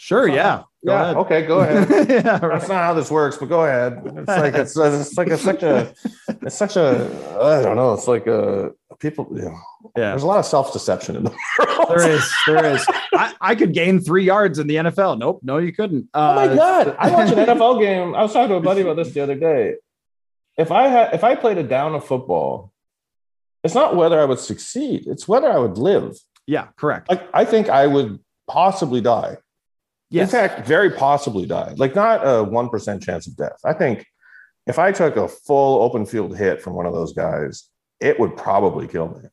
Sure, 0.01 0.29
yeah. 0.29 0.63
Go 0.85 0.93
yeah, 0.93 1.01
ahead. 1.01 1.15
okay, 1.17 1.45
go 1.45 1.59
ahead. 1.59 1.89
yeah, 2.09 2.37
That's 2.39 2.69
not 2.69 2.85
how 2.85 2.93
this 2.93 3.11
works, 3.11 3.35
but 3.35 3.47
go 3.47 3.65
ahead. 3.65 4.01
It's 4.05 4.27
like 4.29 4.53
it's, 4.53 4.77
it's 4.77 5.17
like 5.17 5.27
it's 5.27 5.43
such 5.43 5.61
a 5.61 5.93
it's 6.41 6.55
such 6.55 6.77
a 6.77 7.05
I 7.37 7.61
don't 7.61 7.75
know. 7.75 7.93
It's 7.95 8.07
like 8.07 8.25
a 8.25 8.71
people. 8.99 9.27
You 9.35 9.41
know, 9.41 9.59
yeah. 9.97 10.11
There's 10.11 10.23
a 10.23 10.27
lot 10.27 10.39
of 10.39 10.45
self 10.45 10.71
deception 10.71 11.17
in 11.17 11.25
the 11.25 11.31
world. 11.59 11.89
There 11.89 12.09
is, 12.11 12.33
there 12.47 12.65
is. 12.73 12.85
I, 13.13 13.33
I 13.41 13.55
could 13.55 13.73
gain 13.73 13.99
three 13.99 14.23
yards 14.23 14.57
in 14.57 14.67
the 14.67 14.75
NFL. 14.75 15.19
Nope, 15.19 15.41
no, 15.43 15.57
you 15.57 15.73
couldn't. 15.73 16.07
Oh 16.13 16.35
my 16.35 16.45
Uh, 16.47 16.55
god! 16.55 16.95
I 16.97 17.11
watched 17.11 17.33
an 17.33 17.39
NFL 17.45 17.81
game. 17.81 18.15
I 18.15 18.21
was 18.21 18.31
talking 18.31 18.49
to 18.51 18.55
a 18.55 18.61
buddy 18.61 18.79
about 18.79 18.95
this 18.95 19.11
the 19.11 19.19
other 19.19 19.35
day. 19.35 19.75
If 20.57 20.71
I 20.71 20.87
had, 20.87 21.13
if 21.13 21.25
I 21.25 21.35
played 21.35 21.57
a 21.57 21.63
down 21.63 21.93
of 21.93 22.05
football, 22.05 22.71
it's 23.63 23.75
not 23.75 23.95
whether 23.95 24.19
I 24.19 24.25
would 24.25 24.39
succeed; 24.39 25.05
it's 25.07 25.27
whether 25.27 25.51
I 25.51 25.57
would 25.57 25.77
live. 25.77 26.17
Yeah, 26.47 26.67
correct. 26.77 27.09
Like 27.09 27.27
I 27.33 27.45
think 27.45 27.69
I 27.69 27.87
would 27.87 28.19
possibly 28.47 29.01
die. 29.01 29.37
Yes. 30.09 30.33
In 30.33 30.39
fact, 30.39 30.67
very 30.67 30.89
possibly 30.89 31.45
die. 31.45 31.73
Like 31.77 31.93
not 31.95 32.21
a 32.25 32.43
one 32.43 32.69
percent 32.69 33.03
chance 33.03 33.27
of 33.27 33.35
death. 33.35 33.59
I 33.63 33.73
think 33.73 34.05
if 34.65 34.79
I 34.79 34.91
took 34.91 35.17
a 35.17 35.27
full 35.27 35.81
open 35.83 36.05
field 36.05 36.35
hit 36.37 36.61
from 36.61 36.73
one 36.73 36.85
of 36.87 36.93
those 36.93 37.13
guys, 37.13 37.69
it 37.99 38.19
would 38.19 38.35
probably 38.35 38.87
kill 38.87 39.09
me. 39.09 39.29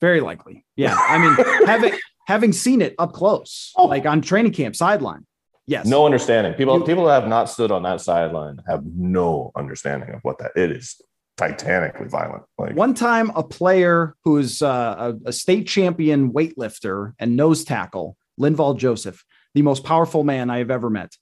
Very 0.00 0.20
likely. 0.20 0.64
Yeah. 0.76 0.96
I 0.96 1.18
mean, 1.18 1.66
having 1.66 1.98
having 2.26 2.52
seen 2.52 2.80
it 2.82 2.94
up 2.98 3.12
close, 3.12 3.72
Oh. 3.76 3.86
like 3.86 4.06
on 4.06 4.20
training 4.22 4.52
camp 4.52 4.76
sideline. 4.76 5.26
Yes. 5.66 5.86
No 5.86 6.04
understanding. 6.06 6.52
People 6.54 6.78
You- 6.78 6.84
people 6.84 7.04
who 7.04 7.08
have 7.10 7.26
not 7.26 7.48
stood 7.48 7.72
on 7.72 7.82
that 7.84 8.00
sideline 8.00 8.58
have 8.68 8.84
no 8.84 9.50
understanding 9.56 10.10
of 10.10 10.20
what 10.22 10.38
that 10.38 10.52
it 10.56 10.70
is. 10.70 11.00
Titanically 11.36 12.06
violent. 12.08 12.44
Like 12.58 12.76
One 12.76 12.94
time, 12.94 13.30
a 13.34 13.42
player 13.42 14.14
who's 14.24 14.62
uh, 14.62 15.14
a, 15.24 15.28
a 15.28 15.32
state 15.32 15.66
champion 15.66 16.32
weightlifter 16.32 17.12
and 17.18 17.36
nose 17.36 17.64
tackle, 17.64 18.16
Linval 18.40 18.76
Joseph, 18.78 19.24
the 19.54 19.62
most 19.62 19.84
powerful 19.84 20.22
man 20.24 20.48
I 20.50 20.58
have 20.58 20.70
ever 20.70 20.88
met. 20.90 21.16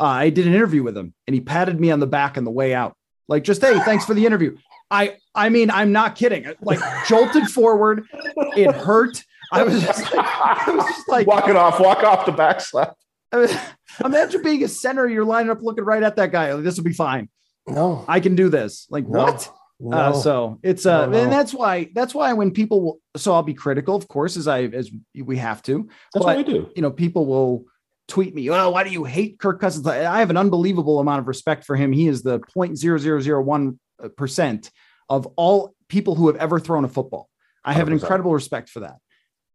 Uh, 0.00 0.04
I 0.04 0.30
did 0.30 0.46
an 0.46 0.54
interview 0.54 0.82
with 0.82 0.96
him, 0.96 1.12
and 1.26 1.34
he 1.34 1.40
patted 1.40 1.78
me 1.80 1.90
on 1.90 2.00
the 2.00 2.06
back 2.06 2.38
on 2.38 2.44
the 2.44 2.50
way 2.50 2.72
out, 2.74 2.96
like 3.26 3.44
just 3.44 3.60
hey, 3.60 3.78
thanks 3.80 4.04
for 4.04 4.14
the 4.14 4.24
interview. 4.24 4.56
I 4.90 5.16
I 5.34 5.48
mean, 5.50 5.70
I'm 5.70 5.92
not 5.92 6.14
kidding. 6.16 6.46
Like 6.62 6.78
jolted 7.06 7.48
forward, 7.48 8.04
it 8.56 8.72
hurt. 8.74 9.22
I 9.52 9.62
was 9.64 9.82
just 9.82 10.14
like, 10.14 10.26
I 10.26 10.70
was 10.70 10.84
just 10.86 11.08
like 11.08 11.26
walk 11.26 11.48
it 11.48 11.56
off, 11.56 11.80
walk 11.80 12.02
off 12.04 12.26
the 12.26 12.32
back 12.32 12.60
slap. 12.60 12.94
I 13.32 13.36
mean, 13.46 13.58
imagine 14.04 14.42
being 14.42 14.62
a 14.64 14.68
center, 14.68 15.06
you're 15.06 15.24
lining 15.24 15.50
up 15.50 15.62
looking 15.62 15.84
right 15.84 16.02
at 16.02 16.16
that 16.16 16.32
guy. 16.32 16.52
Like, 16.54 16.64
this 16.64 16.76
will 16.76 16.84
be 16.84 16.92
fine. 16.92 17.28
No, 17.66 18.04
I 18.08 18.20
can 18.20 18.34
do 18.34 18.48
this. 18.48 18.86
Like 18.88 19.06
No. 19.06 19.24
what? 19.24 19.50
No. 19.80 19.96
Uh, 19.96 20.12
so 20.12 20.58
it's 20.62 20.86
uh, 20.86 21.06
No, 21.06 21.12
no. 21.12 21.22
and 21.22 21.32
that's 21.32 21.52
why 21.54 21.90
that's 21.94 22.14
why 22.14 22.32
when 22.32 22.50
people 22.50 22.80
will, 22.82 23.00
so 23.16 23.32
I'll 23.34 23.42
be 23.42 23.54
critical, 23.54 23.94
of 23.94 24.08
course, 24.08 24.36
as 24.36 24.48
I 24.48 24.62
as 24.64 24.90
we 25.16 25.36
have 25.36 25.62
to. 25.64 25.88
that's 26.14 26.24
but- 26.24 26.36
what 26.36 26.46
we 26.46 26.52
do. 26.52 26.70
You 26.76 26.82
know, 26.82 26.90
people 26.90 27.26
will 27.26 27.64
tweet 28.08 28.34
me, 28.34 28.48
"Oh, 28.50 28.70
why 28.70 28.84
do 28.84 28.90
you 28.90 29.04
hate 29.04 29.38
Kirk 29.38 29.60
Cousins?" 29.60 29.86
I 29.86 30.18
have 30.18 30.30
an 30.30 30.36
unbelievable 30.36 30.98
amount 30.98 31.20
of 31.20 31.28
respect 31.28 31.64
for 31.64 31.76
him. 31.76 31.92
He 31.92 32.08
is 32.08 32.22
the 32.22 32.40
0.0001 32.40 33.78
percent 34.16 34.70
of 35.08 35.26
all 35.36 35.74
people 35.88 36.14
who 36.14 36.26
have 36.28 36.36
ever 36.36 36.60
thrown 36.60 36.84
a 36.84 36.88
football. 36.88 37.28
I 37.64 37.72
have 37.72 37.88
an 37.88 37.94
100%. 37.94 38.00
incredible 38.02 38.32
respect 38.32 38.68
for 38.68 38.80
that. 38.80 38.96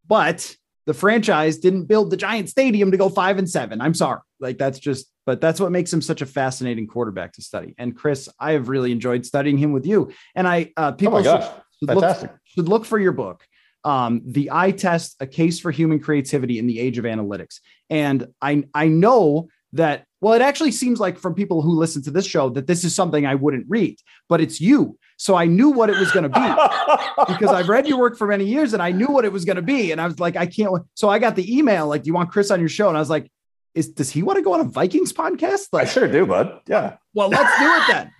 But 0.08 0.56
the 0.86 0.94
franchise 0.94 1.58
didn't 1.58 1.86
build 1.86 2.10
the 2.10 2.18
giant 2.18 2.50
stadium 2.50 2.92
to 2.92 2.98
go 2.98 3.08
five 3.10 3.38
and 3.38 3.50
seven. 3.50 3.80
I'm 3.80 3.94
sorry. 3.94 4.20
Like 4.40 4.58
that's 4.58 4.80
just, 4.80 5.08
but 5.26 5.42
that's 5.42 5.60
what 5.60 5.72
makes 5.72 5.92
him 5.92 6.02
such 6.02 6.22
a 6.22 6.26
fascinating 6.26 6.88
quarterback 6.88 7.34
to 7.34 7.42
study. 7.42 7.74
And 7.78 7.96
Chris, 7.96 8.30
I 8.40 8.54
have 8.54 8.70
really 8.70 8.92
enjoyed 8.92 9.26
studying 9.26 9.58
him 9.58 9.72
with 9.72 9.86
you. 9.86 10.12
And 10.36 10.48
I, 10.48 10.72
uh, 10.78 10.92
Oh 10.94 10.96
people 10.96 11.24
gosh, 11.24 11.44
should, 11.44 11.90
should 11.90 11.96
look, 11.96 12.32
should 12.44 12.70
look 12.70 12.86
for 12.86 13.00
your 13.00 13.12
book, 13.14 13.44
um, 13.84 14.22
The 14.26 14.50
Eye 14.52 14.72
Test: 14.72 15.16
A 15.20 15.28
Case 15.28 15.60
for 15.60 15.72
Human 15.72 16.00
Creativity 16.00 16.60
in 16.60 16.68
the 16.68 16.80
Age 16.80 16.98
of 16.98 17.06
Analytics. 17.06 17.60
And 17.90 18.28
I, 18.42 18.64
I 18.74 18.88
know 18.88 19.50
that. 19.74 20.06
Well, 20.22 20.34
it 20.34 20.42
actually 20.42 20.72
seems 20.72 21.02
like 21.02 21.20
from 21.20 21.34
people 21.34 21.62
who 21.62 21.76
listen 21.76 22.02
to 22.04 22.12
this 22.12 22.26
show 22.26 22.48
that 22.52 22.66
this 22.66 22.86
is 22.86 22.96
something 22.96 23.26
I 23.26 23.36
wouldn't 23.36 23.66
read, 23.68 23.98
but 24.30 24.40
it's 24.40 24.62
you. 24.62 24.98
So 25.18 25.36
I 25.36 25.46
knew 25.48 25.70
what 25.70 25.90
it 25.90 25.98
was 25.98 26.12
going 26.14 26.24
to 26.24 26.30
be 26.30 27.34
because 27.34 27.50
I've 27.54 27.68
read 27.68 27.88
your 27.88 28.00
work 28.00 28.18
for 28.18 28.26
many 28.26 28.46
years 28.46 28.74
and 28.74 28.82
I 28.82 28.92
knew 28.92 29.08
what 29.08 29.26
it 29.26 29.32
was 29.34 29.44
going 29.46 29.58
to 29.58 29.62
be. 29.62 29.92
And 29.92 30.00
I 30.00 30.06
was 30.06 30.20
like, 30.20 30.38
I 30.38 30.46
can't. 30.46 30.72
wait. 30.72 30.84
So 30.96 31.10
I 31.10 31.20
got 31.20 31.36
the 31.36 31.58
email 31.58 31.88
like, 31.88 32.04
"Do 32.04 32.08
you 32.08 32.14
want 32.14 32.32
Chris 32.32 32.52
on 32.52 32.60
your 32.62 32.70
show?" 32.70 32.88
And 32.88 32.96
I 32.98 33.02
was 33.02 33.10
like, 33.10 33.30
"Is 33.76 33.90
does 33.90 34.10
he 34.12 34.24
want 34.24 34.38
to 34.38 34.44
go 34.44 34.54
on 34.54 34.60
a 34.62 34.66
Vikings 34.66 35.14
podcast?" 35.14 35.68
I 35.74 35.86
sure 35.86 36.08
do, 36.08 36.26
bud. 36.26 36.62
Yeah. 36.68 36.98
well, 37.14 37.30
let's 37.30 37.60
do 37.60 37.66
it 37.78 37.84
then. 37.92 38.12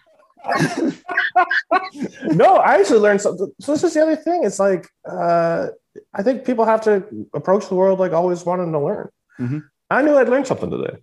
no, 2.36 2.58
I 2.58 2.76
actually 2.76 3.00
learned 3.00 3.22
something. 3.22 3.52
So 3.62 3.72
this 3.74 3.84
is 3.84 3.94
the 3.94 4.02
other 4.02 4.16
thing. 4.16 4.44
It's 4.44 4.60
like 4.60 4.88
uh, 5.10 5.68
I 6.14 6.24
think 6.24 6.46
people 6.46 6.66
have 6.66 6.82
to 6.82 7.04
approach 7.34 7.68
the 7.70 7.76
world 7.76 8.00
like 8.00 8.12
always 8.12 8.46
wanting 8.46 8.72
to 8.72 8.80
learn. 8.80 9.10
Mhm. 9.40 9.64
I 9.90 10.02
knew 10.02 10.18
I'd 10.18 10.30
learn 10.30 10.46
something 10.46 10.70
today 10.70 10.98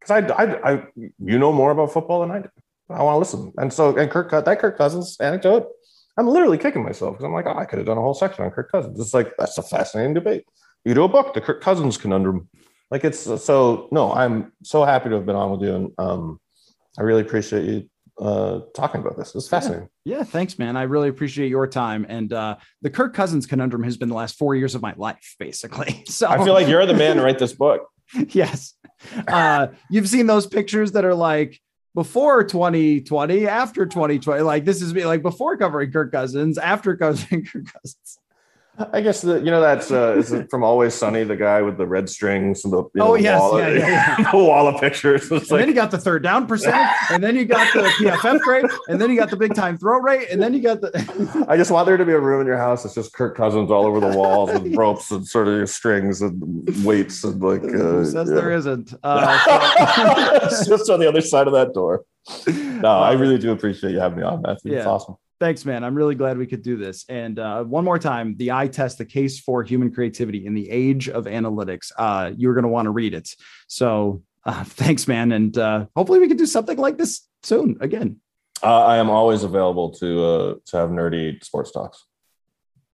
because 0.00 0.30
I, 0.30 0.34
I, 0.34 0.72
I, 0.72 0.86
you 0.96 1.38
know 1.38 1.52
more 1.52 1.70
about 1.70 1.92
football 1.92 2.20
than 2.20 2.30
I 2.30 2.40
do. 2.40 2.48
I 2.90 3.02
want 3.02 3.14
to 3.14 3.18
listen, 3.18 3.52
and 3.56 3.72
so 3.72 3.96
and 3.96 4.10
Kirk, 4.10 4.30
that 4.30 4.58
Kirk 4.58 4.76
Cousins 4.76 5.16
anecdote. 5.20 5.68
I'm 6.18 6.28
literally 6.28 6.58
kicking 6.58 6.82
myself 6.82 7.14
because 7.14 7.24
I'm 7.24 7.32
like, 7.32 7.46
oh, 7.46 7.56
I 7.56 7.64
could 7.64 7.78
have 7.78 7.86
done 7.86 7.96
a 7.96 8.02
whole 8.02 8.12
section 8.12 8.44
on 8.44 8.50
Kirk 8.50 8.70
Cousins. 8.70 9.00
It's 9.00 9.14
like 9.14 9.32
that's 9.38 9.56
a 9.56 9.62
fascinating 9.62 10.12
debate. 10.12 10.44
You 10.84 10.92
do 10.92 11.04
a 11.04 11.08
book, 11.08 11.32
the 11.32 11.40
Kirk 11.40 11.62
Cousins 11.62 11.96
conundrum. 11.96 12.48
Like 12.92 13.04
it's 13.04 13.20
so. 13.20 13.88
No, 13.90 14.12
I'm 14.12 14.52
so 14.62 14.84
happy 14.84 15.08
to 15.08 15.14
have 15.14 15.24
been 15.24 15.34
on 15.34 15.50
with 15.50 15.62
you, 15.62 15.74
and 15.74 15.92
um, 15.96 16.38
I 16.98 17.02
really 17.02 17.22
appreciate 17.22 17.64
you 17.64 17.90
uh, 18.20 18.60
talking 18.74 19.00
about 19.00 19.16
this. 19.16 19.34
It's 19.34 19.48
fascinating. 19.48 19.88
Yeah, 20.04 20.24
thanks, 20.24 20.58
man. 20.58 20.76
I 20.76 20.82
really 20.82 21.08
appreciate 21.08 21.48
your 21.48 21.66
time. 21.66 22.04
And 22.06 22.30
uh, 22.34 22.56
the 22.82 22.90
Kirk 22.90 23.14
Cousins 23.14 23.46
conundrum 23.46 23.82
has 23.84 23.96
been 23.96 24.10
the 24.10 24.14
last 24.14 24.36
four 24.36 24.54
years 24.54 24.74
of 24.74 24.82
my 24.82 24.92
life, 24.98 25.36
basically. 25.38 26.04
So 26.12 26.28
I 26.28 26.44
feel 26.44 26.52
like 26.52 26.68
you're 26.68 26.84
the 26.84 26.92
man 26.92 27.16
to 27.16 27.22
write 27.22 27.38
this 27.38 27.54
book. 27.54 27.88
yes. 28.28 28.74
Uh, 29.26 29.68
you've 29.88 30.08
seen 30.08 30.26
those 30.26 30.46
pictures 30.46 30.92
that 30.92 31.06
are 31.06 31.14
like 31.14 31.58
before 31.94 32.44
2020, 32.44 33.46
after 33.48 33.86
2020. 33.86 34.42
Like 34.42 34.66
this 34.66 34.82
is 34.82 34.92
me, 34.92 35.06
like 35.06 35.22
before 35.22 35.56
covering 35.56 35.90
Kirk 35.90 36.12
Cousins, 36.12 36.58
after 36.58 36.94
covering 36.94 37.46
Kirk 37.52 37.72
Cousins. 37.72 38.18
I 38.92 39.00
guess 39.00 39.22
the, 39.22 39.38
you 39.38 39.50
know 39.50 39.60
that's 39.60 39.90
uh, 39.90 40.14
is 40.16 40.32
it 40.32 40.50
from 40.50 40.62
Always 40.64 40.94
Sunny, 40.94 41.24
the 41.24 41.36
guy 41.36 41.62
with 41.62 41.76
the 41.78 41.86
red 41.86 42.08
strings 42.08 42.64
and 42.64 42.72
the 42.72 42.78
you 42.78 42.90
Oh, 43.00 43.06
know, 43.08 43.14
yes. 43.16 43.40
wall, 43.40 43.58
Yeah, 43.58 43.68
yeah, 43.68 44.16
yeah. 44.18 44.30
the 44.32 44.38
wall 44.38 44.66
of 44.68 44.80
pictures. 44.80 45.22
It's 45.30 45.30
And 45.30 45.40
then 45.42 45.58
like 45.60 45.66
you 45.68 45.74
got 45.74 45.90
the 45.90 45.98
third 45.98 46.22
down 46.22 46.46
percent, 46.46 46.86
and 47.10 47.22
then 47.22 47.36
you 47.36 47.44
got 47.44 47.72
the 47.72 47.80
PFF 47.82 48.44
rate, 48.46 48.66
and 48.88 49.00
then 49.00 49.10
you 49.10 49.16
got 49.16 49.30
the 49.30 49.36
big 49.36 49.54
time 49.54 49.78
throw 49.78 49.98
rate, 50.00 50.28
and 50.30 50.42
then 50.42 50.54
you 50.54 50.60
got 50.60 50.80
the 50.80 51.44
I 51.48 51.56
just 51.56 51.70
want 51.70 51.86
there 51.86 51.96
to 51.96 52.04
be 52.04 52.12
a 52.12 52.20
room 52.20 52.40
in 52.40 52.46
your 52.46 52.58
house 52.58 52.82
that's 52.82 52.94
just 52.94 53.12
Kirk 53.12 53.36
Cousins 53.36 53.70
all 53.70 53.86
over 53.86 54.00
the 54.00 54.16
walls 54.16 54.50
with 54.52 54.74
ropes 54.76 55.10
and 55.10 55.26
sort 55.26 55.48
of 55.48 55.68
strings 55.68 56.22
and 56.22 56.42
weights 56.84 57.24
and 57.24 57.42
like 57.42 57.62
uh, 57.64 57.66
Who 57.66 58.04
says 58.04 58.28
yeah. 58.28 58.34
there 58.34 58.52
isn't. 58.52 58.94
Uh, 59.02 60.38
it's 60.44 60.66
just 60.66 60.90
on 60.90 61.00
the 61.00 61.08
other 61.08 61.20
side 61.20 61.46
of 61.46 61.52
that 61.52 61.74
door. 61.74 62.04
No, 62.46 62.88
I 62.88 63.12
really 63.14 63.38
do 63.38 63.50
appreciate 63.52 63.92
you 63.92 63.98
having 63.98 64.18
me 64.18 64.24
on, 64.24 64.42
Matthew. 64.42 64.74
It's 64.74 64.86
awesome. 64.86 65.16
Thanks, 65.42 65.64
man. 65.64 65.82
I'm 65.82 65.96
really 65.96 66.14
glad 66.14 66.38
we 66.38 66.46
could 66.46 66.62
do 66.62 66.76
this. 66.76 67.04
And 67.08 67.36
uh, 67.36 67.64
one 67.64 67.84
more 67.84 67.98
time, 67.98 68.36
the 68.36 68.52
eye 68.52 68.68
test, 68.68 68.98
the 68.98 69.04
case 69.04 69.40
for 69.40 69.64
human 69.64 69.92
creativity 69.92 70.46
in 70.46 70.54
the 70.54 70.70
age 70.70 71.08
of 71.08 71.24
analytics. 71.24 71.90
Uh, 71.98 72.30
you're 72.36 72.54
going 72.54 72.62
to 72.62 72.68
want 72.68 72.86
to 72.86 72.92
read 72.92 73.12
it. 73.12 73.28
So 73.66 74.22
uh, 74.46 74.62
thanks, 74.78 75.08
man. 75.08 75.32
And 75.32 75.58
uh, 75.58 75.86
hopefully 75.96 76.20
we 76.20 76.28
can 76.28 76.36
do 76.36 76.46
something 76.46 76.78
like 76.78 76.96
this 76.96 77.26
soon 77.42 77.76
again. 77.80 78.20
Uh, 78.62 78.84
I 78.84 78.98
am 78.98 79.10
always 79.10 79.42
available 79.42 79.90
to 79.94 80.24
uh, 80.24 80.54
to 80.66 80.76
have 80.76 80.90
nerdy 80.90 81.42
sports 81.42 81.72
talks. 81.72 82.06